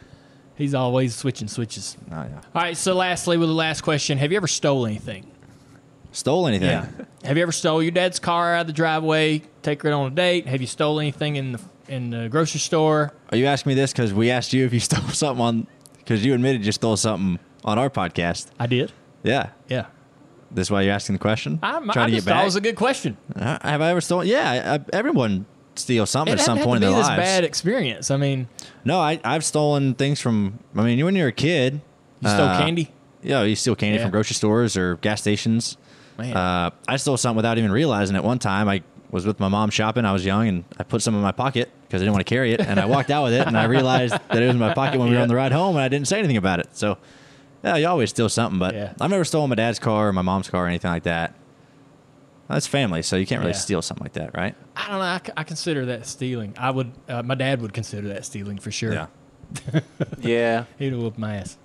He's 0.56 0.74
always 0.76 1.16
switching 1.16 1.48
switches. 1.48 1.98
Oh, 2.12 2.16
yeah. 2.16 2.36
All 2.54 2.62
right. 2.62 2.78
So, 2.78 2.94
lastly, 2.94 3.38
with 3.38 3.50
the 3.50 3.56
last 3.56 3.82
question, 3.82 4.18
have 4.20 4.32
you 4.32 4.38
ever 4.38 4.48
stole 4.48 4.86
anything? 4.86 5.26
Stole 6.12 6.46
anything? 6.46 6.70
Have 7.24 7.38
you 7.38 7.42
ever 7.42 7.52
stole 7.52 7.82
your 7.82 7.92
dad's 7.92 8.20
car 8.20 8.54
out 8.54 8.62
of 8.62 8.68
the 8.68 8.74
driveway, 8.74 9.42
take 9.64 9.82
her 9.82 9.92
on 9.92 10.12
a 10.12 10.16
date? 10.16 10.46
Have 10.48 10.62
you 10.62 10.68
stole 10.68 11.00
anything 11.00 11.38
in 11.38 11.54
the 11.54 11.60
in 11.88 12.10
the 12.10 12.30
grocery 12.30 12.60
store? 12.60 13.14
Are 13.32 13.38
you 13.38 13.46
asking 13.46 13.72
me 13.72 13.76
this 13.76 13.92
because 13.92 14.14
we 14.14 14.30
asked 14.32 14.54
you 14.54 14.66
if 14.66 14.74
you 14.74 14.80
stole 14.90 15.08
something 15.10 15.44
on? 15.44 15.68
Because 15.98 16.26
you 16.26 16.34
admitted 16.34 16.66
you 16.66 16.72
stole 16.72 16.98
something 16.98 17.40
on 17.64 17.80
our 17.80 17.90
podcast. 17.90 18.48
I 18.60 18.68
did. 18.68 18.92
Yeah. 19.24 19.50
Yeah. 19.70 19.86
This 20.52 20.68
is 20.68 20.72
why 20.72 20.82
you're 20.84 20.94
asking 20.94 21.14
the 21.16 21.20
question. 21.20 21.60
I'm, 21.64 21.90
Trying 21.90 21.98
I 21.98 22.06
to 22.10 22.12
get 22.18 22.26
back. 22.26 22.36
That 22.40 22.46
was 22.46 22.56
a 22.56 22.62
good 22.62 22.76
question. 22.76 23.18
Uh, 23.36 23.58
have 23.62 23.82
I 23.82 23.90
ever 23.90 24.02
stolen? 24.02 24.28
Yeah, 24.28 24.78
I, 24.80 24.96
everyone 24.96 25.46
steals 25.76 26.12
something 26.12 26.34
It 26.34 26.40
at 26.40 26.46
some 26.46 26.60
point 26.60 26.84
in 26.84 26.90
their 26.92 27.00
this 27.00 27.08
lives. 27.08 27.20
bad 27.20 27.44
experience. 27.44 28.12
I 28.12 28.18
mean, 28.18 28.48
No, 28.86 29.00
I, 29.00 29.20
I've 29.24 29.44
stolen 29.44 29.96
things 29.96 30.20
from. 30.22 30.60
I 30.76 30.84
mean, 30.84 31.04
when 31.04 31.16
you're 31.16 31.30
a 31.30 31.32
kid, 31.32 31.82
you 32.20 32.30
stole 32.30 32.48
uh, 32.48 32.60
candy. 32.60 32.92
Yeah, 33.24 33.42
you 33.44 33.56
steal 33.56 33.76
candy 33.76 33.98
Yeah. 33.98 34.04
from 34.04 34.12
grocery 34.12 34.36
stores 34.36 34.78
or 34.78 34.98
gas 34.98 35.22
stations. 35.22 35.78
Man. 36.20 36.36
Uh, 36.38 36.70
I 36.88 36.98
stole 36.98 37.18
something 37.18 37.38
without 37.38 37.58
even 37.58 37.72
realizing 37.72 38.16
it. 38.16 38.24
One 38.24 38.38
time, 38.38 38.68
I 38.70 38.84
was 39.14 39.26
with 39.26 39.40
my 39.40 39.48
mom 39.48 39.70
shopping. 39.70 40.04
I 40.06 40.12
was 40.12 40.26
young, 40.26 40.48
and 40.48 40.64
I 40.80 40.84
put 40.84 41.02
some 41.02 41.14
in 41.16 41.22
my 41.22 41.32
pocket 41.32 41.70
because 41.88 42.02
I 42.02 42.06
didn't 42.06 42.14
want 42.16 42.26
to 42.28 42.30
carry 42.30 42.52
it. 42.54 42.60
And 42.60 42.80
I 42.80 42.86
walked 42.86 43.12
out 43.12 43.24
with 43.24 43.34
it, 43.34 43.48
and 43.48 43.58
I 43.58 43.66
realized 43.66 44.14
that 44.14 44.42
it 44.42 44.46
was 44.48 44.56
in 44.56 44.60
my 44.60 44.74
pocket 44.74 45.00
when 45.00 45.10
we 45.10 45.16
were 45.16 45.22
on 45.22 45.28
the 45.28 45.36
ride 45.36 45.52
home, 45.52 45.76
and 45.76 45.84
I 45.86 45.88
didn't 45.88 46.08
say 46.08 46.18
anything 46.20 46.38
about 46.38 46.60
it. 46.60 46.68
So, 46.76 46.98
yeah, 47.64 47.76
you 47.78 47.88
always 47.88 48.10
steal 48.10 48.28
something. 48.28 48.60
But 48.60 48.74
Yeah. 48.74 48.94
I've 49.00 49.10
never 49.12 49.24
stolen 49.24 49.50
my 49.50 49.56
dad's 49.56 49.80
car 49.80 50.10
or 50.10 50.14
my 50.14 50.22
mom's 50.24 50.50
car 50.50 50.66
or 50.66 50.68
anything 50.68 50.92
like 50.92 51.04
that. 51.04 51.36
That's 52.50 52.68
family, 52.68 53.04
so 53.04 53.16
you 53.16 53.26
can't 53.26 53.40
really 53.40 53.54
Yeah. 53.54 53.58
steal 53.60 53.82
something 53.82 54.04
like 54.04 54.14
that, 54.14 54.36
right? 54.36 54.54
I 54.76 54.88
don't 54.90 54.98
know. 55.00 55.06
I, 55.06 55.22
c- 55.26 55.32
I 55.38 55.44
consider 55.44 55.86
that 55.86 56.06
stealing. 56.06 56.54
I 56.58 56.72
would. 56.72 56.92
Uh, 57.08 57.24
my 57.24 57.36
dad 57.36 57.62
would 57.62 57.74
consider 57.74 58.10
that 58.10 58.26
stealing 58.26 58.58
for 58.58 58.70
sure. 58.72 58.94
Yeah, 58.94 59.08
yeah. 60.20 60.64
He'd 60.78 60.92
have 60.94 61.02
whooped 61.02 61.18
my 61.18 61.36
ass. 61.38 61.58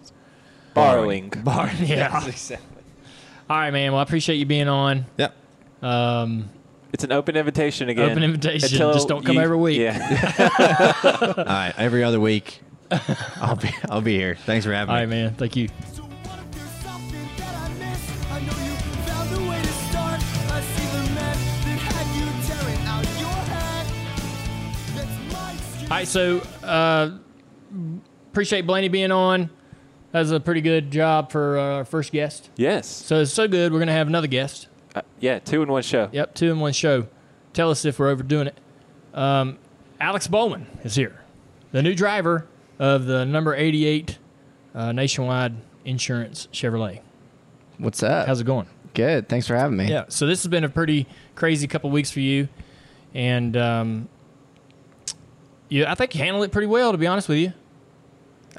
borrowing. 0.75 1.29
Bar. 1.45 1.71
Yeah. 1.81 2.25
Exactly. 2.27 2.59
All 3.51 3.57
right, 3.57 3.71
man. 3.73 3.93
Well, 3.93 3.99
I 4.01 4.03
appreciate 4.03 4.37
you 4.37 4.47
being 4.47 4.69
on. 4.69 5.07
Yep. 5.17 5.35
Um, 5.83 6.51
It's 6.93 7.05
an 7.05 7.13
open 7.13 7.37
invitation 7.37 7.89
again. 7.91 8.11
Open 8.11 8.23
invitation. 8.23 8.69
Until 8.73 8.93
Just 8.95 9.09
don't 9.09 9.25
come 9.25 9.37
you- 9.37 9.43
every 9.43 9.57
week. 9.57 9.79
Yeah. 9.79 9.99
All 11.37 11.45
right. 11.45 11.75
Every 11.77 12.03
other 12.03 12.19
week, 12.21 12.61
I'll 12.91 13.57
be 13.57 13.69
I'll 13.91 14.01
be 14.01 14.15
here. 14.17 14.37
Thanks 14.47 14.65
for 14.65 14.73
having 14.73 14.91
all 14.91 14.97
me. 14.97 15.03
right, 15.03 15.09
man. 15.09 15.35
Thank 15.35 15.55
you. 15.57 15.69
So 15.93 16.03
what 16.03 16.39
if 16.39 16.51
there's 16.53 16.71
something 16.83 17.29
that 17.37 17.55
I 17.55 17.69
missed? 17.75 18.31
I 18.31 18.41
know 18.41 18.65
you 18.65 18.75
found 19.05 19.37
a 19.37 19.51
way 19.51 19.61
to 19.61 19.69
start. 19.69 20.21
I 20.51 20.61
see 20.63 20.87
the 20.97 21.15
mess 21.15 21.39
that 21.65 21.79
had 21.79 22.07
you 22.17 22.27
tearing 22.49 22.87
out 22.87 23.05
your 23.21 23.39
head. 23.53 23.87
That's 24.97 25.33
my 25.35 25.53
excuse. 25.53 25.83
All 25.91 25.97
right, 25.97 26.09
so 26.09 26.67
uh, 26.67 27.11
appreciate 28.33 28.63
Blaney 28.63 28.89
being 28.89 29.13
on. 29.13 29.51
That 30.13 30.21
was 30.21 30.33
a 30.33 30.41
pretty 30.41 30.63
good 30.63 30.91
job 30.91 31.31
for 31.31 31.59
uh, 31.59 31.63
our 31.77 31.85
first 31.85 32.13
guest. 32.13 32.49
yes. 32.57 32.87
So 32.87 33.21
it's 33.21 33.33
so 33.33 33.47
good. 33.47 33.73
We're 33.75 33.79
gonna 33.81 33.93
have 33.93 34.07
another 34.09 34.27
guest. 34.27 34.69
Uh, 34.99 35.03
yeah. 35.21 35.39
Two 35.39 35.63
in 35.63 35.71
one 35.71 35.83
show. 35.83 36.09
Yep, 36.13 36.35
two 36.35 36.51
in 36.51 36.61
one 36.61 36.73
show. 36.73 37.07
Tell 37.53 37.71
us 37.71 37.85
if 37.85 37.99
we're 37.99 38.09
overdoing 38.09 38.49
it. 38.49 38.59
Um, 39.15 39.59
Alex 40.01 40.27
Bowman 40.27 40.67
is 40.85 40.95
here, 40.95 41.21
the 41.73 41.83
new 41.83 41.95
driver 41.95 42.47
of 42.79 43.07
the 43.07 43.25
number 43.25 43.55
88 43.55 44.19
uh, 44.75 44.93
Nationwide 44.93 45.55
Insurance 45.85 46.49
Chevrolet. 46.53 47.01
What's 47.79 48.03
up? 48.03 48.27
How's 48.27 48.41
it 48.41 48.45
going? 48.45 48.67
Good. 48.95 49.29
Thanks 49.29 49.47
for 49.47 49.57
having 49.57 49.77
me. 49.77 49.89
Yeah. 49.89 50.05
So 50.09 50.27
this 50.27 50.43
has 50.43 50.49
been 50.49 50.65
a 50.65 50.69
pretty 50.69 51.07
crazy 51.35 51.67
couple 51.67 51.91
weeks 51.91 52.11
for 52.11 52.21
you, 52.21 52.49
and 53.15 53.57
um, 53.57 54.09
you, 55.69 55.87
I 55.87 55.95
think 55.95 56.15
you 56.15 56.23
handled 56.23 56.45
it 56.45 56.53
pretty 56.53 56.67
well, 56.67 56.93
to 56.93 56.99
be 56.99 57.07
honest 57.07 57.29
with 57.29 57.39
you. 57.39 57.53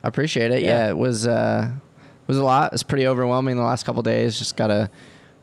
I 0.03 0.07
appreciate 0.07 0.51
it. 0.51 0.61
Yeah. 0.61 0.85
Yeah, 0.85 0.89
it 0.89 0.97
was 0.97 1.27
uh, 1.27 1.71
it 1.71 2.27
was 2.27 2.37
a 2.37 2.43
lot. 2.43 2.73
It's 2.73 2.83
pretty 2.83 3.07
overwhelming 3.07 3.55
the 3.57 3.63
last 3.63 3.85
couple 3.85 4.01
days. 4.01 4.37
Just 4.37 4.55
gotta 4.55 4.89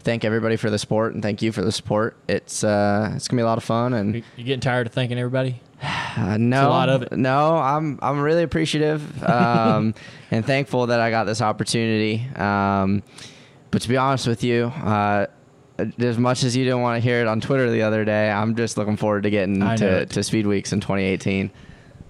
thank 0.07 0.25
everybody 0.25 0.57
for 0.57 0.71
the 0.71 0.79
support 0.79 1.13
and 1.13 1.23
thank 1.23 1.43
you 1.43 1.51
for 1.53 1.63
the 1.63 1.73
support. 1.73 2.17
It's 2.29 2.65
uh, 2.65 3.13
it's 3.15 3.29
gonna 3.29 3.41
be 3.41 3.43
a 3.43 3.47
lot 3.47 3.59
of 3.59 3.65
fun 3.65 3.93
and 3.93 4.15
You, 4.15 4.23
you 4.37 4.45
getting 4.45 4.61
tired 4.61 4.87
of 4.87 4.93
thanking 4.95 5.19
everybody? 5.19 5.61
uh, 5.83 6.39
no, 6.39 6.71
lot 6.71 6.89
of 6.89 7.03
it. 7.03 7.13
No, 7.13 7.57
I'm 7.57 7.99
I'm 8.01 8.21
really 8.21 8.45
appreciative 8.45 9.23
um, 9.25 9.95
and 10.31 10.47
thankful 10.47 10.87
that 10.87 11.01
I 11.01 11.11
got 11.11 11.25
this 11.25 11.43
opportunity. 11.43 12.25
Um, 12.37 13.03
but 13.73 13.83
to 13.83 13.89
be 13.89 13.97
honest 13.97 14.29
with 14.29 14.45
you, 14.45 14.67
uh, 14.67 15.27
as 15.99 16.19
much 16.19 16.45
as 16.45 16.57
you 16.57 16.65
didn't 16.65 16.81
want 16.81 17.03
to 17.03 17.07
hear 17.07 17.21
it 17.21 17.27
on 17.27 17.41
Twitter 17.41 17.69
the 17.71 17.83
other 17.83 18.05
day, 18.05 18.31
I'm 18.31 18.55
just 18.55 18.79
looking 18.79 18.97
forward 18.97 19.25
to 19.25 19.31
getting 19.31 19.61
to, 19.61 20.03
it. 20.03 20.11
to 20.11 20.23
Speed 20.23 20.47
Weeks 20.47 20.73
in 20.73 20.81
2018. 20.81 21.51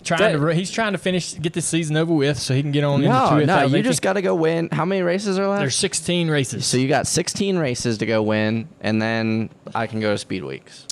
Trying 0.06 0.40
to, 0.40 0.54
he's 0.54 0.70
trying 0.70 0.92
to 0.92 0.98
finish, 0.98 1.34
get 1.38 1.52
this 1.52 1.66
season 1.66 1.96
over 1.96 2.14
with, 2.14 2.38
so 2.38 2.54
he 2.54 2.62
can 2.62 2.72
get 2.72 2.84
on 2.84 3.02
No, 3.02 3.06
into 3.06 3.46
no, 3.46 3.56
2018. 3.56 3.76
you 3.76 3.82
just 3.82 4.02
got 4.02 4.14
to 4.14 4.22
go 4.22 4.34
win. 4.34 4.68
How 4.70 4.84
many 4.84 5.02
races 5.02 5.38
are 5.38 5.48
left? 5.48 5.60
There's 5.60 5.74
16 5.76 6.28
races. 6.30 6.64
So 6.66 6.76
you 6.76 6.88
got 6.88 7.06
16 7.06 7.58
races 7.58 7.98
to 7.98 8.06
go 8.06 8.22
win, 8.22 8.68
and 8.80 9.02
then 9.02 9.50
I 9.74 9.86
can 9.86 10.00
go 10.00 10.12
to 10.12 10.18
Speed 10.18 10.44
Weeks. 10.44 10.86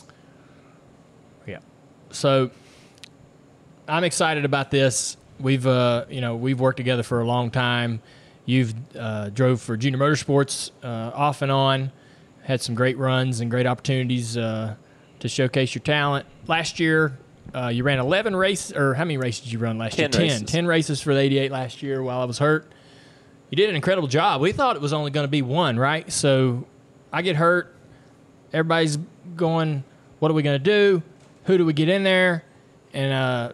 Yeah. 1.47 1.59
So 2.11 2.51
I'm 3.89 4.05
excited 4.05 4.45
about 4.45 4.71
this. 4.71 5.17
We've 5.41 5.67
uh, 5.67 6.05
you 6.09 6.21
know 6.21 6.37
we've 6.37 6.61
worked 6.61 6.77
together 6.77 7.03
for 7.03 7.21
a 7.21 7.25
long 7.27 7.51
time. 7.51 8.01
You've 8.47 8.75
uh, 8.97 9.31
drove 9.31 9.61
for 9.61 9.77
Junior 9.77 9.99
Motorsports 9.99 10.71
uh, 10.83 11.11
off 11.15 11.43
and 11.43 11.51
on, 11.51 11.93
had 12.43 12.61
some 12.61 12.75
great 12.75 12.99
runs 12.99 13.41
and 13.41 13.51
great 13.51 13.67
opportunities 13.67 14.37
uh, 14.37 14.75
to 15.21 15.29
showcase 15.29 15.75
your 15.75 15.83
talent. 15.83 16.27
Last 16.47 16.79
year, 16.79 17.17
uh, 17.53 17.69
you 17.69 17.85
ran 17.85 17.99
11 17.99 18.35
races, 18.37 18.73
or 18.73 18.95
how 18.95 19.05
many 19.05 19.17
races 19.17 19.45
did 19.45 19.53
you 19.53 19.59
run 19.59 19.79
last 19.79 19.97
10 19.97 20.13
year? 20.13 20.23
races. 20.23 20.43
10 20.43 20.67
races 20.67 21.01
for 21.01 21.15
the 21.15 21.21
88 21.21 21.51
last 21.53 21.83
year 21.83 22.03
while 22.03 22.21
I 22.21 22.25
was 22.25 22.39
hurt. 22.39 22.71
You 23.51 23.57
did 23.57 23.71
an 23.71 23.77
incredible 23.77 24.09
job. 24.09 24.41
We 24.41 24.53
thought 24.53 24.77
it 24.77 24.83
was 24.83 24.93
only 24.93 25.11
going 25.11 25.25
to 25.25 25.31
be 25.31 25.43
one, 25.43 25.79
right? 25.79 26.11
So 26.11 26.67
I 27.13 27.23
get 27.23 27.37
hurt. 27.37 27.75
Everybody's 28.53 28.99
going, 29.37 29.85
what 30.19 30.31
are 30.31 30.35
we 30.35 30.43
going 30.43 30.59
to 30.59 30.65
do? 30.65 31.03
Who 31.45 31.59
do 31.59 31.65
we 31.65 31.73
get 31.73 31.89
in 31.89 32.03
there? 32.03 32.45
And 32.93 33.13
uh, 33.13 33.53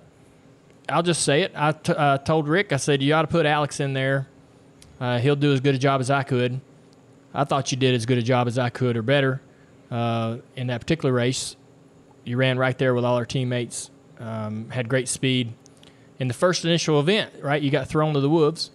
I'll 0.88 1.02
just 1.02 1.22
say 1.22 1.42
it. 1.42 1.52
I 1.54 1.72
t- 1.72 1.92
uh, 1.92 2.18
told 2.18 2.48
Rick, 2.48 2.72
I 2.72 2.76
said, 2.76 3.02
you 3.02 3.12
ought 3.14 3.22
to 3.22 3.28
put 3.28 3.46
Alex 3.46 3.80
in 3.80 3.92
there. 3.92 4.28
Uh, 5.00 5.18
he'll 5.18 5.36
do 5.36 5.52
as 5.52 5.60
good 5.60 5.74
a 5.74 5.78
job 5.78 6.00
as 6.00 6.10
I 6.10 6.22
could. 6.22 6.60
I 7.34 7.44
thought 7.44 7.70
you 7.70 7.78
did 7.78 7.94
as 7.94 8.06
good 8.06 8.18
a 8.18 8.22
job 8.22 8.48
as 8.48 8.58
I 8.58 8.70
could 8.70 8.96
or 8.96 9.02
better 9.02 9.40
uh, 9.90 10.38
in 10.56 10.68
that 10.68 10.80
particular 10.80 11.12
race. 11.12 11.56
You 12.30 12.36
ran 12.36 12.58
right 12.58 12.78
there 12.78 12.94
with 12.94 13.04
all 13.04 13.16
our 13.16 13.26
teammates, 13.26 13.90
um, 14.20 14.70
had 14.70 14.88
great 14.88 15.08
speed. 15.08 15.52
In 16.20 16.28
the 16.28 16.34
first 16.34 16.64
initial 16.64 17.00
event, 17.00 17.32
right, 17.42 17.60
you 17.60 17.72
got 17.72 17.88
thrown 17.88 18.14
to 18.14 18.20
the 18.20 18.30
wolves. 18.30 18.70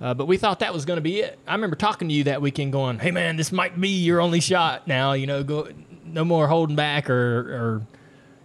Uh, 0.00 0.14
but 0.14 0.26
we 0.26 0.36
thought 0.36 0.60
that 0.60 0.72
was 0.72 0.84
going 0.84 0.98
to 0.98 1.02
be 1.02 1.18
it. 1.18 1.36
I 1.44 1.54
remember 1.56 1.74
talking 1.74 2.06
to 2.08 2.14
you 2.14 2.22
that 2.24 2.40
weekend, 2.40 2.70
going, 2.70 3.00
"Hey 3.00 3.10
man, 3.10 3.34
this 3.34 3.50
might 3.50 3.80
be 3.80 3.88
your 3.88 4.20
only 4.20 4.38
shot 4.38 4.86
now. 4.86 5.14
You 5.14 5.26
know, 5.26 5.42
go 5.42 5.66
no 6.04 6.24
more 6.24 6.46
holding 6.46 6.76
back, 6.76 7.10
or, 7.10 7.16
or 7.16 7.86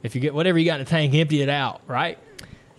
if 0.02 0.16
you 0.16 0.22
get 0.22 0.34
whatever 0.34 0.58
you 0.58 0.66
got 0.66 0.80
in 0.80 0.86
the 0.86 0.90
tank, 0.90 1.14
empty 1.14 1.44
it 1.44 1.50
out, 1.50 1.82
right?" 1.86 2.18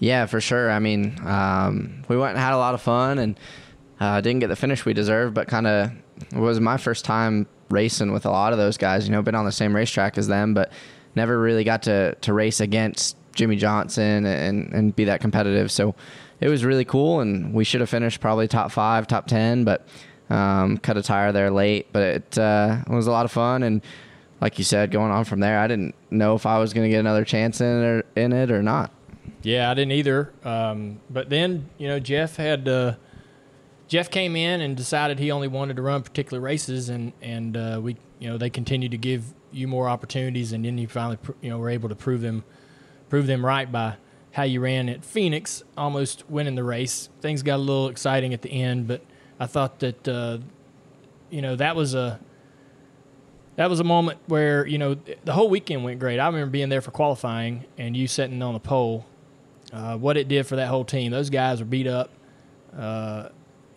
Yeah, 0.01 0.27
for 0.27 0.41
sure. 0.41 0.73
I 0.73 0.81
mean, 0.81 1.25
um, 1.25 2.03
we 2.09 2.17
went 2.17 2.33
and 2.33 2.41
had 2.41 2.53
a 2.53 2.59
lot 2.59 2.75
of 2.75 2.83
fun, 2.83 3.21
and 3.21 3.39
uh, 4.01 4.21
didn't 4.21 4.41
get 4.41 4.49
the 4.49 4.57
finish 4.57 4.85
we 4.85 4.93
deserved, 4.93 5.35
but 5.35 5.47
kind 5.47 5.69
of 5.69 5.93
was 6.33 6.59
my 6.59 6.79
first 6.79 7.05
time 7.05 7.47
racing 7.69 8.11
with 8.11 8.27
a 8.27 8.31
lot 8.31 8.53
of 8.53 8.59
those 8.59 8.77
guys. 8.77 9.07
You 9.07 9.13
know, 9.13 9.23
been 9.23 9.37
on 9.37 9.45
the 9.45 9.53
same 9.53 9.77
racetrack 9.77 10.19
as 10.19 10.27
them, 10.27 10.53
but 10.53 10.73
never 11.15 11.39
really 11.39 11.65
got 11.65 11.83
to 11.85 12.15
to 12.15 12.33
race 12.33 12.61
against 12.61 13.17
Jimmie 13.35 13.57
Johnson 13.57 14.27
and 14.27 14.73
and 14.73 14.95
be 14.95 15.05
that 15.05 15.21
competitive. 15.21 15.71
So 15.71 15.95
it 16.41 16.49
was 16.49 16.65
really 16.65 16.85
cool, 16.85 17.21
and 17.21 17.53
we 17.53 17.65
should 17.65 17.81
have 17.81 17.91
finished 17.91 18.21
probably 18.21 18.49
top 18.49 18.73
five, 18.73 19.07
top 19.07 19.27
ten, 19.27 19.65
but 19.65 19.87
um, 20.31 20.79
cut 20.79 20.97
a 20.97 21.03
tire 21.03 21.33
there 21.33 21.51
late. 21.51 21.89
But 21.93 22.03
it, 22.03 22.39
uh, 22.39 22.79
was 22.89 23.07
a 23.07 23.11
lot 23.11 23.25
of 23.25 23.33
fun, 23.33 23.63
and 23.63 23.83
like 24.41 24.59
you 24.59 24.65
said, 24.65 24.91
going 24.91 25.11
on 25.11 25.25
from 25.25 25.41
there, 25.41 25.59
I 25.59 25.67
didn't 25.67 25.95
know 26.11 26.35
if 26.35 26.47
I 26.47 26.59
was 26.59 26.73
going 26.73 26.85
to 26.85 26.91
get 26.91 27.01
another 27.01 27.25
chance 27.25 27.61
in 27.61 27.67
it 27.67 27.85
or, 27.85 28.05
in 28.17 28.33
it 28.33 28.51
or 28.51 28.63
not. 28.63 28.91
Yeah, 29.43 29.71
I 29.71 29.75
didn't 29.75 29.93
either. 29.93 30.33
Um, 30.45 31.01
but 31.11 31.29
then 31.31 31.69
you 31.79 31.89
know 31.89 32.01
Jeff 32.01 32.37
had 32.37 32.69
uh, 32.69 32.95
Jeff 33.89 34.11
came 34.11 34.37
in 34.37 34.61
and 34.61 34.77
decided 34.77 35.19
he 35.19 35.31
only 35.31 35.49
wanted 35.49 35.77
to 35.77 35.83
run 35.83 36.03
particular 36.03 36.41
races, 36.41 36.89
and 36.89 37.13
and 37.21 37.57
uh, 37.57 37.81
we 37.83 37.97
you 38.19 38.31
know 38.31 38.39
they 38.39 38.51
continued 38.51 38.93
to 38.93 38.99
give 38.99 39.35
you 39.53 39.69
more 39.69 39.89
opportunities, 39.89 40.53
and 40.53 40.65
then 40.65 40.79
you 40.79 40.89
finally 40.89 41.19
you 41.41 41.51
know 41.51 41.59
were 41.59 41.71
able 41.71 41.89
to 41.89 41.95
prove 41.95 42.21
them 42.21 42.45
prove 43.09 43.27
them 43.27 43.45
right 43.45 43.71
by 43.71 43.97
how 44.33 44.45
you 44.45 44.61
ran 44.61 44.89
at 44.89 45.05
Phoenix, 45.05 45.63
almost 45.77 46.29
winning 46.31 46.55
the 46.55 46.65
race. 46.65 47.09
Things 47.21 47.43
got 47.43 47.57
a 47.57 47.59
little 47.59 47.89
exciting 47.89 48.33
at 48.33 48.43
the 48.43 48.51
end, 48.51 48.87
but 48.87 49.03
I 49.39 49.47
thought 49.47 49.81
that 49.81 50.09
uh, 50.09 50.39
you 51.31 51.43
know 51.43 51.57
that 51.57 51.77
was 51.77 51.95
a 51.95 52.21
that 53.57 53.69
was 53.69 53.81
a 53.81 53.85
moment 53.85 54.19
where 54.27 54.67
you 54.67 54.79
know 54.79 54.97
the 55.25 55.33
whole 55.33 55.49
weekend 55.49 55.85
went 55.85 56.01
great. 56.01 56.19
I 56.19 56.27
remember 56.27 56.51
being 56.51 56.69
there 56.69 56.81
for 56.81 56.93
qualifying 56.93 57.65
and 57.77 57.97
you 57.97 58.07
sitting 58.07 58.41
on 58.43 58.55
the 58.55 58.61
pole. 58.61 59.07
Uh, 59.73 59.97
what 59.97 60.17
it 60.17 60.27
did 60.27 60.49
for 60.49 60.57
that 60.57 60.67
whole 60.67 60.85
team. 60.85 61.13
Those 61.13 61.31
guys 61.31 61.61
were 61.61 61.65
beat 61.65 61.87
up, 61.87 62.11
uh, 62.77 63.29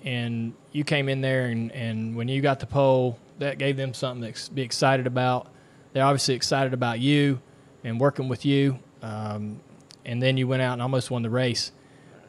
and 0.04 0.54
you 0.72 0.84
came 0.84 1.08
in 1.08 1.22
there 1.22 1.46
and, 1.46 1.72
and 1.72 2.16
when 2.16 2.28
you 2.28 2.42
got 2.42 2.60
the 2.60 2.66
pole, 2.66 3.20
that 3.38 3.60
gave 3.60 3.78
them 3.78 3.94
something 3.94 4.34
to 4.34 4.52
be 4.52 4.64
excited 4.64 5.06
about. 5.06 5.53
They're 5.94 6.06
obviously 6.06 6.34
excited 6.34 6.74
about 6.74 7.00
you 7.00 7.40
and 7.84 8.00
working 8.00 8.28
with 8.28 8.46
you. 8.46 8.80
Um, 9.02 9.60
and 10.06 10.22
then 10.22 10.38
you 10.38 10.48
went 10.48 10.62
out 10.62 10.74
and 10.74 10.82
almost 10.82 11.12
won 11.12 11.22
the 11.22 11.30
race. 11.30 11.72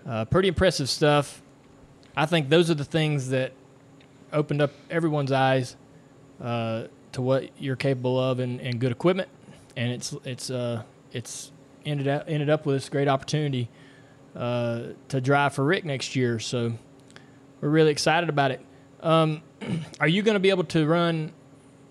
Uh, 0.06 0.24
pretty 0.26 0.48
impressive 0.48 0.88
stuff. 0.88 1.42
I 2.16 2.26
think 2.26 2.48
those 2.48 2.70
are 2.70 2.74
the 2.74 2.84
things 2.84 3.30
that 3.30 3.52
opened 4.32 4.60
up 4.60 4.72
everyone's 4.90 5.32
eyes 5.32 5.76
uh, 6.42 6.84
to 7.12 7.22
what 7.22 7.48
you're 7.58 7.76
capable 7.76 8.18
of 8.18 8.38
and, 8.38 8.60
and 8.60 8.78
good 8.78 8.92
equipment. 8.92 9.28
And 9.76 9.90
it's 9.90 10.14
it's 10.24 10.50
uh, 10.50 10.82
it's 11.12 11.50
ended 11.84 12.06
up 12.06 12.24
ended 12.28 12.50
up 12.50 12.66
with 12.66 12.76
this 12.76 12.88
great 12.88 13.08
opportunity 13.08 13.68
uh, 14.36 14.82
to 15.08 15.20
drive 15.20 15.54
for 15.54 15.64
Rick 15.64 15.84
next 15.84 16.14
year. 16.14 16.38
So 16.38 16.74
we're 17.60 17.70
really 17.70 17.90
excited 17.90 18.28
about 18.28 18.50
it. 18.50 18.60
Um, 19.00 19.42
are 20.00 20.08
you 20.08 20.22
going 20.22 20.34
to 20.34 20.40
be 20.40 20.50
able 20.50 20.64
to 20.64 20.86
run 20.86 21.32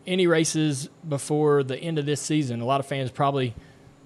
any 0.06 0.28
races 0.28 0.90
before 1.08 1.64
the 1.64 1.78
end 1.78 2.00
of 2.00 2.06
this 2.06 2.22
season? 2.22 2.62
A 2.62 2.66
lot 2.66 2.80
of 2.80 2.86
fans 2.86 3.12
probably 3.12 3.54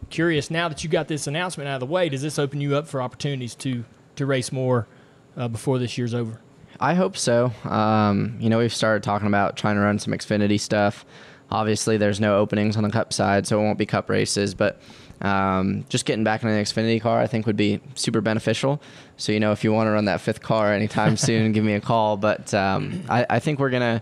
curious 0.10 0.50
now 0.50 0.68
that 0.70 0.84
you 0.84 0.90
got 0.90 1.08
this 1.08 1.28
announcement 1.28 1.68
out 1.68 1.76
of 1.76 1.80
the 1.82 1.86
way. 1.86 2.10
Does 2.10 2.22
this 2.22 2.40
open 2.40 2.62
you 2.62 2.76
up 2.76 2.88
for 2.88 3.02
opportunities 3.02 3.56
to 3.56 3.84
to 4.16 4.26
race 4.26 4.52
more 4.52 4.88
uh, 5.36 5.48
before 5.48 5.80
this 5.80 5.98
year's 5.98 6.14
over? 6.14 6.40
I 6.80 6.94
hope 6.94 7.18
so. 7.18 7.52
Um, 7.64 8.38
you 8.40 8.50
know, 8.50 8.60
we've 8.60 8.74
started 8.74 9.04
talking 9.04 9.28
about 9.28 9.58
trying 9.58 9.76
to 9.76 9.82
run 9.82 10.00
some 10.00 10.14
Xfinity 10.14 10.60
stuff. 10.60 11.06
Obviously, 11.50 11.98
there's 11.98 12.20
no 12.20 12.38
openings 12.38 12.78
on 12.78 12.84
the 12.84 12.90
Cup 12.90 13.14
side, 13.14 13.48
so 13.48 13.60
it 13.60 13.64
won't 13.64 13.78
be 13.78 13.86
Cup 13.86 14.10
races. 14.10 14.54
But 14.54 14.80
um, 15.22 15.86
just 15.90 16.06
getting 16.06 16.24
back 16.24 16.44
in 16.44 16.50
an 16.50 16.64
Xfinity 16.64 17.02
car, 17.02 17.20
I 17.20 17.28
think, 17.28 17.46
would 17.46 17.56
be 17.56 17.80
super 17.96 18.22
beneficial. 18.22 18.82
So, 19.16 19.32
you 19.32 19.40
know, 19.40 19.52
if 19.54 19.64
you 19.64 19.72
want 19.72 19.88
to 19.88 19.92
run 19.92 20.06
that 20.06 20.22
fifth 20.22 20.42
car 20.42 20.74
anytime 20.74 21.18
soon, 21.18 21.52
give 21.54 21.64
me 21.64 21.74
a 21.74 21.82
call. 21.82 22.18
But 22.18 22.54
um, 22.54 23.04
I, 23.10 23.26
I 23.30 23.40
think 23.40 23.60
we're 23.60 23.70
gonna 23.70 24.02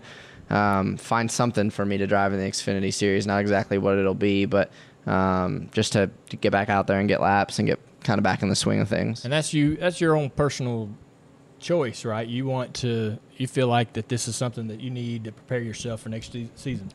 um, 0.50 0.96
find 0.96 1.30
something 1.30 1.70
for 1.70 1.84
me 1.84 1.98
to 1.98 2.06
drive 2.06 2.32
in 2.32 2.38
the 2.38 2.46
Xfinity 2.46 2.92
series. 2.92 3.26
Not 3.26 3.40
exactly 3.40 3.78
what 3.78 3.98
it'll 3.98 4.14
be, 4.14 4.44
but 4.44 4.70
um, 5.06 5.68
just 5.72 5.92
to, 5.92 6.10
to 6.30 6.36
get 6.36 6.52
back 6.52 6.68
out 6.68 6.86
there 6.86 6.98
and 6.98 7.08
get 7.08 7.20
laps 7.20 7.58
and 7.58 7.66
get 7.66 7.78
kind 8.04 8.18
of 8.18 8.22
back 8.22 8.42
in 8.42 8.48
the 8.48 8.56
swing 8.56 8.80
of 8.80 8.88
things. 8.88 9.24
And 9.24 9.32
that's 9.32 9.52
you. 9.52 9.76
That's 9.76 10.00
your 10.00 10.16
own 10.16 10.30
personal 10.30 10.90
choice, 11.58 12.04
right? 12.04 12.26
You 12.26 12.46
want 12.46 12.74
to. 12.76 13.18
You 13.36 13.46
feel 13.46 13.68
like 13.68 13.94
that 13.94 14.08
this 14.08 14.28
is 14.28 14.36
something 14.36 14.68
that 14.68 14.80
you 14.80 14.90
need 14.90 15.24
to 15.24 15.32
prepare 15.32 15.60
yourself 15.60 16.02
for 16.02 16.08
next 16.08 16.34
season. 16.54 16.90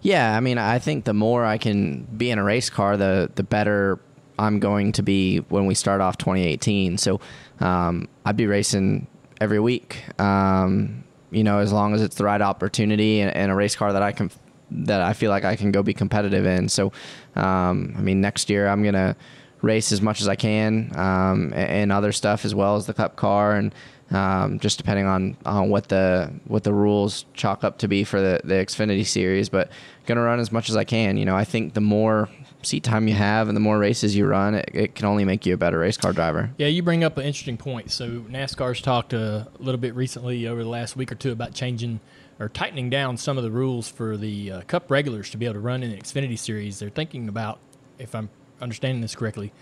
Yeah, 0.00 0.36
I 0.36 0.40
mean, 0.40 0.58
I 0.58 0.78
think 0.78 1.04
the 1.04 1.14
more 1.14 1.44
I 1.44 1.58
can 1.58 2.04
be 2.04 2.30
in 2.30 2.38
a 2.38 2.44
race 2.44 2.70
car, 2.70 2.96
the 2.96 3.30
the 3.34 3.42
better 3.42 3.98
I'm 4.38 4.60
going 4.60 4.92
to 4.92 5.02
be 5.02 5.38
when 5.38 5.66
we 5.66 5.74
start 5.74 6.00
off 6.00 6.16
2018. 6.18 6.98
So 6.98 7.20
um, 7.60 8.08
I'd 8.24 8.36
be 8.36 8.46
racing 8.46 9.06
every 9.40 9.60
week. 9.60 10.04
Um, 10.20 11.04
you 11.30 11.44
know, 11.44 11.58
as 11.58 11.72
long 11.72 11.94
as 11.94 12.02
it's 12.02 12.16
the 12.16 12.24
right 12.24 12.40
opportunity 12.40 13.20
and, 13.20 13.34
and 13.34 13.50
a 13.50 13.54
race 13.54 13.76
car 13.76 13.92
that 13.92 14.02
I 14.02 14.12
can 14.12 14.30
that 14.70 15.00
I 15.00 15.14
feel 15.14 15.30
like 15.30 15.44
I 15.44 15.56
can 15.56 15.72
go 15.72 15.82
be 15.82 15.94
competitive 15.94 16.44
in. 16.44 16.68
So, 16.68 16.92
um, 17.34 17.94
I 17.96 18.00
mean, 18.00 18.20
next 18.20 18.50
year 18.50 18.68
I'm 18.68 18.82
gonna 18.82 19.16
race 19.62 19.92
as 19.92 20.00
much 20.00 20.20
as 20.20 20.28
I 20.28 20.36
can 20.36 20.92
um, 20.94 21.52
and, 21.54 21.70
and 21.70 21.92
other 21.92 22.12
stuff 22.12 22.44
as 22.44 22.54
well 22.54 22.76
as 22.76 22.86
the 22.86 22.94
Cup 22.94 23.16
car 23.16 23.56
and 23.56 23.74
um, 24.10 24.58
just 24.58 24.78
depending 24.78 25.06
on, 25.06 25.36
on 25.44 25.68
what 25.68 25.88
the 25.88 26.32
what 26.46 26.64
the 26.64 26.72
rules 26.72 27.26
chalk 27.34 27.64
up 27.64 27.78
to 27.78 27.88
be 27.88 28.04
for 28.04 28.20
the, 28.20 28.40
the 28.44 28.54
Xfinity 28.54 29.06
series. 29.06 29.48
But 29.48 29.70
gonna 30.06 30.22
run 30.22 30.40
as 30.40 30.50
much 30.52 30.70
as 30.70 30.76
I 30.76 30.84
can. 30.84 31.16
You 31.16 31.24
know, 31.24 31.36
I 31.36 31.44
think 31.44 31.74
the 31.74 31.80
more 31.80 32.28
seat 32.68 32.84
time 32.84 33.08
you 33.08 33.14
have 33.14 33.48
and 33.48 33.56
the 33.56 33.60
more 33.60 33.78
races 33.78 34.14
you 34.14 34.26
run, 34.26 34.54
it, 34.54 34.70
it 34.72 34.94
can 34.94 35.06
only 35.06 35.24
make 35.24 35.46
you 35.46 35.54
a 35.54 35.56
better 35.56 35.78
race 35.78 35.96
car 35.96 36.12
driver. 36.12 36.50
Yeah, 36.58 36.68
you 36.68 36.82
bring 36.82 37.02
up 37.04 37.16
an 37.16 37.24
interesting 37.24 37.56
point. 37.56 37.90
So 37.90 38.20
NASCAR's 38.20 38.80
talked 38.80 39.12
a 39.12 39.48
little 39.58 39.80
bit 39.80 39.94
recently 39.94 40.46
over 40.46 40.62
the 40.62 40.68
last 40.68 40.96
week 40.96 41.10
or 41.10 41.14
two 41.14 41.32
about 41.32 41.54
changing 41.54 42.00
or 42.38 42.48
tightening 42.48 42.88
down 42.88 43.16
some 43.16 43.36
of 43.36 43.44
the 43.44 43.50
rules 43.50 43.88
for 43.88 44.16
the 44.16 44.52
uh, 44.52 44.60
Cup 44.62 44.90
regulars 44.90 45.30
to 45.30 45.36
be 45.36 45.46
able 45.46 45.54
to 45.54 45.60
run 45.60 45.82
in 45.82 45.90
the 45.90 45.96
Xfinity 45.96 46.38
Series. 46.38 46.78
They're 46.78 46.88
thinking 46.88 47.28
about, 47.28 47.58
if 47.98 48.14
I'm 48.14 48.30
understanding 48.60 49.00
this 49.00 49.16
correctly, 49.16 49.52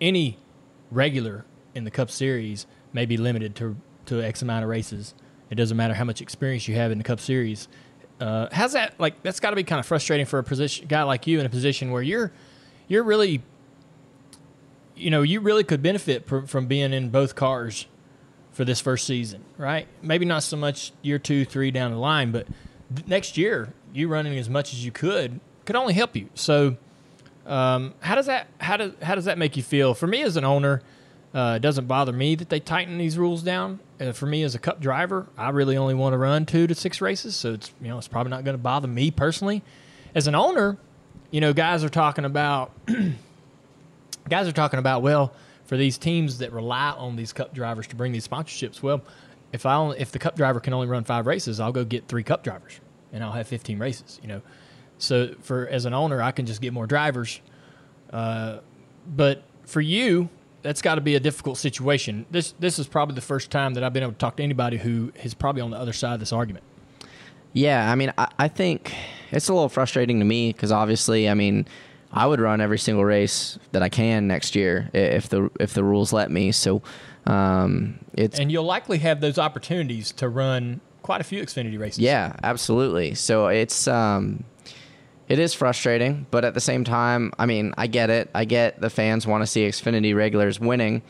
any 0.00 0.38
regular 0.90 1.44
in 1.74 1.84
the 1.84 1.90
Cup 1.90 2.10
Series 2.10 2.66
may 2.92 3.06
be 3.06 3.16
limited 3.16 3.56
to 3.56 3.76
to 4.06 4.20
X 4.22 4.42
amount 4.42 4.62
of 4.62 4.70
races. 4.70 5.14
It 5.50 5.54
doesn't 5.54 5.76
matter 5.76 5.94
how 5.94 6.04
much 6.04 6.20
experience 6.20 6.68
you 6.68 6.74
have 6.74 6.92
in 6.92 6.98
the 6.98 7.04
Cup 7.04 7.20
Series. 7.20 7.68
Uh, 8.20 8.48
how's 8.52 8.72
that 8.74 8.98
like? 8.98 9.22
That's 9.22 9.40
got 9.40 9.50
to 9.50 9.56
be 9.56 9.64
kind 9.64 9.80
of 9.80 9.86
frustrating 9.86 10.26
for 10.26 10.38
a 10.38 10.44
position 10.44 10.86
guy 10.86 11.02
like 11.02 11.26
you 11.26 11.40
in 11.40 11.46
a 11.46 11.50
position 11.50 11.90
where 11.90 12.02
you're 12.02 12.32
you're 12.88 13.02
really 13.02 13.42
you 14.94 15.10
know 15.10 15.22
you 15.22 15.40
really 15.40 15.64
could 15.64 15.82
benefit 15.82 16.26
pr- 16.26 16.40
from 16.40 16.66
being 16.66 16.92
in 16.92 17.10
both 17.10 17.34
cars 17.34 17.86
for 18.52 18.64
this 18.64 18.80
first 18.80 19.06
season, 19.06 19.44
right? 19.58 19.88
Maybe 20.00 20.24
not 20.24 20.42
so 20.44 20.56
much 20.56 20.92
year 21.02 21.18
two, 21.18 21.44
three 21.44 21.70
down 21.70 21.90
the 21.90 21.98
line, 21.98 22.30
but 22.30 22.46
th- 22.94 23.06
next 23.06 23.36
year 23.36 23.72
you 23.92 24.08
running 24.08 24.38
as 24.38 24.48
much 24.48 24.72
as 24.72 24.84
you 24.84 24.92
could 24.92 25.40
could 25.64 25.76
only 25.76 25.94
help 25.94 26.14
you. 26.14 26.28
So, 26.34 26.76
um, 27.46 27.94
how 28.00 28.14
does 28.14 28.26
that 28.26 28.46
how 28.58 28.76
does 28.76 28.92
how 29.02 29.16
does 29.16 29.24
that 29.24 29.38
make 29.38 29.56
you 29.56 29.62
feel? 29.62 29.94
For 29.94 30.06
me 30.06 30.22
as 30.22 30.36
an 30.36 30.44
owner, 30.44 30.82
uh, 31.34 31.54
it 31.56 31.62
doesn't 31.62 31.86
bother 31.86 32.12
me 32.12 32.34
that 32.36 32.48
they 32.48 32.60
tighten 32.60 32.96
these 32.96 33.18
rules 33.18 33.42
down. 33.42 33.80
Uh, 34.00 34.12
for 34.12 34.26
me 34.26 34.42
as 34.42 34.54
a 34.54 34.58
Cup 34.58 34.80
driver, 34.80 35.26
I 35.36 35.50
really 35.50 35.76
only 35.76 35.94
want 35.94 36.12
to 36.12 36.18
run 36.18 36.46
two 36.46 36.66
to 36.66 36.74
six 36.74 37.00
races, 37.00 37.34
so 37.34 37.54
it's 37.54 37.72
you 37.80 37.88
know 37.88 37.98
it's 37.98 38.08
probably 38.08 38.30
not 38.30 38.44
going 38.44 38.54
to 38.54 38.62
bother 38.62 38.88
me 38.88 39.10
personally. 39.10 39.62
As 40.14 40.28
an 40.28 40.34
owner, 40.34 40.78
you 41.30 41.40
know, 41.40 41.52
guys 41.52 41.82
are 41.82 41.88
talking 41.88 42.24
about 42.24 42.70
guys 44.28 44.48
are 44.48 44.52
talking 44.52 44.78
about 44.78 45.02
well 45.02 45.32
for 45.64 45.76
these 45.76 45.98
teams 45.98 46.38
that 46.38 46.52
rely 46.52 46.90
on 46.90 47.16
these 47.16 47.32
cup 47.32 47.54
drivers 47.54 47.86
to 47.88 47.96
bring 47.96 48.12
these 48.12 48.26
sponsorships 48.26 48.82
well 48.82 49.02
if 49.52 49.66
i 49.66 49.74
only, 49.74 49.98
if 49.98 50.12
the 50.12 50.18
cup 50.18 50.36
driver 50.36 50.60
can 50.60 50.72
only 50.72 50.86
run 50.86 51.04
five 51.04 51.26
races 51.26 51.60
i'll 51.60 51.72
go 51.72 51.84
get 51.84 52.08
three 52.08 52.22
cup 52.22 52.42
drivers 52.42 52.80
and 53.12 53.22
i'll 53.22 53.32
have 53.32 53.46
15 53.46 53.78
races 53.78 54.18
you 54.22 54.28
know 54.28 54.40
so 54.98 55.34
for 55.42 55.66
as 55.68 55.84
an 55.84 55.94
owner 55.94 56.22
i 56.22 56.30
can 56.30 56.46
just 56.46 56.60
get 56.60 56.72
more 56.72 56.86
drivers 56.86 57.40
uh, 58.12 58.58
but 59.06 59.42
for 59.64 59.80
you 59.80 60.28
that's 60.64 60.82
got 60.82 60.96
to 60.96 61.00
be 61.00 61.14
a 61.14 61.20
difficult 61.20 61.56
situation 61.58 62.26
this 62.32 62.54
this 62.58 62.80
is 62.80 62.88
probably 62.88 63.14
the 63.14 63.20
first 63.20 63.50
time 63.52 63.74
that 63.74 63.84
i've 63.84 63.92
been 63.92 64.02
able 64.02 64.12
to 64.12 64.18
talk 64.18 64.36
to 64.36 64.42
anybody 64.42 64.78
who 64.78 65.12
is 65.22 65.32
probably 65.34 65.62
on 65.62 65.70
the 65.70 65.76
other 65.78 65.92
side 65.92 66.14
of 66.14 66.20
this 66.20 66.32
argument 66.32 66.64
Yeah, 67.52 67.88
I 67.88 67.94
mean, 67.94 68.12
I, 68.18 68.26
I 68.36 68.48
think 68.48 68.92
it's 69.30 69.48
a 69.48 69.54
little 69.54 69.68
frustrating 69.68 70.18
to 70.18 70.24
me 70.24 70.52
because 70.52 70.72
obviously, 70.72 71.28
I 71.28 71.34
mean, 71.34 71.66
I 72.12 72.26
would 72.26 72.40
run 72.40 72.60
every 72.60 72.78
single 72.78 73.04
race 73.04 73.60
that 73.70 73.80
I 73.80 73.88
can 73.88 74.26
next 74.26 74.56
year 74.56 74.90
if 74.92 75.28
the 75.28 75.50
if 75.60 75.72
the 75.72 75.84
rules 75.84 76.12
let 76.12 76.32
me. 76.32 76.50
So, 76.50 76.82
um, 77.26 78.00
it's 78.14 78.40
and 78.40 78.50
you'll 78.50 78.64
likely 78.64 78.98
have 78.98 79.20
those 79.20 79.38
opportunities 79.38 80.10
to 80.12 80.28
run 80.28 80.80
quite 81.02 81.20
a 81.20 81.24
few 81.24 81.40
xfinity 81.42 81.78
races 81.78 82.00
Yeah, 82.00 82.34
absolutely. 82.42 83.14
So 83.14 83.46
it's 83.46 83.86
um 83.86 84.42
it 85.28 85.38
is 85.38 85.54
frustrating, 85.54 86.26
but 86.30 86.44
at 86.44 86.54
the 86.54 86.60
same 86.60 86.84
time, 86.84 87.32
I 87.38 87.46
mean, 87.46 87.74
I 87.78 87.86
get 87.86 88.10
it. 88.10 88.30
I 88.34 88.44
get 88.44 88.80
the 88.80 88.90
fans 88.90 89.26
want 89.26 89.42
to 89.42 89.46
see 89.46 89.66
Xfinity 89.66 90.14
regulars 90.14 90.60
winning, 90.60 91.02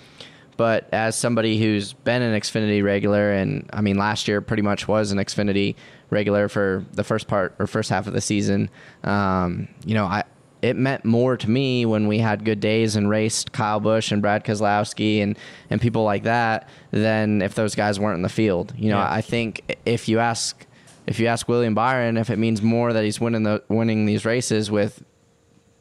but 0.56 0.88
as 0.92 1.16
somebody 1.16 1.58
who's 1.58 1.92
been 1.92 2.22
an 2.22 2.38
Xfinity 2.40 2.82
regular 2.84 3.32
and 3.32 3.68
I 3.72 3.80
mean 3.80 3.98
last 3.98 4.28
year 4.28 4.40
pretty 4.40 4.62
much 4.62 4.86
was 4.86 5.10
an 5.10 5.18
Xfinity 5.18 5.74
regular 6.10 6.48
for 6.48 6.84
the 6.92 7.02
first 7.02 7.26
part 7.26 7.56
or 7.58 7.66
first 7.66 7.90
half 7.90 8.06
of 8.06 8.12
the 8.12 8.20
season, 8.20 8.70
um, 9.02 9.68
you 9.84 9.94
know, 9.94 10.04
I 10.04 10.24
it 10.62 10.76
meant 10.76 11.04
more 11.04 11.36
to 11.36 11.50
me 11.50 11.84
when 11.84 12.06
we 12.08 12.18
had 12.18 12.42
good 12.42 12.58
days 12.58 12.96
and 12.96 13.10
raced 13.10 13.52
Kyle 13.52 13.80
Busch 13.80 14.10
and 14.10 14.22
Brad 14.22 14.44
Keselowski 14.46 15.22
and, 15.22 15.36
and 15.68 15.78
people 15.78 16.04
like 16.04 16.22
that 16.22 16.70
than 16.90 17.42
if 17.42 17.54
those 17.54 17.74
guys 17.74 18.00
weren't 18.00 18.16
in 18.16 18.22
the 18.22 18.30
field. 18.30 18.72
You 18.78 18.88
know, 18.88 18.96
Yeah. 18.96 19.12
I 19.12 19.20
think 19.20 19.76
if 19.84 20.08
you 20.08 20.20
ask 20.20 20.64
if 21.06 21.20
you 21.20 21.26
ask 21.26 21.48
William 21.48 21.74
Byron 21.74 22.16
if 22.16 22.30
it 22.30 22.38
means 22.38 22.62
more 22.62 22.92
that 22.92 23.04
he's 23.04 23.20
winning 23.20 23.42
the 23.42 23.62
winning 23.68 24.06
these 24.06 24.24
races 24.24 24.70
with 24.70 25.02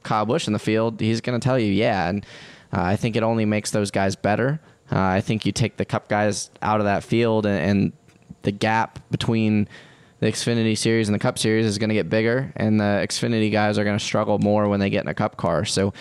Kyle 0.04 0.26
Busch 0.26 0.48
in 0.48 0.54
the 0.54 0.60
field, 0.60 1.00
he's 1.00 1.22
going 1.22 1.40
to 1.40 1.44
tell 1.44 1.58
you, 1.58 1.72
yeah. 1.72 2.10
And 2.10 2.26
uh, 2.74 2.82
I 2.82 2.96
think 2.96 3.16
it 3.16 3.24
only 3.24 3.46
makes 3.46 3.72
those 3.72 3.90
guys 3.92 4.16
better. 4.16 4.60
Uh, 4.92 5.00
I 5.00 5.22
think 5.22 5.46
you 5.46 5.52
take 5.52 5.78
the 5.78 5.86
Cup 5.86 6.08
guys 6.10 6.50
out 6.62 6.80
of 6.80 6.86
that 6.86 7.04
field, 7.04 7.46
and, 7.46 7.58
and 7.60 7.94
the 8.42 8.52
gap 8.52 9.00
between 9.12 9.68
the 10.20 10.28
Xfinity 10.28 10.78
Series 10.78 11.08
and 11.08 11.16
the 11.16 11.20
Cup 11.20 11.40
Series 11.40 11.66
is 11.66 11.78
going 11.78 11.90
to 11.90 11.96
get 11.96 12.10
bigger, 12.10 12.52
and 12.58 12.80
the 12.80 13.02
Xfinity 13.08 13.52
guys 13.52 13.78
are 13.78 13.84
going 13.86 13.98
to 13.98 14.04
struggle 14.04 14.40
more 14.40 14.68
when 14.68 14.80
they 14.80 14.90
get 14.90 15.04
in 15.04 15.08
a 15.10 15.14
Cup 15.14 15.38
car. 15.38 15.64
So 15.66 15.94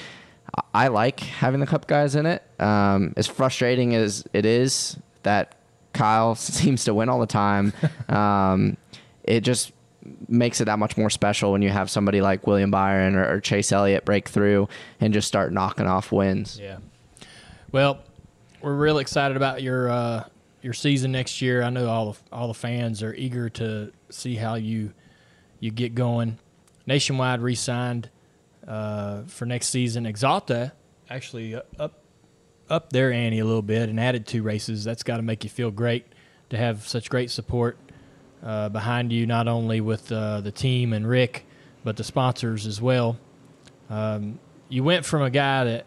I- 0.74 0.84
I 0.84 0.88
like 0.88 1.20
having 1.20 1.60
the 1.60 1.66
Cup 1.66 1.86
guys 1.86 2.16
in 2.16 2.26
it. 2.26 2.42
Um, 2.58 3.14
as 3.16 3.26
frustrating 3.28 3.94
as 3.94 4.24
it 4.32 4.44
is 4.44 4.96
that 5.22 5.54
Kyle 5.92 6.34
seems 6.36 6.84
to 6.84 6.94
win 6.94 7.08
all 7.08 7.20
the 7.20 7.26
time, 7.26 7.72
um, 8.08 8.76
it 9.24 9.40
just 9.40 9.72
makes 10.28 10.60
it 10.60 10.64
that 10.64 10.78
much 10.78 10.96
more 10.96 11.10
special 11.10 11.52
when 11.52 11.62
you 11.62 11.70
have 11.70 11.88
somebody 11.90 12.20
like 12.20 12.46
William 12.46 12.70
Byron 12.70 13.14
or, 13.14 13.34
or 13.34 13.40
Chase 13.40 13.70
Elliott 13.70 14.04
break 14.04 14.28
through 14.28 14.68
and 15.00 15.14
just 15.14 15.28
start 15.28 15.52
knocking 15.52 15.86
off 15.86 16.10
wins. 16.10 16.58
Yeah. 16.60 16.78
Well, 17.70 18.00
we're 18.60 18.74
real 18.74 18.98
excited 18.98 19.36
about 19.36 19.62
your 19.62 19.90
uh, 19.90 20.24
your 20.60 20.72
season 20.72 21.12
next 21.12 21.42
year. 21.42 21.62
I 21.62 21.70
know 21.70 21.88
all 21.88 22.12
the, 22.12 22.18
all 22.32 22.48
the 22.48 22.54
fans 22.54 23.02
are 23.02 23.14
eager 23.14 23.48
to 23.50 23.92
see 24.10 24.36
how 24.36 24.54
you 24.54 24.92
you 25.60 25.70
get 25.70 25.94
going. 25.94 26.38
Nationwide 26.86 27.40
re-signed 27.40 28.10
uh, 28.66 29.22
for 29.22 29.46
next 29.46 29.68
season. 29.68 30.04
Axalta 30.04 30.72
actually 31.08 31.54
up 31.54 32.02
up 32.68 32.90
their 32.90 33.12
ante 33.12 33.38
a 33.38 33.44
little 33.44 33.62
bit 33.62 33.88
and 33.88 34.00
added 34.00 34.26
two 34.26 34.42
races. 34.42 34.84
That's 34.84 35.02
got 35.02 35.18
to 35.18 35.22
make 35.22 35.44
you 35.44 35.50
feel 35.50 35.70
great 35.70 36.06
to 36.50 36.56
have 36.56 36.86
such 36.86 37.10
great 37.10 37.30
support 37.30 37.78
uh, 38.42 38.68
behind 38.68 39.12
you, 39.12 39.26
not 39.26 39.48
only 39.48 39.80
with 39.80 40.10
uh, 40.10 40.40
the 40.40 40.52
team 40.52 40.92
and 40.92 41.06
Rick, 41.08 41.44
but 41.84 41.96
the 41.96 42.04
sponsors 42.04 42.66
as 42.66 42.80
well. 42.80 43.18
Um, 43.90 44.38
you 44.68 44.82
went 44.84 45.04
from 45.04 45.22
a 45.22 45.30
guy 45.30 45.64
that 45.64 45.86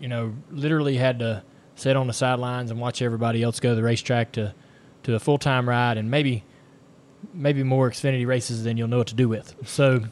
you 0.00 0.08
know, 0.08 0.34
literally 0.50 0.96
had 0.96 1.20
to 1.20 1.42
sit 1.76 1.96
on 1.96 2.06
the 2.06 2.12
sidelines 2.12 2.70
and 2.70 2.80
watch 2.80 3.02
everybody 3.02 3.42
else 3.42 3.60
go 3.60 3.70
to 3.70 3.74
the 3.74 3.82
racetrack 3.82 4.32
to 4.32 4.54
to 5.02 5.14
a 5.14 5.18
full 5.18 5.38
time 5.38 5.68
ride 5.68 5.96
and 5.96 6.10
maybe 6.10 6.44
maybe 7.32 7.62
more 7.62 7.90
Xfinity 7.90 8.26
races 8.26 8.64
than 8.64 8.76
you'll 8.76 8.88
know 8.88 8.98
what 8.98 9.06
to 9.08 9.14
do 9.14 9.28
with. 9.28 9.54
So 9.66 10.04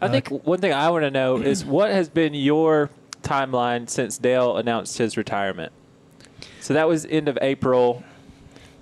I 0.00 0.08
think 0.08 0.28
one 0.28 0.60
thing 0.60 0.72
I 0.72 0.90
want 0.90 1.02
to 1.02 1.10
know 1.10 1.36
is 1.42 1.64
what 1.64 1.90
has 1.90 2.08
been 2.08 2.34
your 2.34 2.90
timeline 3.22 3.88
since 3.88 4.18
Dale 4.18 4.56
announced 4.56 4.98
his 4.98 5.16
retirement. 5.16 5.72
So 6.60 6.74
that 6.74 6.88
was 6.88 7.04
end 7.06 7.28
of 7.28 7.38
April, 7.42 8.04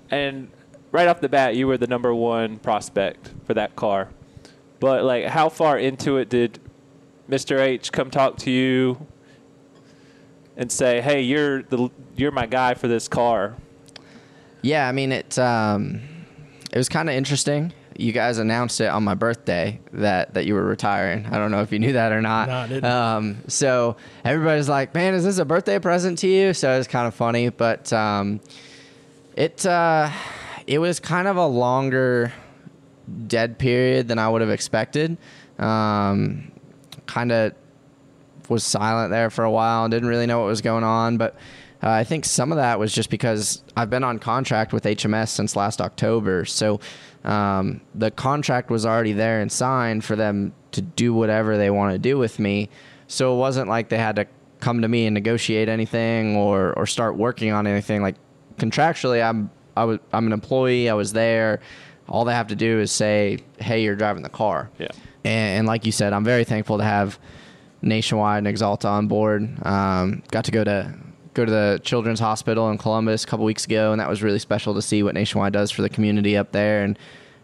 and 0.09 0.49
right 0.93 1.07
off 1.09 1.19
the 1.19 1.27
bat, 1.27 1.57
you 1.57 1.67
were 1.67 1.77
the 1.77 1.87
number 1.87 2.15
one 2.15 2.57
prospect 2.57 3.31
for 3.45 3.53
that 3.55 3.75
car. 3.75 4.09
But 4.79 5.03
like, 5.03 5.25
how 5.25 5.49
far 5.49 5.77
into 5.77 6.17
it 6.17 6.29
did 6.29 6.59
Mr. 7.29 7.59
H 7.59 7.91
come 7.91 8.09
talk 8.09 8.37
to 8.39 8.51
you 8.51 9.05
and 10.55 10.71
say, 10.71 11.01
"Hey, 11.01 11.21
you're 11.21 11.63
the 11.63 11.89
you're 12.15 12.31
my 12.31 12.45
guy 12.45 12.75
for 12.75 12.87
this 12.87 13.07
car"? 13.07 13.55
Yeah, 14.61 14.87
I 14.87 14.91
mean 14.91 15.11
it. 15.11 15.37
Um, 15.37 16.01
it 16.71 16.77
was 16.77 16.89
kind 16.89 17.09
of 17.09 17.15
interesting. 17.15 17.73
You 17.95 18.11
guys 18.11 18.39
announced 18.39 18.81
it 18.81 18.87
on 18.87 19.03
my 19.03 19.13
birthday 19.13 19.79
that 19.93 20.33
that 20.33 20.45
you 20.45 20.53
were 20.53 20.65
retiring. 20.65 21.25
I 21.27 21.37
don't 21.37 21.51
know 21.51 21.61
if 21.61 21.71
you 21.71 21.79
knew 21.79 21.93
that 21.93 22.11
or 22.11 22.21
not. 22.21 22.47
No, 22.47 22.55
I 22.55 22.67
didn't. 22.67 22.85
Um, 22.85 23.37
so 23.47 23.95
everybody's 24.25 24.69
like, 24.69 24.93
"Man, 24.93 25.13
is 25.13 25.23
this 25.23 25.37
a 25.37 25.45
birthday 25.45 25.79
present 25.79 26.19
to 26.19 26.27
you?" 26.27 26.53
So 26.53 26.77
it's 26.77 26.87
kind 26.87 27.07
of 27.07 27.15
funny, 27.15 27.49
but 27.49 27.91
um, 27.93 28.41
it 29.35 29.65
uh, 29.65 30.11
it 30.67 30.79
was 30.79 30.99
kind 30.99 31.27
of 31.27 31.37
a 31.37 31.45
longer 31.45 32.31
dead 33.27 33.57
period 33.57 34.07
than 34.07 34.19
I 34.19 34.29
would 34.29 34.41
have 34.41 34.49
expected. 34.49 35.17
Um, 35.59 36.51
kind 37.05 37.31
of 37.31 37.53
was 38.49 38.63
silent 38.63 39.11
there 39.11 39.29
for 39.29 39.43
a 39.43 39.51
while 39.51 39.85
and 39.85 39.91
didn't 39.91 40.09
really 40.09 40.25
know 40.25 40.39
what 40.39 40.47
was 40.47 40.61
going 40.61 40.83
on. 40.83 41.17
But 41.17 41.35
uh, 41.81 41.89
I 41.89 42.03
think 42.03 42.25
some 42.25 42.51
of 42.51 42.57
that 42.57 42.79
was 42.79 42.93
just 42.93 43.09
because 43.09 43.63
I've 43.75 43.89
been 43.89 44.03
on 44.03 44.19
contract 44.19 44.73
with 44.73 44.83
HMS 44.83 45.29
since 45.29 45.55
last 45.55 45.81
October. 45.81 46.45
So 46.45 46.79
um, 47.23 47.81
the 47.95 48.11
contract 48.11 48.69
was 48.69 48.85
already 48.85 49.13
there 49.13 49.41
and 49.41 49.51
signed 49.51 50.03
for 50.03 50.15
them 50.15 50.53
to 50.71 50.81
do 50.81 51.13
whatever 51.13 51.57
they 51.57 51.69
want 51.69 51.93
to 51.93 51.99
do 51.99 52.17
with 52.17 52.39
me. 52.39 52.69
So 53.07 53.35
it 53.35 53.37
wasn't 53.37 53.69
like 53.69 53.89
they 53.89 53.97
had 53.97 54.15
to 54.15 54.27
come 54.59 54.81
to 54.81 54.87
me 54.87 55.05
and 55.05 55.13
negotiate 55.13 55.67
anything 55.67 56.35
or, 56.35 56.73
or 56.73 56.85
start 56.85 57.17
working 57.17 57.51
on 57.51 57.67
anything. 57.67 58.01
Like 58.01 58.15
contractually, 58.57 59.23
I'm 59.23 59.51
I 59.75 59.85
was 59.85 59.99
I'm 60.11 60.27
an 60.27 60.33
employee. 60.33 60.89
I 60.89 60.93
was 60.93 61.13
there. 61.13 61.59
All 62.07 62.25
they 62.25 62.33
have 62.33 62.47
to 62.47 62.55
do 62.55 62.79
is 62.79 62.91
say, 62.91 63.39
"Hey, 63.59 63.83
you're 63.83 63.95
driving 63.95 64.23
the 64.23 64.29
car." 64.29 64.69
Yeah. 64.77 64.89
And, 65.23 65.59
and 65.59 65.67
like 65.67 65.85
you 65.85 65.91
said, 65.91 66.13
I'm 66.13 66.23
very 66.23 66.43
thankful 66.43 66.77
to 66.77 66.83
have 66.83 67.17
Nationwide 67.81 68.45
and 68.45 68.55
Axalta 68.55 68.85
on 68.85 69.07
board. 69.07 69.65
Um, 69.65 70.23
got 70.31 70.45
to 70.45 70.51
go 70.51 70.63
to 70.63 70.93
go 71.33 71.45
to 71.45 71.51
the 71.51 71.79
Children's 71.83 72.19
Hospital 72.19 72.69
in 72.69 72.77
Columbus 72.77 73.23
a 73.23 73.27
couple 73.27 73.45
weeks 73.45 73.65
ago, 73.65 73.91
and 73.91 73.99
that 73.99 74.09
was 74.09 74.21
really 74.21 74.39
special 74.39 74.73
to 74.75 74.81
see 74.81 75.03
what 75.03 75.13
Nationwide 75.13 75.53
does 75.53 75.71
for 75.71 75.81
the 75.81 75.89
community 75.89 76.37
up 76.37 76.51
there. 76.51 76.83
And 76.83 76.97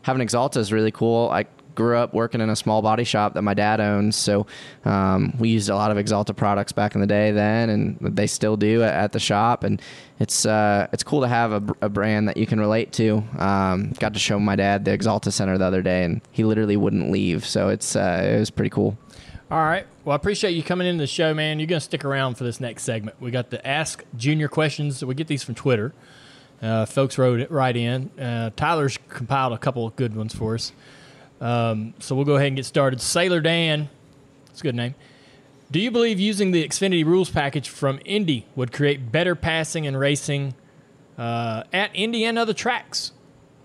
having 0.04 0.26
Axalta 0.26 0.58
is 0.58 0.72
really 0.72 0.92
cool. 0.92 1.30
I 1.32 1.46
grew 1.80 1.96
up 1.98 2.14
working 2.14 2.42
in 2.42 2.50
a 2.50 2.56
small 2.58 2.82
body 2.82 3.06
shop 3.06 3.36
that 3.36 3.42
my 3.42 3.54
dad 3.54 3.80
owns, 3.80 4.18
so 4.18 4.46
um, 4.84 5.34
we 5.40 5.48
used 5.48 5.70
a 5.70 5.76
lot 5.76 5.92
of 5.92 5.98
Axalta 5.98 6.36
products 6.36 6.74
back 6.74 6.94
in 6.94 7.00
the 7.00 7.08
day 7.08 7.32
then, 7.32 7.70
and 7.70 7.98
they 8.02 8.28
still 8.28 8.58
do 8.58 8.84
at, 8.84 9.14
the 9.14 9.20
shop. 9.20 9.64
And 9.64 9.82
it's 10.20 10.46
uh, 10.46 10.88
it's 10.92 11.04
cool 11.04 11.22
to 11.22 11.30
have 11.30 11.54
a, 11.54 11.76
a 11.82 11.88
brand 11.88 12.28
that 12.28 12.36
you 12.36 12.46
can 12.46 12.60
relate 12.60 12.92
to. 12.94 13.24
Um, 13.38 13.94
got 13.98 14.14
to 14.14 14.20
show 14.20 14.38
my 14.40 14.58
dad 14.58 14.84
the 14.84 14.92
Axalta 14.92 15.32
Center 15.32 15.58
the 15.58 15.64
other 15.64 15.82
day, 15.82 16.04
and 16.04 16.20
he 16.34 16.44
literally 16.44 16.76
wouldn't 16.76 17.12
leave. 17.12 17.46
So 17.46 17.70
it's 17.70 17.96
uh, 17.96 18.30
it 18.36 18.40
was 18.40 18.50
pretty 18.50 18.72
cool. 18.72 18.98
All 19.50 19.64
right. 19.64 19.88
Well, 20.04 20.12
I 20.12 20.16
appreciate 20.18 20.52
you 20.52 20.62
coming 20.62 20.86
into 20.86 21.02
the 21.02 21.08
show, 21.08 21.34
man. 21.34 21.60
You're 21.60 21.68
going 21.68 21.80
to 21.80 21.86
stick 21.86 22.04
around 22.04 22.36
for 22.36 22.44
this 22.44 22.60
next 22.60 22.84
segment. 22.84 23.22
We 23.22 23.32
got 23.32 23.52
the 23.52 23.66
Ask 23.66 24.04
Junior 24.18 24.50
questions. 24.50 25.04
We 25.04 25.16
get 25.16 25.28
these 25.28 25.44
from 25.44 25.56
Twitter. 25.56 25.94
Uh, 26.62 26.86
folks 26.86 27.18
wrote 27.18 27.40
it 27.40 27.50
right 27.50 27.76
in. 27.76 28.10
Uh, 28.20 28.50
Tyler's 28.58 29.00
compiled 29.08 29.54
a 29.54 29.58
couple 29.58 29.88
of 29.88 29.96
good 29.96 30.14
ones 30.16 30.36
for 30.36 30.56
us. 30.56 30.74
Um, 31.42 31.94
so 32.00 32.16
we'll 32.16 32.26
go 32.26 32.36
ahead 32.36 32.48
and 32.48 32.56
get 32.56 32.66
started. 32.66 33.02
Sailor 33.02 33.40
Dan, 33.42 33.90
it's 34.50 34.60
a 34.60 34.64
good 34.64 34.76
name. 34.76 34.96
Do 35.72 35.80
you 35.80 35.92
believe 35.92 36.20
using 36.20 36.52
the 36.52 36.68
Xfinity 36.68 37.06
rules 37.06 37.30
package 37.30 37.70
from 37.70 38.00
Indy 38.04 38.46
would 38.56 38.72
create 38.72 39.12
better 39.12 39.36
passing 39.36 39.86
and 39.86 39.98
racing 39.98 40.56
uh, 41.18 41.64
at 41.72 41.92
Indy 41.94 42.26
and 42.26 42.40
other 42.40 42.54
tracks? 42.54 43.12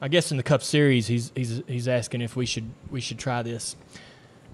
I 0.02 0.08
guess 0.08 0.30
in 0.30 0.36
the 0.36 0.42
Cup 0.42 0.62
Series, 0.62 1.06
he's 1.06 1.32
he's 1.34 1.62
he's 1.66 1.88
asking 1.88 2.20
if 2.20 2.36
we 2.36 2.44
should 2.44 2.70
we 2.90 3.00
should 3.00 3.18
try 3.18 3.42
this. 3.42 3.74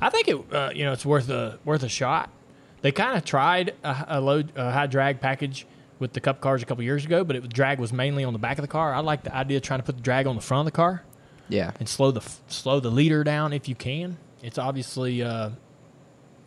I 0.00 0.08
think 0.08 0.28
it 0.28 0.54
uh, 0.54 0.70
you 0.72 0.84
know 0.84 0.92
it's 0.92 1.04
worth 1.04 1.28
a 1.28 1.58
worth 1.64 1.82
a 1.82 1.88
shot. 1.88 2.30
They 2.82 2.92
kind 2.92 3.16
of 3.16 3.24
tried 3.24 3.74
a, 3.82 4.04
a 4.08 4.20
low 4.20 4.44
a 4.54 4.70
high 4.70 4.86
drag 4.86 5.20
package 5.20 5.66
with 5.98 6.12
the 6.12 6.20
Cup 6.20 6.40
cars 6.40 6.62
a 6.62 6.66
couple 6.66 6.84
years 6.84 7.04
ago, 7.04 7.24
but 7.24 7.34
it 7.34 7.52
drag 7.52 7.80
was 7.80 7.92
mainly 7.92 8.22
on 8.22 8.32
the 8.32 8.38
back 8.38 8.58
of 8.58 8.62
the 8.62 8.68
car. 8.68 8.94
I 8.94 9.00
like 9.00 9.24
the 9.24 9.34
idea 9.34 9.56
of 9.56 9.64
trying 9.64 9.80
to 9.80 9.84
put 9.84 9.96
the 9.96 10.02
drag 10.02 10.28
on 10.28 10.36
the 10.36 10.40
front 10.40 10.60
of 10.60 10.72
the 10.72 10.76
car 10.76 11.02
Yeah. 11.50 11.72
and 11.78 11.88
slow 11.88 12.10
the 12.10 12.22
slow 12.48 12.80
the 12.80 12.90
leader 12.90 13.22
down 13.24 13.52
if 13.52 13.68
you 13.68 13.74
can. 13.74 14.16
It's 14.42 14.56
obviously 14.58 15.22
uh, 15.22 15.50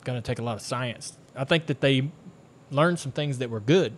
going 0.03 0.21
to 0.21 0.25
take 0.25 0.39
a 0.39 0.43
lot 0.43 0.55
of 0.55 0.61
science. 0.61 1.17
I 1.35 1.43
think 1.43 1.67
that 1.67 1.81
they 1.81 2.09
learned 2.71 2.99
some 2.99 3.11
things 3.11 3.37
that 3.39 3.49
were 3.49 3.59
good 3.59 3.95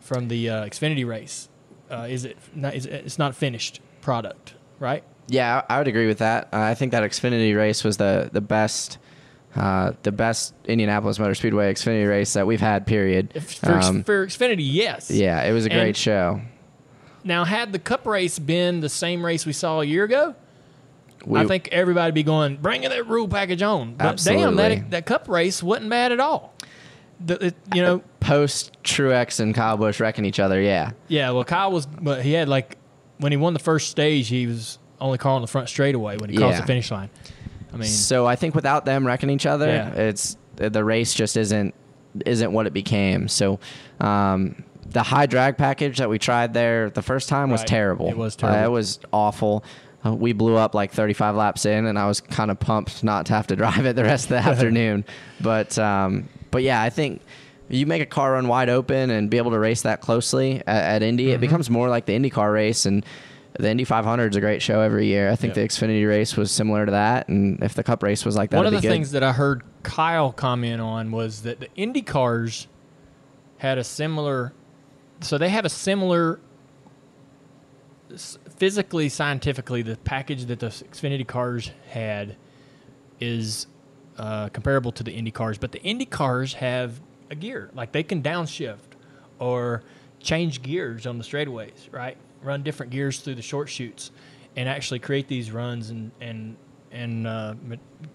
from 0.00 0.28
the 0.28 0.48
uh, 0.50 0.64
Xfinity 0.66 1.06
race. 1.06 1.48
Uh, 1.90 2.06
is 2.08 2.24
it? 2.24 2.36
Not, 2.54 2.74
is 2.74 2.86
it? 2.86 2.92
It's 3.06 3.18
not 3.18 3.34
finished 3.34 3.80
product, 4.00 4.54
right? 4.78 5.02
Yeah, 5.26 5.62
I 5.68 5.78
would 5.78 5.88
agree 5.88 6.06
with 6.06 6.18
that. 6.18 6.48
Uh, 6.52 6.58
I 6.60 6.74
think 6.74 6.92
that 6.92 7.02
Xfinity 7.02 7.56
race 7.56 7.82
was 7.84 7.96
the 7.96 8.30
the 8.32 8.40
best, 8.40 8.98
uh, 9.56 9.92
the 10.02 10.12
best 10.12 10.54
Indianapolis 10.66 11.18
Motor 11.18 11.34
Speedway 11.34 11.72
Xfinity 11.72 12.08
race 12.08 12.32
that 12.34 12.46
we've 12.46 12.60
had. 12.60 12.86
Period. 12.86 13.42
For, 13.42 13.72
Um, 13.78 14.04
for 14.04 14.26
Xfinity, 14.26 14.56
yes. 14.60 15.10
yeah, 15.10 15.42
it 15.42 15.52
was 15.52 15.66
a 15.66 15.68
great 15.70 15.88
And- 15.88 15.96
show. 15.96 16.40
Now, 17.28 17.44
had 17.44 17.72
the 17.72 17.78
Cup 17.78 18.06
race 18.06 18.38
been 18.38 18.80
the 18.80 18.88
same 18.88 19.24
race 19.24 19.44
we 19.44 19.52
saw 19.52 19.80
a 19.80 19.84
year 19.84 20.02
ago, 20.04 20.34
We- 21.26 21.38
I 21.38 21.46
think 21.46 21.68
everybody'd 21.70 22.14
be 22.14 22.22
going, 22.22 22.56
bringing 22.56 22.88
that 22.88 23.06
rule 23.06 23.28
package 23.28 23.60
on. 23.62 23.94
But 23.96 24.16
damn, 24.24 24.56
that 24.56 24.90
that 24.92 25.04
Cup 25.06 25.28
race 25.28 25.62
wasn't 25.62 25.90
bad 25.90 26.10
at 26.10 26.20
all. 26.20 26.54
The, 27.24 27.46
it, 27.46 27.54
you 27.74 27.82
know, 27.82 28.02
post 28.20 28.76
Truex 28.82 29.40
and 29.40 29.54
Kyle 29.54 29.76
Busch 29.76 30.00
wrecking 30.00 30.24
each 30.24 30.40
other. 30.40 30.60
Yeah, 30.60 30.92
Yeah, 31.08 31.30
well, 31.32 31.44
Kyle 31.44 31.70
was, 31.70 31.84
but 31.86 32.22
he 32.22 32.32
had 32.32 32.48
like 32.48 32.78
when 33.18 33.30
he 33.32 33.36
won 33.36 33.52
the 33.52 33.58
first 33.58 33.90
stage, 33.90 34.28
he 34.28 34.46
was 34.46 34.78
only 35.00 35.18
calling 35.18 35.42
the 35.42 35.48
front 35.48 35.68
straightaway 35.68 36.16
when 36.16 36.30
he 36.30 36.36
crossed 36.36 36.54
Yeah. 36.54 36.60
the 36.62 36.66
finish 36.66 36.90
line. 36.90 37.10
I 37.74 37.76
mean, 37.76 37.88
so 37.88 38.24
I 38.24 38.36
think 38.36 38.54
without 38.54 38.86
them 38.86 39.06
wrecking 39.06 39.28
each 39.28 39.44
other, 39.44 39.66
Yeah. 39.66 39.90
it's 39.92 40.36
the 40.56 40.82
race 40.82 41.12
just 41.12 41.36
isn't 41.36 41.74
isn't 42.24 42.52
what 42.52 42.66
it 42.66 42.72
became. 42.72 43.28
So. 43.28 43.60
Um, 44.00 44.64
the 44.90 45.02
high 45.02 45.26
drag 45.26 45.56
package 45.56 45.98
that 45.98 46.08
we 46.08 46.18
tried 46.18 46.54
there 46.54 46.90
the 46.90 47.02
first 47.02 47.28
time 47.28 47.50
was 47.50 47.60
Right. 47.62 47.68
terrible. 47.68 48.08
It 48.08 48.16
was 48.16 48.34
Uh, 48.36 48.48
terrible. 48.52 48.64
it 48.64 48.70
was 48.72 48.98
awful. 49.12 49.64
Uh, 50.06 50.14
we 50.14 50.32
blew 50.32 50.56
up 50.56 50.74
like 50.74 50.92
35 50.92 51.34
laps 51.34 51.66
in, 51.66 51.86
and 51.86 51.98
I 51.98 52.06
was 52.06 52.20
kind 52.20 52.50
of 52.50 52.58
pumped 52.60 53.02
not 53.04 53.26
to 53.26 53.32
have 53.34 53.46
to 53.48 53.56
drive 53.62 53.84
it 53.84 53.96
the 53.96 54.04
rest 54.04 54.24
of 54.26 54.30
the 54.30 54.38
afternoon. 54.50 55.04
But 55.40 55.78
um, 55.78 56.28
but 56.50 56.62
yeah, 56.62 56.80
I 56.82 56.90
think 56.90 57.20
you 57.68 57.84
make 57.84 58.00
a 58.00 58.06
car 58.06 58.32
run 58.32 58.48
wide 58.48 58.70
open 58.70 59.10
and 59.10 59.28
be 59.28 59.36
able 59.36 59.50
to 59.50 59.58
race 59.58 59.82
that 59.82 60.00
closely 60.00 60.62
at, 60.66 60.84
at 60.84 61.02
Indy, 61.02 61.26
Mm-hmm. 61.26 61.34
it 61.34 61.40
becomes 61.40 61.68
more 61.68 61.88
like 61.90 62.06
the 62.06 62.18
IndyCar 62.18 62.50
race. 62.52 62.86
And 62.86 63.04
the 63.58 63.68
Indy 63.70 63.84
500 63.84 64.32
is 64.32 64.36
a 64.36 64.40
great 64.40 64.62
show 64.62 64.80
every 64.80 65.06
year. 65.06 65.30
I 65.30 65.36
think 65.36 65.54
Yep. 65.54 65.68
the 65.68 65.74
Xfinity 65.74 66.08
race 66.08 66.36
was 66.36 66.50
similar 66.52 66.86
to 66.86 66.92
that, 66.92 67.28
and 67.28 67.62
if 67.62 67.74
the 67.74 67.82
Cup 67.82 68.02
race 68.02 68.24
was 68.24 68.36
like 68.36 68.50
that, 68.50 68.56
one 68.56 68.66
of 68.66 68.72
the 68.72 68.80
good. 68.80 68.88
things 68.88 69.10
that 69.10 69.22
I 69.24 69.32
heard 69.32 69.62
Kyle 69.82 70.32
comment 70.32 70.80
on 70.80 71.10
was 71.10 71.42
that 71.42 71.58
the 71.60 71.68
Indy 71.74 72.00
cars 72.02 72.68
had 73.58 73.76
a 73.76 73.84
similar, 73.84 74.52
so 75.20 75.38
they 75.38 75.48
have 75.48 75.64
a 75.64 75.68
similar, 75.68 76.40
physically, 78.56 79.08
scientifically, 79.08 79.82
the 79.82 79.96
package 79.98 80.46
that 80.46 80.60
the 80.60 80.68
Xfinity 80.68 81.26
cars 81.26 81.70
had 81.88 82.36
is 83.20 83.66
uh, 84.16 84.48
comparable 84.48 84.92
to 84.92 85.02
the 85.02 85.12
Indy 85.12 85.30
cars, 85.30 85.58
but 85.58 85.72
the 85.72 85.82
Indy 85.82 86.04
cars 86.04 86.54
have 86.54 87.00
a 87.30 87.34
gear, 87.34 87.70
like 87.74 87.92
they 87.92 88.02
can 88.02 88.22
downshift 88.22 88.78
or 89.38 89.82
change 90.20 90.62
gears 90.62 91.06
on 91.06 91.18
the 91.18 91.24
straightaways, 91.24 91.92
right? 91.92 92.16
Run 92.42 92.62
different 92.62 92.90
gears 92.90 93.20
through 93.20 93.34
the 93.36 93.42
short 93.42 93.68
chutes, 93.68 94.10
and 94.56 94.68
actually 94.68 94.98
create 94.98 95.28
these 95.28 95.50
runs 95.50 95.90
and 95.90 96.10
and 96.20 96.56
and 96.90 97.26
uh, 97.26 97.54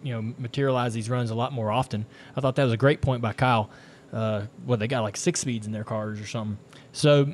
you 0.01 0.13
know 0.13 0.33
materialize 0.37 0.93
these 0.93 1.09
runs 1.09 1.29
a 1.29 1.35
lot 1.35 1.53
more 1.53 1.71
often. 1.71 2.05
I 2.35 2.41
thought 2.41 2.55
that 2.55 2.63
was 2.63 2.73
a 2.73 2.77
great 2.77 3.01
point 3.01 3.21
by 3.21 3.33
Kyle. 3.33 3.69
Uh, 4.13 4.45
well, 4.65 4.77
they 4.77 4.87
got 4.87 5.01
like 5.01 5.17
six 5.17 5.39
speeds 5.39 5.65
in 5.65 5.73
their 5.73 5.83
cars 5.83 6.21
or 6.21 6.27
something. 6.27 6.57
So 6.91 7.33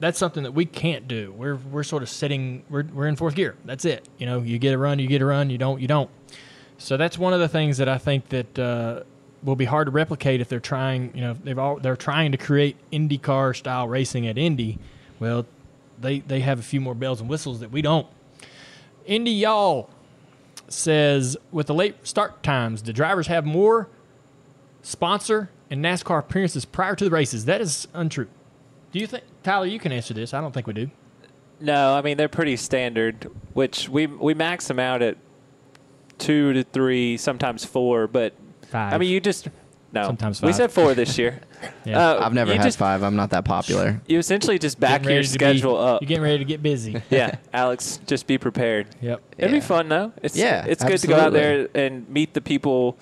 that's 0.00 0.18
something 0.18 0.42
that 0.42 0.52
we 0.52 0.64
can't 0.64 1.06
do. 1.06 1.32
We're 1.36 1.56
we're 1.56 1.84
sort 1.84 2.02
of 2.02 2.08
sitting. 2.08 2.64
We're 2.68 2.84
we're 2.84 3.06
in 3.06 3.16
fourth 3.16 3.36
gear. 3.36 3.54
That's 3.64 3.84
it. 3.84 4.08
You 4.18 4.26
know, 4.26 4.40
you 4.40 4.58
get 4.58 4.74
a 4.74 4.78
run, 4.78 4.98
you 4.98 5.06
get 5.06 5.22
a 5.22 5.26
run. 5.26 5.48
You 5.50 5.58
don't, 5.58 5.80
you 5.80 5.86
don't. 5.86 6.10
So 6.78 6.96
that's 6.96 7.18
one 7.18 7.32
of 7.32 7.40
the 7.40 7.48
things 7.48 7.76
that 7.78 7.88
I 7.88 7.98
think 7.98 8.28
that 8.30 8.58
uh, 8.58 9.02
will 9.44 9.56
be 9.56 9.66
hard 9.66 9.86
to 9.86 9.90
replicate 9.90 10.40
if 10.40 10.48
they're 10.48 10.58
trying. 10.58 11.12
You 11.14 11.20
know, 11.20 11.32
they've 11.34 11.58
all 11.58 11.76
they're 11.76 11.96
trying 11.96 12.32
to 12.32 12.38
create 12.38 12.76
IndyCar 12.90 13.54
style 13.54 13.86
racing 13.86 14.26
at 14.26 14.38
Indy. 14.38 14.78
Well, 15.20 15.46
they 16.00 16.20
they 16.20 16.40
have 16.40 16.58
a 16.58 16.62
few 16.62 16.80
more 16.80 16.94
bells 16.94 17.20
and 17.20 17.28
whistles 17.28 17.60
that 17.60 17.70
we 17.70 17.82
don't. 17.82 18.06
Indy 19.06 19.30
y'all 19.30 19.90
says 20.68 21.36
with 21.50 21.66
the 21.66 21.74
late 21.74 22.06
start 22.06 22.42
times, 22.42 22.82
the 22.82 22.92
drivers 22.92 23.26
have 23.26 23.44
more 23.44 23.88
sponsor 24.82 25.50
and 25.70 25.84
NASCAR 25.84 26.18
appearances 26.18 26.64
prior 26.64 26.94
to 26.96 27.04
the 27.04 27.10
races. 27.10 27.44
That 27.44 27.60
is 27.60 27.88
untrue. 27.94 28.28
Do 28.92 28.98
you 28.98 29.06
think 29.06 29.24
Tyler? 29.42 29.66
You 29.66 29.78
can 29.78 29.92
answer 29.92 30.12
this. 30.12 30.34
I 30.34 30.40
don't 30.40 30.52
think 30.52 30.66
we 30.66 30.72
do. 30.72 30.90
No, 31.60 31.94
I 31.94 32.02
mean 32.02 32.16
they're 32.16 32.28
pretty 32.28 32.56
standard, 32.56 33.30
which 33.52 33.88
we 33.88 34.06
we 34.06 34.34
max 34.34 34.66
them 34.66 34.78
out 34.78 35.02
at 35.02 35.16
two 36.18 36.52
to 36.52 36.64
three, 36.64 37.16
sometimes 37.16 37.64
four. 37.64 38.06
But 38.06 38.34
Five. 38.70 38.92
I 38.92 38.98
mean, 38.98 39.10
you 39.10 39.20
just 39.20 39.48
no. 39.92 40.04
Sometimes 40.04 40.40
five. 40.40 40.48
we 40.48 40.52
said 40.52 40.70
four 40.70 40.94
this 40.94 41.18
year. 41.18 41.40
Yeah. 41.84 42.12
Uh, 42.12 42.24
I've 42.24 42.32
never 42.32 42.54
had 42.54 42.62
just, 42.62 42.78
five. 42.78 43.02
I'm 43.02 43.16
not 43.16 43.30
that 43.30 43.44
popular. 43.44 44.00
You 44.06 44.18
essentially 44.18 44.58
just 44.58 44.80
back 44.80 45.04
your 45.04 45.22
schedule 45.22 45.74
be, 45.74 45.82
up. 45.82 46.00
You're 46.00 46.08
getting 46.08 46.22
ready 46.22 46.38
to 46.38 46.44
get 46.46 46.62
busy. 46.62 47.02
yeah, 47.10 47.36
Alex, 47.52 48.00
just 48.06 48.26
be 48.26 48.38
prepared. 48.38 48.86
Yep. 49.02 49.20
It'd 49.36 49.52
be 49.52 49.60
fun 49.60 49.90
though. 49.90 50.10
It's 50.22 50.34
Yeah, 50.34 50.64
it's 50.66 50.82
good 50.82 50.98
to 51.00 51.06
go 51.06 51.16
out 51.16 51.34
there 51.34 51.68
and 51.74 52.08
meet 52.08 52.32
the 52.32 52.40
people 52.40 52.96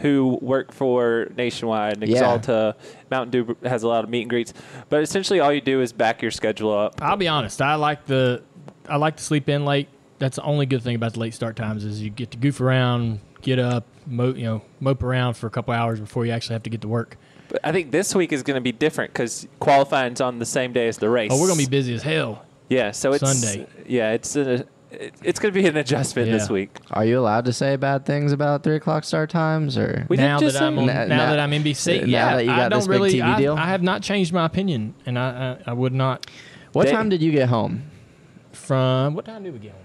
who 0.00 0.38
work 0.40 0.72
for 0.72 1.28
Nationwide. 1.36 2.06
Yeah. 2.08 2.22
Axalta, 2.22 2.74
Mountain 3.10 3.30
Dew 3.46 3.56
has 3.64 3.82
a 3.82 3.88
lot 3.88 4.02
of 4.04 4.10
meet 4.10 4.22
and 4.22 4.30
greets. 4.30 4.52
But 4.88 5.02
essentially, 5.02 5.40
all 5.40 5.52
you 5.52 5.60
do 5.60 5.80
is 5.80 5.92
back 5.92 6.22
your 6.22 6.30
schedule 6.30 6.72
up. 6.76 7.00
I'll 7.02 7.16
be 7.16 7.28
honest. 7.28 7.60
I 7.62 7.74
like 7.76 8.06
the 8.06 8.42
I 8.88 8.96
like 8.96 9.16
to 9.16 9.22
sleep 9.22 9.48
in 9.48 9.64
late. 9.64 9.88
That's 10.18 10.36
the 10.36 10.42
only 10.42 10.66
good 10.66 10.82
thing 10.82 10.96
about 10.96 11.14
the 11.14 11.20
late 11.20 11.34
start 11.34 11.56
times 11.56 11.84
is 11.84 12.02
you 12.02 12.10
get 12.10 12.30
to 12.32 12.36
goof 12.38 12.60
around, 12.60 13.20
get 13.42 13.58
up, 13.58 13.86
mo- 14.06 14.34
you 14.34 14.44
know, 14.44 14.62
mope 14.80 15.02
around 15.02 15.34
for 15.34 15.46
a 15.46 15.50
couple 15.50 15.72
hours 15.72 15.98
before 16.00 16.26
you 16.26 16.32
actually 16.32 16.54
have 16.54 16.62
to 16.64 16.70
get 16.70 16.80
to 16.82 16.88
work. 16.88 17.16
But 17.48 17.60
I 17.64 17.72
think 17.72 17.90
this 17.90 18.14
week 18.14 18.32
is 18.32 18.42
going 18.42 18.56
to 18.56 18.60
be 18.60 18.72
different 18.72 19.12
because 19.12 19.48
qualifying's 19.60 20.20
on 20.20 20.38
the 20.38 20.44
same 20.46 20.72
day 20.72 20.88
as 20.88 20.98
the 20.98 21.08
race. 21.08 21.30
Oh, 21.32 21.40
we're 21.40 21.48
gonna 21.48 21.58
be 21.58 21.66
busy 21.66 21.94
as 21.94 22.02
hell. 22.02 22.44
yeah. 22.68 22.90
So 22.90 23.12
it's 23.12 23.40
Sunday. 23.40 23.66
Yeah, 23.86 24.12
it's 24.12 24.36
a, 24.36 24.66
it, 24.92 25.14
it's 25.22 25.38
going 25.38 25.52
to 25.54 25.60
be 25.60 25.66
an 25.66 25.76
adjustment 25.76 26.28
Yeah. 26.28 26.34
this 26.38 26.48
week. 26.50 26.76
Are 26.90 27.04
you 27.04 27.18
allowed 27.18 27.44
to 27.46 27.52
say 27.52 27.76
bad 27.76 28.04
things 28.04 28.32
about 28.32 28.62
three 28.62 28.76
o'clock 28.76 29.04
start 29.04 29.30
times, 29.30 29.78
or 29.78 30.06
We 30.08 30.16
now 30.16 30.38
didn't 30.38 30.52
that 30.54 30.58
just 30.58 30.62
I'm 30.62 30.78
on, 30.78 30.86
say- 30.88 30.94
now, 30.94 31.04
Now- 31.04 31.16
now- 31.16 31.30
that 31.30 31.38
I'm 31.40 31.50
NBC, 31.52 32.00
now 32.00 32.06
yeah, 32.06 32.36
that 32.36 32.44
you 32.44 32.50
I 32.50 32.56
got 32.56 32.68
don't 32.70 32.78
this 32.80 32.86
big 32.88 32.92
really. 33.00 33.12
TV 33.14 33.22
I, 33.22 33.38
deal? 33.38 33.54
I 33.54 33.66
have 33.66 33.82
not 33.82 34.02
changed 34.02 34.32
my 34.32 34.44
opinion, 34.46 34.94
and 35.06 35.18
I 35.18 35.58
I, 35.66 35.70
I 35.70 35.72
would 35.72 35.92
not. 35.92 36.26
what 36.72 36.86
They- 36.86 36.92
time 36.92 37.08
did 37.08 37.22
you 37.22 37.30
get 37.32 37.48
home? 37.48 37.84
From 38.52 39.14
what 39.14 39.24
time 39.24 39.44
did 39.44 39.52
we 39.52 39.58
get 39.60 39.72
home? 39.72 39.80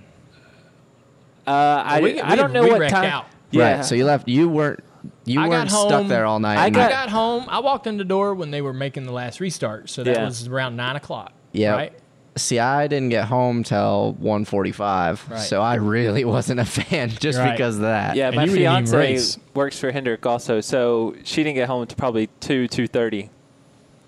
Uh, 1.48 1.52
I, 1.86 2.02
we- 2.02 2.20
I 2.22 2.36
don't 2.36 2.50
we- 2.50 2.54
know 2.54 2.64
we 2.64 2.72
what 2.72 2.80
wrecked 2.80 2.94
time. 2.94 3.06
out. 3.06 3.26
Yeah. 3.52 3.76
Right. 3.78 3.86
So 3.86 3.96
you 3.96 4.06
left. 4.06 4.28
You 4.28 4.50
weren't. 4.50 4.80
You 5.26 5.40
I 5.40 5.44
got 5.44 5.50
weren't 5.52 5.70
stuck 5.70 5.92
home- 5.92 6.08
there 6.08 6.26
all 6.26 6.40
night. 6.40 6.58
I 6.58 6.68
and- 6.68 6.78
I 6.78 6.80
got- 6.80 6.92
got 6.92 7.10
home. 7.10 7.46
I 7.48 7.60
walked 7.60 7.86
in 7.86 7.98
the 7.98 8.04
door 8.04 8.34
when 8.34 8.50
they 8.52 8.62
were 8.62 8.74
making 8.74 9.06
the 9.06 9.12
last 9.12 9.40
restart, 9.40 9.90
so 9.90 10.04
that 10.04 10.16
Yeah. 10.18 10.26
was 10.26 10.48
around 10.48 10.76
nine 10.76 10.96
o'clock. 10.96 11.32
Yeah. 11.52 11.74
Right. 11.74 11.94
See, 12.38 12.60
I 12.60 12.88
didn't 12.88 13.10
get 13.10 13.26
home 13.26 13.64
till 13.64 14.18
1:45, 14.22 15.30
Right. 15.30 15.40
so 15.40 15.62
I 15.62 15.76
really 15.76 16.26
wasn't 16.36 16.60
a 16.60 16.66
fan 16.66 17.10
just 17.10 17.40
Right. 17.40 17.52
because 17.52 17.76
of 17.78 17.84
that. 17.84 18.16
Yeah, 18.18 18.28
And 18.28 18.36
my 18.36 18.44
you 18.44 18.50
didn't 18.58 18.62
even 18.62 18.86
fiance 18.88 19.40
works 19.54 19.80
for 19.80 19.90
Hendrick 19.92 20.26
also, 20.26 20.60
so 20.62 21.16
she 21.24 21.44
didn't 21.44 21.56
get 21.56 21.68
home 21.70 21.84
until 21.84 21.96
probably 21.96 22.28
two 22.42 22.68
two 22.68 22.88
thirty. 22.88 23.30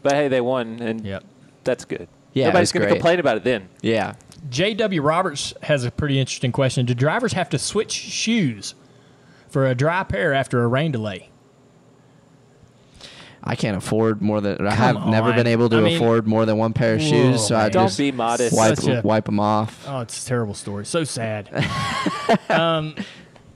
But 0.03 0.13
hey, 0.13 0.28
they 0.28 0.41
won, 0.41 0.80
and 0.82 1.05
Yep. 1.05 1.23
that's 1.63 1.86
good. 1.86 2.07
Yeah, 2.34 2.47
nobody's 2.47 2.71
going 2.71 2.88
to 2.88 2.93
complain 2.93 3.19
about 3.19 3.38
it 3.38 3.43
then. 3.43 3.69
Yeah. 3.82 4.13
J.W. 4.49 5.01
Roberts 5.01 5.53
has 5.63 5.84
a 5.84 5.91
pretty 5.91 6.19
interesting 6.19 6.51
question. 6.51 6.86
Do 6.86 6.93
drivers 6.93 7.34
have 7.34 7.49
to 7.49 7.57
switch 7.57 7.91
shoes 7.91 8.75
for 9.49 9.65
a 9.65 9.73
dry 9.73 10.03
pair 10.03 10.34
after 10.34 10.63
a 10.63 10.67
rain 10.67 10.91
delay? 10.91 11.30
I 13.50 13.56
can't 13.56 13.78
afford 13.78 14.22
more 14.22 14.41
than 14.41 14.68
I 14.68 14.74
have 14.76 15.06
never 15.08 15.32
been 15.34 15.48
able 15.48 15.70
to 15.70 15.78
I 15.78 15.82
mean- 15.82 15.95
afford 15.95 16.28
more 16.28 16.45
than 16.45 16.58
one 16.58 16.74
pair 16.74 16.95
of 16.95 17.02
shoes, 17.02 17.48
so 17.48 17.56
I 17.56 17.64
man. 17.64 17.72
Don't 17.72 17.86
just 17.88 17.98
be 17.98 18.12
modest. 18.12 18.56
wipe 18.56 18.76
Such 18.78 18.88
a- 18.88 19.02
wipe 19.08 19.26
them 19.26 19.39
off. 19.39 19.86
Oh, 19.88 20.02
it's 20.02 20.24
a 20.26 20.28
terrible 20.28 20.54
story. 20.54 20.86
So 20.86 21.04
sad. 21.06 21.50
um, 22.50 22.95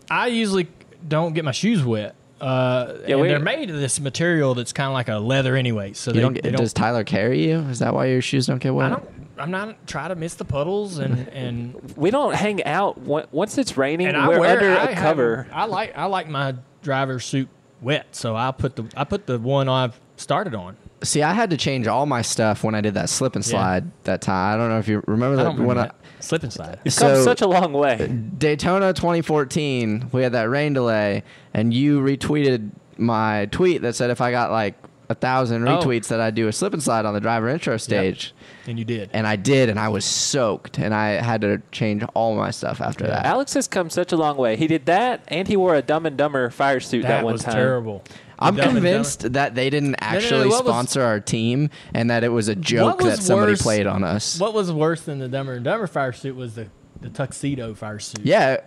I 0.09 0.27
usually 0.27 0.67
don't 1.07 1.33
get 1.33 1.43
my 1.45 1.51
shoes 1.51 1.83
wet. 1.83 2.15
Uh, 2.39 2.93
Yeah, 3.05 3.11
and 3.15 3.21
we- 3.21 3.27
they're 3.27 3.39
made 3.39 3.69
of 3.69 3.75
this 3.79 3.99
material 3.99 4.55
that's 4.55 4.73
kind 4.73 4.87
of 4.87 4.93
like 4.93 5.09
a 5.09 5.17
leather 5.17 5.55
anyway. 5.55 5.93
So 5.93 6.11
You 6.11 6.15
they, 6.15 6.21
don't, 6.21 6.33
they 6.41 6.49
don't 6.51 6.55
does 6.61 6.73
Tyler 6.73 7.03
carry 7.03 7.45
you? 7.47 7.59
Is 7.59 7.79
that 7.79 7.93
why 7.93 8.05
your 8.05 8.21
shoes 8.21 8.47
don't 8.47 8.59
get 8.59 8.73
wet? 8.73 8.91
I 8.91 8.95
wet? 8.95 9.03
don't. 9.03 9.15
I'm 9.37 9.51
not 9.51 9.87
trying 9.87 10.09
to 10.09 10.15
miss 10.15 10.35
the 10.35 10.45
puddles 10.45 10.99
and 10.99 11.27
and 11.33 11.93
We 11.97 12.11
don't 12.11 12.33
hang 12.35 12.63
out 12.63 12.97
On- 13.07 13.25
once 13.31 13.57
it's 13.57 13.75
raining. 13.77 14.07
and 14.07 14.17
I 14.17 14.27
we're 14.27 14.39
wear 14.39 14.51
under 14.57 14.69
I 14.71 14.83
a 14.85 14.95
have- 14.95 15.03
cover. 15.03 15.47
I 15.51 15.65
like 15.65 15.97
I 15.97 16.05
like 16.05 16.29
my 16.29 16.55
driver 16.83 17.19
suit 17.19 17.47
wet, 17.81 18.15
so 18.15 18.35
I 18.35 18.51
put 18.51 18.75
the 18.75 18.85
I 18.95 19.03
put 19.03 19.25
the 19.25 19.39
one 19.39 19.67
I've 19.67 19.99
started 20.17 20.55
on. 20.55 20.77
See, 21.03 21.23
I 21.23 21.33
had 21.33 21.49
to 21.49 21.57
change 21.57 21.87
all 21.87 22.05
my 22.05 22.21
stuff 22.21 22.63
when 22.63 22.75
I 22.75 22.81
did 22.81 22.93
that 22.93 23.09
slip 23.09 23.35
and 23.35 23.43
Yeah. 23.43 23.51
slide 23.51 23.91
that 24.03 24.21
time. 24.21 24.53
I 24.53 24.57
don't 24.57 24.69
know 24.69 24.79
if 24.79 24.87
you 24.87 25.03
remember 25.07 25.35
that 25.37 25.43
don't 25.43 25.53
remember 25.53 25.67
when 25.67 25.77
that. 25.77 25.95
slip 26.19 26.43
and 26.43 26.53
slide. 26.53 26.79
You've 26.83 26.95
come 26.95 27.23
such 27.23 27.41
a 27.41 27.47
long 27.47 27.73
way. 27.73 27.97
Uh, 27.99 28.37
Daytona 28.37 28.93
2014, 28.93 30.09
we 30.11 30.21
had 30.21 30.33
that 30.33 30.49
rain 30.49 30.73
delay, 30.73 31.23
and 31.53 31.73
you 31.73 31.99
retweeted 32.01 32.69
my 32.97 33.47
tweet 33.47 33.81
that 33.81 33.95
said 33.95 34.11
if 34.11 34.21
I 34.21 34.29
got 34.29 34.51
like 34.51 34.75
a 35.09 35.15
thousand 35.15 35.67
oh. 35.67 35.79
retweets 35.79 36.07
that 36.07 36.19
I'd 36.19 36.35
do 36.35 36.47
a 36.47 36.53
slip 36.53 36.73
and 36.73 36.81
slide 36.81 37.05
on 37.05 37.13
the 37.13 37.19
driver 37.19 37.49
intro 37.49 37.77
stage. 37.77 38.33
And 38.67 38.77
you 38.77 38.85
did. 38.85 39.09
And 39.13 39.25
I 39.25 39.35
did, 39.35 39.69
and 39.69 39.79
I 39.79 39.89
was 39.89 40.05
soaked, 40.05 40.77
and 40.77 40.93
I 40.93 41.21
had 41.21 41.41
to 41.41 41.61
change 41.71 42.03
all 42.13 42.35
my 42.35 42.51
stuff 42.51 42.79
after 42.81 43.07
that. 43.07 43.25
Alex 43.25 43.53
has 43.55 43.67
come 43.67 43.89
such 43.89 44.11
a 44.11 44.17
long 44.17 44.37
way. 44.37 44.55
He 44.55 44.67
did 44.67 44.85
that, 44.85 45.23
and 45.27 45.47
he 45.47 45.57
wore 45.57 45.75
a 45.75 45.81
Dumb 45.81 46.05
and 46.05 46.15
Dumber 46.15 46.49
fire 46.51 46.79
suit 46.79 47.01
that, 47.01 47.07
that 47.07 47.23
one 47.23 47.33
was 47.33 47.43
time. 47.43 47.55
terrible. 47.55 48.03
I'm 48.37 48.55
Dumb 48.55 48.69
and 48.69 48.75
convinced 48.77 49.33
that 49.33 49.55
they 49.55 49.69
didn't 49.69 49.91
no, 49.91 49.97
actually 50.01 50.47
what 50.47 50.63
was- 50.63 50.71
sponsor 50.73 51.01
our 51.01 51.19
team, 51.19 51.69
and 51.93 52.09
that 52.09 52.23
it 52.23 52.29
was 52.29 52.47
a 52.47 52.55
joke 52.55 52.99
was 53.01 53.17
that 53.17 53.23
somebody 53.23 53.53
worse? 53.53 53.61
played 53.61 53.87
on 53.87 54.03
us. 54.03 54.39
What 54.39 54.53
was 54.53 54.71
worse 54.71 55.01
than 55.01 55.19
the 55.19 55.27
Dumber 55.27 55.53
and 55.53 55.63
Dumber 55.63 55.87
fire 55.87 56.13
suit 56.13 56.35
was 56.35 56.55
the, 56.55 56.67
the 57.01 57.09
tuxedo 57.09 57.73
fire 57.73 57.99
suit. 57.99 58.23
Yeah, 58.25 58.57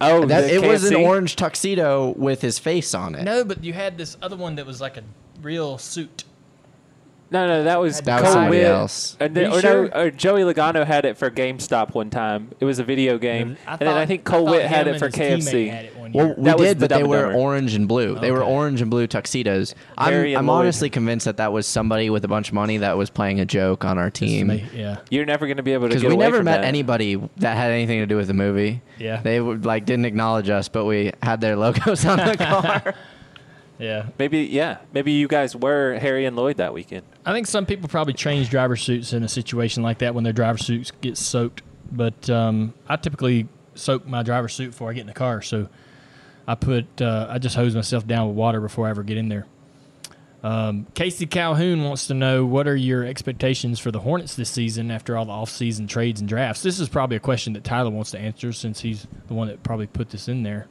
Oh, 0.00 0.26
that, 0.26 0.40
the 0.42 0.54
it 0.56 0.66
was 0.66 0.84
an 0.84 0.96
KFC? 0.96 1.06
orange 1.06 1.36
tuxedo 1.36 2.10
with 2.16 2.42
his 2.42 2.58
face 2.58 2.92
on 2.92 3.14
it. 3.14 3.22
No, 3.22 3.44
but 3.44 3.62
you 3.62 3.72
had 3.72 3.96
this 3.96 4.16
other 4.20 4.34
one 4.36 4.56
that 4.56 4.66
was 4.66 4.80
like 4.80 4.96
a 4.96 5.02
real 5.40 5.78
suit. 5.78 6.24
No, 7.32 7.46
no, 7.48 7.64
that 7.64 7.80
was 7.80 8.00
That 8.02 8.20
was 8.20 8.24
Cole 8.24 8.32
somebody 8.34 8.58
Whitt. 8.58 8.66
else. 8.66 9.16
And 9.18 9.34
then, 9.34 9.50
you 9.50 9.56
or 9.56 9.60
sure? 9.60 9.88
no, 9.88 10.00
or 10.02 10.10
Joey 10.10 10.42
Logano 10.42 10.84
had 10.86 11.04
it 11.06 11.16
for 11.16 11.30
GameStop 11.30 11.94
one 11.94 12.10
time. 12.10 12.50
It 12.60 12.64
was 12.66 12.78
a 12.78 12.84
video 12.84 13.14
mm-hmm. 13.14 13.20
game, 13.22 13.56
I 13.66 13.72
and 13.72 13.80
then 13.80 13.88
I 13.88 13.92
thought- 14.02 14.08
think 14.08 14.24
Cole 14.24 14.44
thought 14.44 14.50
Whitt 14.52 14.66
had 14.66 14.86
him 14.86 14.94
it 14.96 14.98
for 14.98 15.06
and 15.06 15.14
his 15.16 15.48
teammate 15.48 15.52
KFC. 15.52 15.70
had 15.70 15.84
it 15.86 15.96
one 15.96 16.12
year. 16.12 16.24
Well, 16.26 16.34
we 16.36 16.44
That 16.44 16.58
was 16.58 16.68
did, 16.68 16.78
the 16.78 16.88
but 16.88 16.90
they 16.90 16.94
Dumb 16.96 17.02
and 17.02 17.10
were 17.10 17.22
Dumber. 17.22 17.38
orange 17.38 17.74
and 17.74 17.88
blue. 17.88 18.18
They 18.18 18.30
were 18.30 18.42
Okay. 18.42 18.52
orange 18.52 18.80
and 18.82 18.90
blue 18.90 19.06
tuxedos. 19.06 19.74
I'm, 19.96 20.12
Harry 20.12 20.34
and 20.34 20.38
I'm 20.40 20.46
Lloyd. 20.46 20.60
honestly 20.60 20.90
convinced 20.90 21.24
that 21.24 21.38
that 21.38 21.52
was 21.52 21.66
somebody 21.66 22.10
with 22.10 22.24
a 22.24 22.28
bunch 22.28 22.48
of 22.48 22.54
money 22.54 22.76
that 22.78 22.98
was 22.98 23.08
playing 23.08 23.40
a 23.40 23.46
joke 23.46 23.84
on 23.84 23.96
our 23.98 24.10
team. 24.10 24.48
me- 24.48 24.64
yeah. 24.74 24.98
You're 25.10 25.24
never 25.24 25.46
going 25.46 25.56
to 25.56 25.62
be 25.62 25.72
able 25.72 25.84
to 25.84 25.88
Because 25.88 26.02
get 26.02 26.08
we 26.08 26.14
away 26.14 26.24
never 26.26 26.36
from 26.38 26.44
met 26.44 26.60
that. 26.62 26.66
anybody 26.66 27.18
that 27.38 27.56
had 27.56 27.70
anything 27.70 28.00
to 28.00 28.06
do 28.06 28.16
with 28.16 28.26
the 28.26 28.34
movie. 28.34 28.82
Yeah. 28.98 29.20
They 29.22 29.40
would 29.40 29.64
like 29.64 29.86
didn't 29.86 30.04
acknowledge 30.04 30.50
us, 30.50 30.68
but 30.68 30.84
we 30.84 31.12
had 31.22 31.40
their 31.40 31.56
logos 31.56 32.04
on 32.06 32.18
the 32.18 32.36
car. 32.36 32.94
Yeah. 33.78 34.06
Maybe, 34.18 34.40
yeah, 34.42 34.78
maybe 34.92 35.12
you 35.12 35.28
guys 35.28 35.56
were 35.56 35.98
Harry 35.98 36.24
and 36.24 36.36
Lloyd 36.36 36.58
that 36.58 36.72
weekend. 36.72 37.04
I 37.26 37.32
think 37.32 37.46
some 37.46 37.66
people 37.66 37.88
probably 37.88 38.14
change 38.14 38.50
driver 38.50 38.76
suits 38.76 39.12
in 39.12 39.22
a 39.22 39.28
situation 39.28 39.82
like 39.82 39.98
that 39.98 40.14
when 40.14 40.24
their 40.24 40.32
driver 40.32 40.58
suits 40.58 40.92
get 41.00 41.16
soaked. 41.16 41.62
But 41.90 42.30
um, 42.30 42.74
I 42.88 42.96
typically 42.96 43.48
soak 43.74 44.06
my 44.06 44.22
driver 44.22 44.48
suit 44.48 44.70
before 44.70 44.90
I 44.90 44.94
get 44.94 45.02
in 45.02 45.06
the 45.08 45.12
car, 45.12 45.42
so 45.42 45.68
I 46.46 46.54
put 46.54 47.02
uh, 47.02 47.26
I 47.28 47.38
just 47.38 47.54
hose 47.54 47.74
myself 47.74 48.06
down 48.06 48.28
with 48.28 48.36
water 48.36 48.60
before 48.60 48.86
I 48.86 48.90
ever 48.90 49.02
get 49.02 49.16
in 49.16 49.28
there. 49.28 49.46
Um, 50.42 50.86
Casey 50.94 51.26
Calhoun 51.26 51.84
wants 51.84 52.08
to 52.08 52.14
know 52.14 52.44
what 52.44 52.66
are 52.66 52.74
your 52.74 53.04
expectations 53.04 53.78
for 53.78 53.92
the 53.92 54.00
Hornets 54.00 54.34
this 54.34 54.50
season 54.50 54.90
after 54.90 55.16
all 55.16 55.24
the 55.24 55.30
off-season 55.30 55.86
trades 55.86 56.18
and 56.20 56.28
drafts. 56.28 56.62
This 56.62 56.80
is 56.80 56.88
probably 56.88 57.16
a 57.16 57.20
question 57.20 57.52
that 57.52 57.62
Tyler 57.62 57.90
wants 57.90 58.10
to 58.10 58.18
answer 58.18 58.52
since 58.52 58.80
he's 58.80 59.06
the 59.28 59.34
one 59.34 59.46
that 59.46 59.62
probably 59.62 59.86
put 59.86 60.10
this 60.10 60.28
in 60.28 60.42
there. 60.42 60.66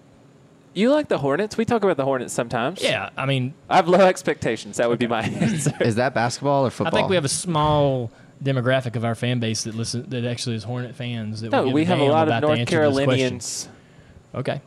You 0.73 0.89
like 0.91 1.09
the 1.09 1.17
Hornets? 1.17 1.57
We 1.57 1.65
talk 1.65 1.83
about 1.83 1.97
the 1.97 2.05
Hornets 2.05 2.33
sometimes. 2.33 2.81
Yeah, 2.81 3.09
I 3.17 3.25
mean, 3.25 3.53
I 3.69 3.75
have 3.75 3.87
low 3.89 3.99
expectations. 3.99 4.77
That 4.77 4.89
would 4.89 4.99
be 4.99 5.07
my 5.07 5.21
answer. 5.23 5.73
Is 5.81 5.95
that 5.95 6.13
basketball 6.13 6.65
or 6.65 6.69
football? 6.69 6.93
I 6.95 6.97
think 7.01 7.09
we 7.09 7.15
have 7.15 7.25
a 7.25 7.29
small 7.29 8.09
demographic 8.41 8.95
of 8.95 9.03
our 9.05 9.13
fan 9.15 9.39
base 9.39 9.65
that 9.65 9.75
listen 9.75 10.09
that 10.09 10.25
actually 10.25 10.55
is 10.55 10.63
Hornet 10.63 10.95
fans. 10.95 11.41
That 11.41 11.51
No, 11.51 11.63
will 11.63 11.73
we 11.73 11.85
have 11.85 11.99
a 11.99 12.03
lot 12.03 12.23
of 12.23 12.29
about 12.29 12.41
the 12.41 12.47
North 12.47 12.59
answer 12.59 12.81
to 12.83 12.87
this 12.89 12.93
question. 12.93 13.05
Carolinians. 13.17 13.69
Okay, 14.33 14.61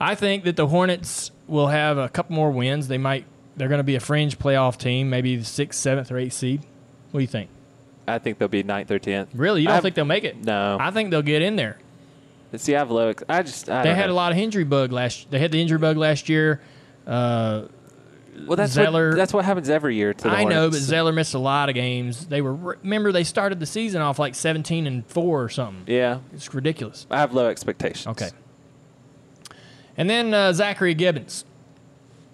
I 0.00 0.14
think 0.14 0.44
that 0.44 0.56
the 0.56 0.66
Hornets 0.66 1.30
will 1.48 1.68
have 1.68 1.96
a 1.96 2.08
couple 2.08 2.36
more 2.36 2.50
wins. 2.50 2.88
They 2.88 2.98
might. 2.98 3.24
They're 3.56 3.68
going 3.68 3.78
to 3.78 3.84
be 3.84 3.96
a 3.96 4.00
fringe 4.00 4.38
playoff 4.38 4.76
team, 4.78 5.10
maybe 5.10 5.36
the 5.36 5.44
sixth, 5.44 5.80
seventh, 5.80 6.10
or 6.12 6.18
eighth 6.18 6.34
seed. 6.34 6.60
What 7.10 7.18
do 7.18 7.22
you 7.22 7.26
think? 7.28 7.50
I 8.06 8.18
think 8.18 8.38
they'll 8.38 8.48
be 8.48 8.62
ninth 8.62 8.90
or 8.90 8.98
tenth. 8.98 9.30
Really, 9.34 9.62
you 9.62 9.66
don't 9.68 9.74
have- 9.74 9.82
think 9.82 9.94
they'll 9.94 10.04
make 10.04 10.24
it? 10.24 10.44
No. 10.44 10.76
I 10.80 10.90
think 10.90 11.10
they'll 11.10 11.22
get 11.22 11.42
in 11.42 11.56
there. 11.56 11.78
See, 12.56 12.74
I 12.74 12.78
have 12.80 12.90
low. 12.90 13.08
Ex- 13.08 13.22
I 13.28 13.42
just. 13.42 13.68
I 13.70 13.82
They 13.84 13.94
had 13.94 14.06
know. 14.06 14.12
a 14.12 14.14
lot 14.14 14.32
of 14.32 14.38
injury 14.38 14.64
bug 14.64 14.90
last. 14.92 15.30
They 15.30 15.38
had 15.38 15.52
the 15.52 15.60
injury 15.60 15.78
bug 15.78 15.96
last 15.96 16.28
year. 16.28 16.60
Uh, 17.06 17.62
Well, 18.46 18.56
that's 18.56 18.72
Zeller- 18.72 19.10
what 19.10 19.16
that's 19.16 19.32
what 19.34 19.44
happens 19.44 19.68
every 19.68 19.94
year 19.96 20.14
to 20.14 20.24
the 20.24 20.30
I 20.30 20.44
know, 20.44 20.70
but 20.70 20.78
Zeller 20.80 21.12
missed 21.12 21.34
a 21.34 21.38
lot 21.38 21.68
of 21.68 21.74
games. 21.74 22.26
They 22.26 22.40
were 22.40 22.54
remember 22.54 23.12
they 23.12 23.24
started 23.24 23.60
the 23.60 23.66
season 23.66 24.00
off 24.02 24.18
like 24.18 24.34
seventeen 24.34 24.86
and 24.86 25.06
four 25.06 25.42
or 25.42 25.48
something. 25.48 25.84
Yeah, 25.86 26.20
It's 26.32 26.52
ridiculous. 26.54 27.06
I 27.10 27.18
have 27.20 27.32
low 27.34 27.48
expectations. 27.48 28.06
Okay. 28.08 28.30
And 29.96 30.08
then 30.08 30.32
uh, 30.32 30.52
Zachary 30.52 30.94
Gibbons. 30.94 31.44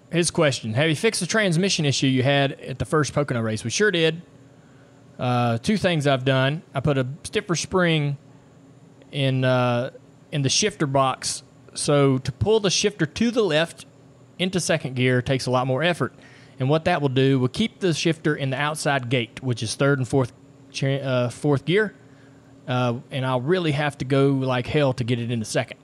His 0.09 0.31
question 0.31 0.73
Have 0.75 0.87
you 0.89 0.95
fixed 0.95 1.19
the 1.19 1.27
transmission 1.27 1.83
issue 1.85 2.07
you 2.07 2.23
had 2.23 2.53
at 2.61 2.79
the 2.79 2.85
first 2.85 3.13
Pocono 3.13 3.41
race? 3.41 3.63
We 3.65 3.69
sure 3.69 3.91
did. 3.91 4.21
Uh, 5.19 5.57
two 5.57 5.75
things 5.77 6.07
I've 6.07 6.23
done. 6.23 6.61
I 6.73 6.79
put 6.79 6.97
a 6.97 7.05
stiffer 7.23 7.55
spring 7.55 8.17
in 9.11 9.43
uh, 9.43 9.89
in 10.31 10.41
the 10.41 10.49
shifter 10.49 10.87
box. 10.87 11.43
So 11.73 12.17
to 12.19 12.31
pull 12.31 12.59
the 12.59 12.69
shifter 12.69 13.05
to 13.05 13.31
the 13.31 13.43
left 13.43 13.85
into 14.39 14.59
second 14.59 14.95
gear 14.95 15.21
takes 15.21 15.45
a 15.45 15.51
lot 15.51 15.67
more 15.67 15.83
effort. 15.83 16.13
And 16.59 16.69
what 16.69 16.85
that 16.85 17.01
will 17.01 17.09
do 17.09 17.39
will 17.39 17.47
keep 17.49 17.79
the 17.79 17.93
shifter 17.93 18.35
in 18.35 18.49
the 18.49 18.57
outside 18.57 19.09
gate, 19.09 19.41
which 19.43 19.61
is 19.61 19.75
third 19.75 19.99
and 19.99 20.07
fourth 20.07 20.33
uh, 20.83 21.29
fourth 21.29 21.65
gear. 21.65 21.93
Uh, 22.67 22.99
and 23.11 23.25
I'll 23.25 23.41
really 23.41 23.71
have 23.71 23.97
to 23.99 24.05
go 24.05 24.29
like 24.29 24.67
hell 24.67 24.93
to 24.93 25.03
get 25.03 25.19
it 25.19 25.31
into 25.31 25.45
second. 25.45 25.79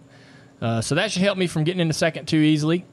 Uh, 0.62 0.82
so 0.82 0.96
that 0.96 1.12
should 1.12 1.22
help 1.22 1.38
me 1.38 1.48
from 1.48 1.64
getting 1.64 1.80
into 1.80 1.94
second 1.94 2.28
too 2.28 2.38
easily. 2.38 2.86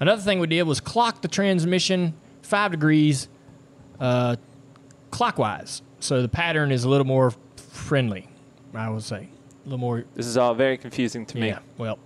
Another 0.00 0.22
thing 0.22 0.40
we 0.40 0.46
did 0.46 0.62
was 0.62 0.80
clock 0.80 1.22
the 1.22 1.28
transmission 1.28 2.14
five 2.42 2.70
degrees 2.70 3.28
uh, 4.00 4.36
clockwise, 5.10 5.82
so 6.00 6.22
the 6.22 6.28
pattern 6.28 6.72
is 6.72 6.84
a 6.84 6.88
little 6.88 7.06
more 7.06 7.34
friendly. 7.56 8.28
I 8.74 8.88
would 8.88 9.02
say 9.02 9.28
a 9.64 9.68
little 9.68 9.78
more. 9.78 10.04
This 10.14 10.26
is 10.26 10.36
all 10.36 10.54
very 10.54 10.76
confusing 10.76 11.26
to 11.26 11.38
me. 11.38 11.48
Yeah. 11.48 11.58
Well, 11.78 11.98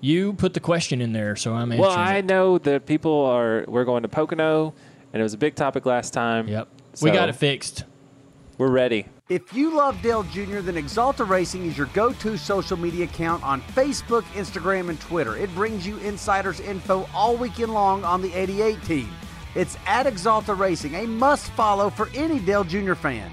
you 0.00 0.32
put 0.34 0.54
the 0.54 0.60
question 0.60 1.00
in 1.00 1.12
there, 1.12 1.36
so 1.36 1.54
I'm 1.54 1.72
answering. 1.72 1.80
Well, 1.80 1.90
I 1.90 2.16
it. 2.16 2.24
know 2.24 2.58
that 2.58 2.86
people 2.86 3.24
are. 3.26 3.64
We're 3.68 3.84
going 3.84 4.02
to 4.02 4.08
Pocono, 4.08 4.74
and 5.12 5.20
it 5.20 5.22
was 5.22 5.34
a 5.34 5.38
big 5.38 5.54
topic 5.54 5.86
last 5.86 6.12
time. 6.12 6.48
Yep. 6.48 6.68
we 7.00 7.10
got 7.10 7.28
it 7.28 7.36
fixed. 7.36 7.84
We're 8.58 8.70
ready. 8.70 9.06
If 9.28 9.54
you 9.54 9.74
love 9.74 10.00
Dale 10.02 10.24
Jr., 10.24 10.58
then 10.58 10.74
Axalta 10.74 11.26
Racing 11.26 11.64
is 11.64 11.78
your 11.78 11.86
go 11.94 12.12
to 12.12 12.36
social 12.36 12.76
media 12.76 13.06
account 13.06 13.42
on 13.42 13.62
Facebook, 13.62 14.22
Instagram, 14.34 14.90
and 14.90 15.00
Twitter. 15.00 15.36
It 15.36 15.52
brings 15.54 15.86
you 15.86 15.96
insiders 15.98 16.60
info 16.60 17.08
all 17.14 17.36
weekend 17.36 17.72
long 17.72 18.04
on 18.04 18.20
the 18.20 18.32
88 18.34 18.82
team. 18.84 19.08
It's 19.54 19.78
at 19.86 20.06
Axalta 20.06 20.56
Racing, 20.58 20.94
a 20.94 21.06
must 21.06 21.50
follow 21.52 21.88
for 21.88 22.10
any 22.14 22.40
Dale 22.40 22.64
Jr. 22.64 22.94
fan. 22.94 23.32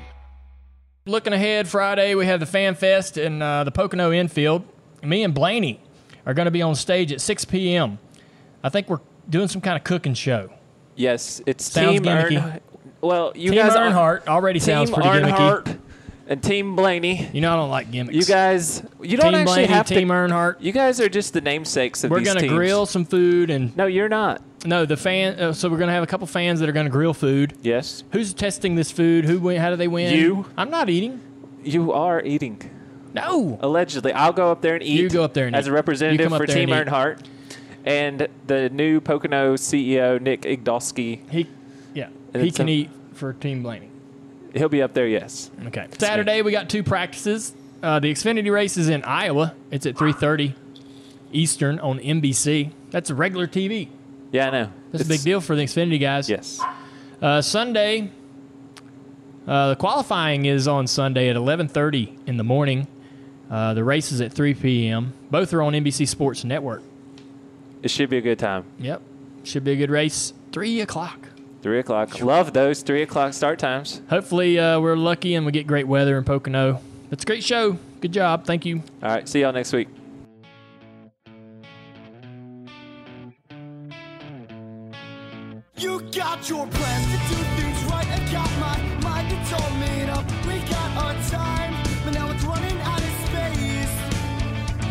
Looking 1.10 1.34
ahead, 1.34 1.68
Friday 1.68 2.14
we 2.14 2.28
have 2.28 2.40
the 2.40 2.46
Fan 2.46 2.76
Fest 2.76 3.18
in 3.18 3.42
uh, 3.42 3.64
the 3.64 3.72
Pocono 3.72 4.12
infield. 4.12 4.64
Me 5.02 5.24
and 5.24 5.34
Blaney 5.34 5.80
are 6.24 6.36
going 6.36 6.46
to 6.46 6.52
be 6.52 6.62
on 6.62 6.76
stage 6.76 7.12
at 7.12 7.20
6 7.20 7.46
p.m. 7.46 7.98
I 8.64 8.70
think 8.70 8.88
we're 8.90 9.00
doing 9.28 9.48
some 9.48 9.60
kind 9.60 9.76
of 9.76 9.84
cooking 9.84 10.14
show. 10.14 10.54
Yes, 10.96 11.42
it's 11.48 11.66
Sounds 11.66 11.94
Team 11.94 12.04
gimmicky. 12.04 12.44
Earn. 12.54 12.60
Well, 13.02 13.32
you 13.34 13.50
Team 13.50 13.60
guys 13.60 13.76
are- 13.76 13.90
Earnhardt 13.92 14.28
already 14.28 14.60
Team 14.60 14.66
sounds 14.68 14.92
pretty 14.92 15.10
Earnhardt 15.10 15.64
gimmicky. 15.64 15.80
and 16.28 16.44
Team 16.44 16.76
Blaney. 16.76 17.28
You 17.34 17.42
know 17.42 17.54
I 17.54 17.56
don't 17.56 17.72
like 17.72 17.90
gimmicks. 17.90 18.16
You 18.16 18.26
guys, 18.26 18.84
you 19.02 19.18
don't 19.18 19.32
Team 19.32 19.42
actually 19.42 19.54
Blaney, 19.66 19.68
have 19.74 19.88
Team 19.88 20.10
to. 20.10 20.14
Earnhardt. 20.14 20.58
You 20.60 20.72
guys 20.72 21.02
are 21.02 21.10
just 21.10 21.34
the 21.34 21.42
namesakes 21.42 22.04
of 22.04 22.12
We're 22.12 22.20
these 22.20 22.28
gonna 22.28 22.42
teams. 22.42 22.54
grill 22.54 22.86
some 22.86 23.06
food 23.06 23.50
and 23.50 23.76
No, 23.76 23.88
you're 23.88 24.10
not. 24.10 24.44
No 24.66 24.86
the 24.86 24.98
fan. 24.98 25.40
Uh, 25.40 25.54
so 25.54 25.70
we're 25.70 25.78
gonna 25.78 25.92
have 25.94 26.04
a 26.04 26.08
couple 26.08 26.28
fans 26.28 26.60
that 26.60 26.68
are 26.70 26.74
gonna 26.74 26.90
grill 26.90 27.14
food. 27.14 27.54
Yes, 27.62 28.04
Who's 28.12 28.34
testing 28.34 28.76
this 28.76 28.92
food? 28.92 29.26
Who? 29.26 29.40
win- 29.40 29.62
How 29.62 29.70
do 29.70 29.76
they 29.76 29.88
win? 29.88 30.14
You. 30.14 30.46
I'm 30.58 30.70
not 30.70 30.90
eating. 30.90 31.22
you 31.64 31.92
are 31.94 32.22
eating. 32.24 32.62
No. 33.14 33.58
Allegedly, 33.62 34.14
I'll 34.14 34.34
go 34.34 34.52
up 34.52 34.62
there 34.62 34.76
and 34.76 34.84
eat. 34.84 35.00
You 35.00 35.10
go 35.10 35.24
up 35.24 35.34
there 35.34 35.48
and 35.48 35.56
as 35.56 35.66
eat. 35.66 35.70
a 35.70 35.72
You 35.72 35.76
representative 35.76 36.24
come 36.26 36.34
up 36.34 36.42
for 36.42 36.48
there 36.48 36.56
Team 36.56 36.72
and 36.72 36.88
eat. 36.88 36.92
Earnhardt, 36.92 37.20
and 37.86 38.28
the 38.48 38.70
new 38.70 39.00
Pocono 39.02 39.56
CEO 39.56 40.22
Nick 40.22 40.42
Igdalsky. 40.42 41.22
He. 41.30 41.48
Yeah. 41.94 42.10
He 42.34 42.48
it's 42.50 42.58
can 42.58 42.68
a- 42.68 42.72
eat 42.72 42.90
for 43.14 43.34
Team 43.34 43.64
Blaney. 43.64 43.90
He'll 44.54 44.70
be 44.70 44.82
up 44.82 44.94
there. 44.94 45.08
Yes. 45.08 45.52
Okay. 45.68 45.88
Saturday 45.98 46.42
we 46.42 46.52
got 46.52 46.70
two 46.70 46.84
practices. 46.84 47.54
Uh, 47.82 48.00
the 48.00 48.12
Xfinity 48.12 48.52
race 48.52 48.76
is 48.78 48.90
in 48.90 49.04
Iowa. 49.04 49.54
It's 49.72 49.86
at 49.86 49.96
3:30 49.96 50.54
Eastern 51.32 51.80
on 51.80 52.00
NBC. 52.00 52.72
That's 52.92 53.10
a 53.10 53.16
regular 53.16 53.48
TV. 53.48 53.88
Yeah, 54.32 54.48
I 54.48 54.52
know. 54.52 54.72
That's 54.92 55.02
it's, 55.02 55.10
a 55.10 55.14
big 55.14 55.24
deal 55.24 55.42
for 55.42 55.56
the 55.56 55.64
Xfinity 55.64 56.00
guys. 56.00 56.30
Yes. 56.30 56.62
Uh, 57.22 57.42
Sunday, 57.42 58.12
uh, 59.48 59.70
the 59.70 59.76
qualifying 59.76 60.46
is 60.46 60.68
on 60.68 60.88
Sunday 60.88 61.30
at 61.30 61.36
11:30 61.36 62.18
in 62.28 62.38
the 62.38 62.44
morning. 62.44 62.88
Uh, 63.50 63.74
the 63.74 63.84
race 63.84 64.12
is 64.12 64.22
at 64.22 64.32
3 64.32 64.54
p.m. 64.54 65.14
Both 65.32 65.54
are 65.54 65.62
on 65.62 65.74
NBC 65.74 66.08
Sports 66.08 66.44
Network. 66.44 66.84
It 67.82 67.90
should 67.90 68.10
be 68.10 68.18
a 68.18 68.22
good 68.22 68.38
time. 68.38 68.66
Yep, 68.78 69.02
should 69.44 69.64
be 69.64 69.72
a 69.72 69.76
good 69.76 69.90
race. 69.90 70.34
Three 70.52 70.82
o'clock. 70.82 71.28
Three 71.62 71.80
o'clock. 71.80 72.16
Sure. 72.16 72.28
Love 72.28 72.54
those 72.54 72.84
three 72.84 73.02
o'clock 73.02 73.34
start 73.34 73.60
times. 73.60 74.02
Hopefully, 74.10 74.60
uh, 74.60 74.80
we're 74.80 74.96
lucky 74.96 75.36
and 75.36 75.46
we 75.46 75.52
get 75.52 75.68
great 75.68 75.88
weather 75.88 76.18
in 76.18 76.24
Pocono. 76.24 76.82
It's 77.12 77.24
a 77.24 77.26
great 77.26 77.44
show. 77.44 77.78
Good 78.02 78.14
job. 78.14 78.46
Thank 78.46 78.66
you. 78.66 78.84
All 79.04 79.10
right. 79.10 79.28
See 79.28 79.42
y'all 79.42 79.52
next 79.52 79.74
week. 79.74 79.90
Got 86.12 86.50
your 86.50 86.66
plans 86.66 87.06
to 87.06 87.18
do 87.30 87.44
things 87.56 87.84
right. 87.84 88.08
I 88.08 88.20
got 88.32 88.50
my 88.60 88.78
mind, 89.04 89.32
it's 89.32 89.54
all 89.54 89.70
made 89.78 90.10
up. 90.10 90.26
We 90.48 90.60
got 90.68 90.98
our 90.98 91.14
time, 91.30 91.76
but 92.04 92.14
now 92.16 92.32
it's 92.32 92.44
running 92.44 92.82
out 92.82 93.00
of 93.00 93.14
space. 93.28 93.96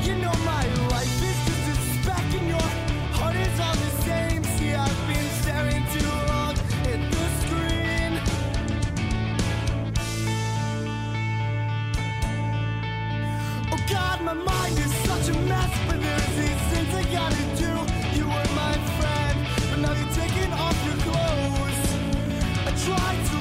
You 0.06 0.14
know 0.14 0.32
my 0.44 0.64
life 0.90 1.22
is 1.22 1.38
just 1.48 1.68
a 1.72 1.76
speck, 2.02 2.34
in 2.40 2.46
your 2.46 2.70
heart 3.18 3.34
is 3.34 3.60
all 3.60 3.74
the 3.74 3.90
same. 4.02 4.44
See, 4.44 4.74
I've 4.74 5.08
been 5.08 5.28
staring 5.42 5.84
too 5.92 6.06
long 6.30 6.54
at 6.86 7.00
the 7.10 7.24
screen. 7.42 8.12
Oh 13.72 13.80
God, 13.90 14.22
my 14.22 14.34
mind 14.34 14.78
is. 14.78 14.87
fight 22.98 23.37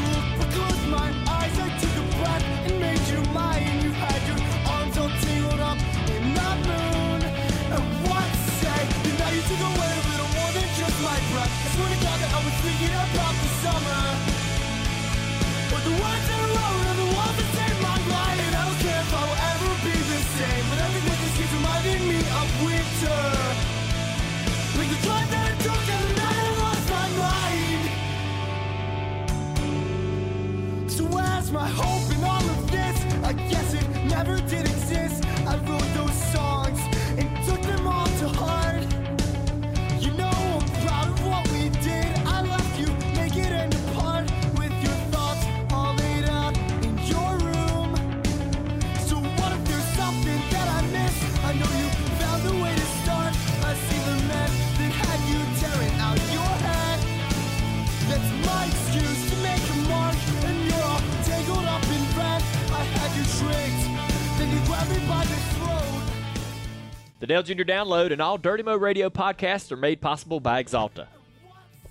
Dale 67.38 67.56
Jr. 67.56 67.64
Download 67.64 68.12
and 68.12 68.20
all 68.20 68.40
Dirty 68.40 68.64
Mo 68.64 68.76
Radio 68.76 69.12
podcasts 69.12 69.72
are 69.72 69.78
made 69.78 70.02
possible 70.02 70.40
by 70.40 70.64
Axalta. 70.64 71.06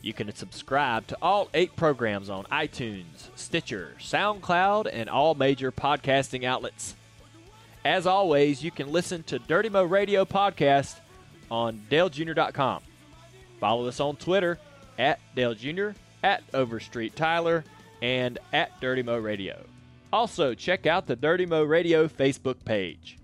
You 0.03 0.12
can 0.12 0.34
subscribe 0.34 1.07
to 1.07 1.18
all 1.22 1.49
eight 1.55 1.76
programs 1.76 2.28
on 2.28 2.47
iTunes, 2.47 3.28
Stitcher, 3.36 3.94
SoundCloud, 4.01 4.90
and 4.92 5.09
all 5.09 5.36
major 5.36 5.70
podcasting 5.70 6.42
outlets. 6.42 6.97
As 7.84 8.09
always, 8.09 8.64
you 8.64 8.72
can 8.72 8.90
listen 8.90 9.22
to 9.24 9.38
Dirty 9.38 9.68
Mo 9.68 9.84
Radio 9.84 10.24
podcast 10.24 10.97
on 11.49 11.80
DaleJr.com. 11.90 12.82
Follow 13.61 13.86
us 13.86 14.01
on 14.01 14.16
Twitter 14.16 14.59
at 14.99 15.20
DaleJr, 15.36 15.94
at 16.24 16.42
Overstreet 16.55 17.14
Tyler, 17.14 17.64
and 18.03 18.40
at 18.53 18.80
Dirty 18.80 19.05
Mo 19.05 19.16
Radio. 19.16 19.64
Also, 20.12 20.55
check 20.55 20.86
out 20.86 21.07
the 21.07 21.14
Dirty 21.14 21.47
Mo 21.47 21.62
Radio 21.62 22.09
Facebook 22.09 22.57
page. 22.64 23.16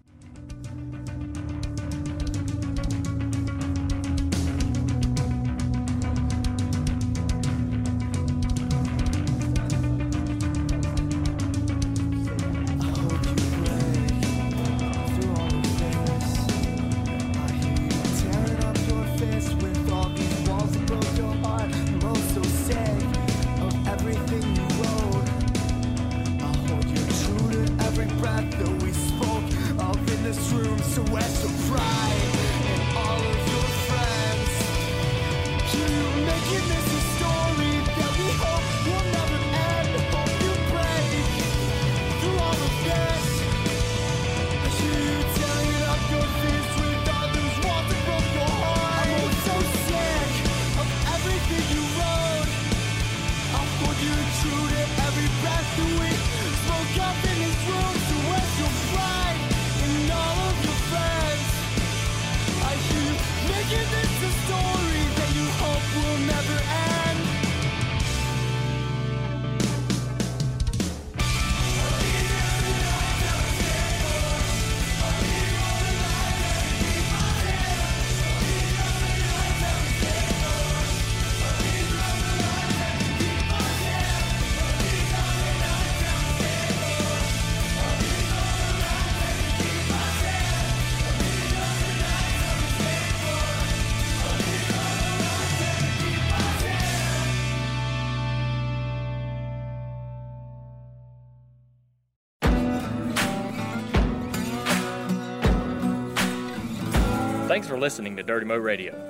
Thanks 107.53 107.69
for 107.69 107.79
listening 107.79 108.17
to 108.17 108.23
Dirty 108.23 108.47
Mo 108.47 108.57
Radio. 108.57 109.02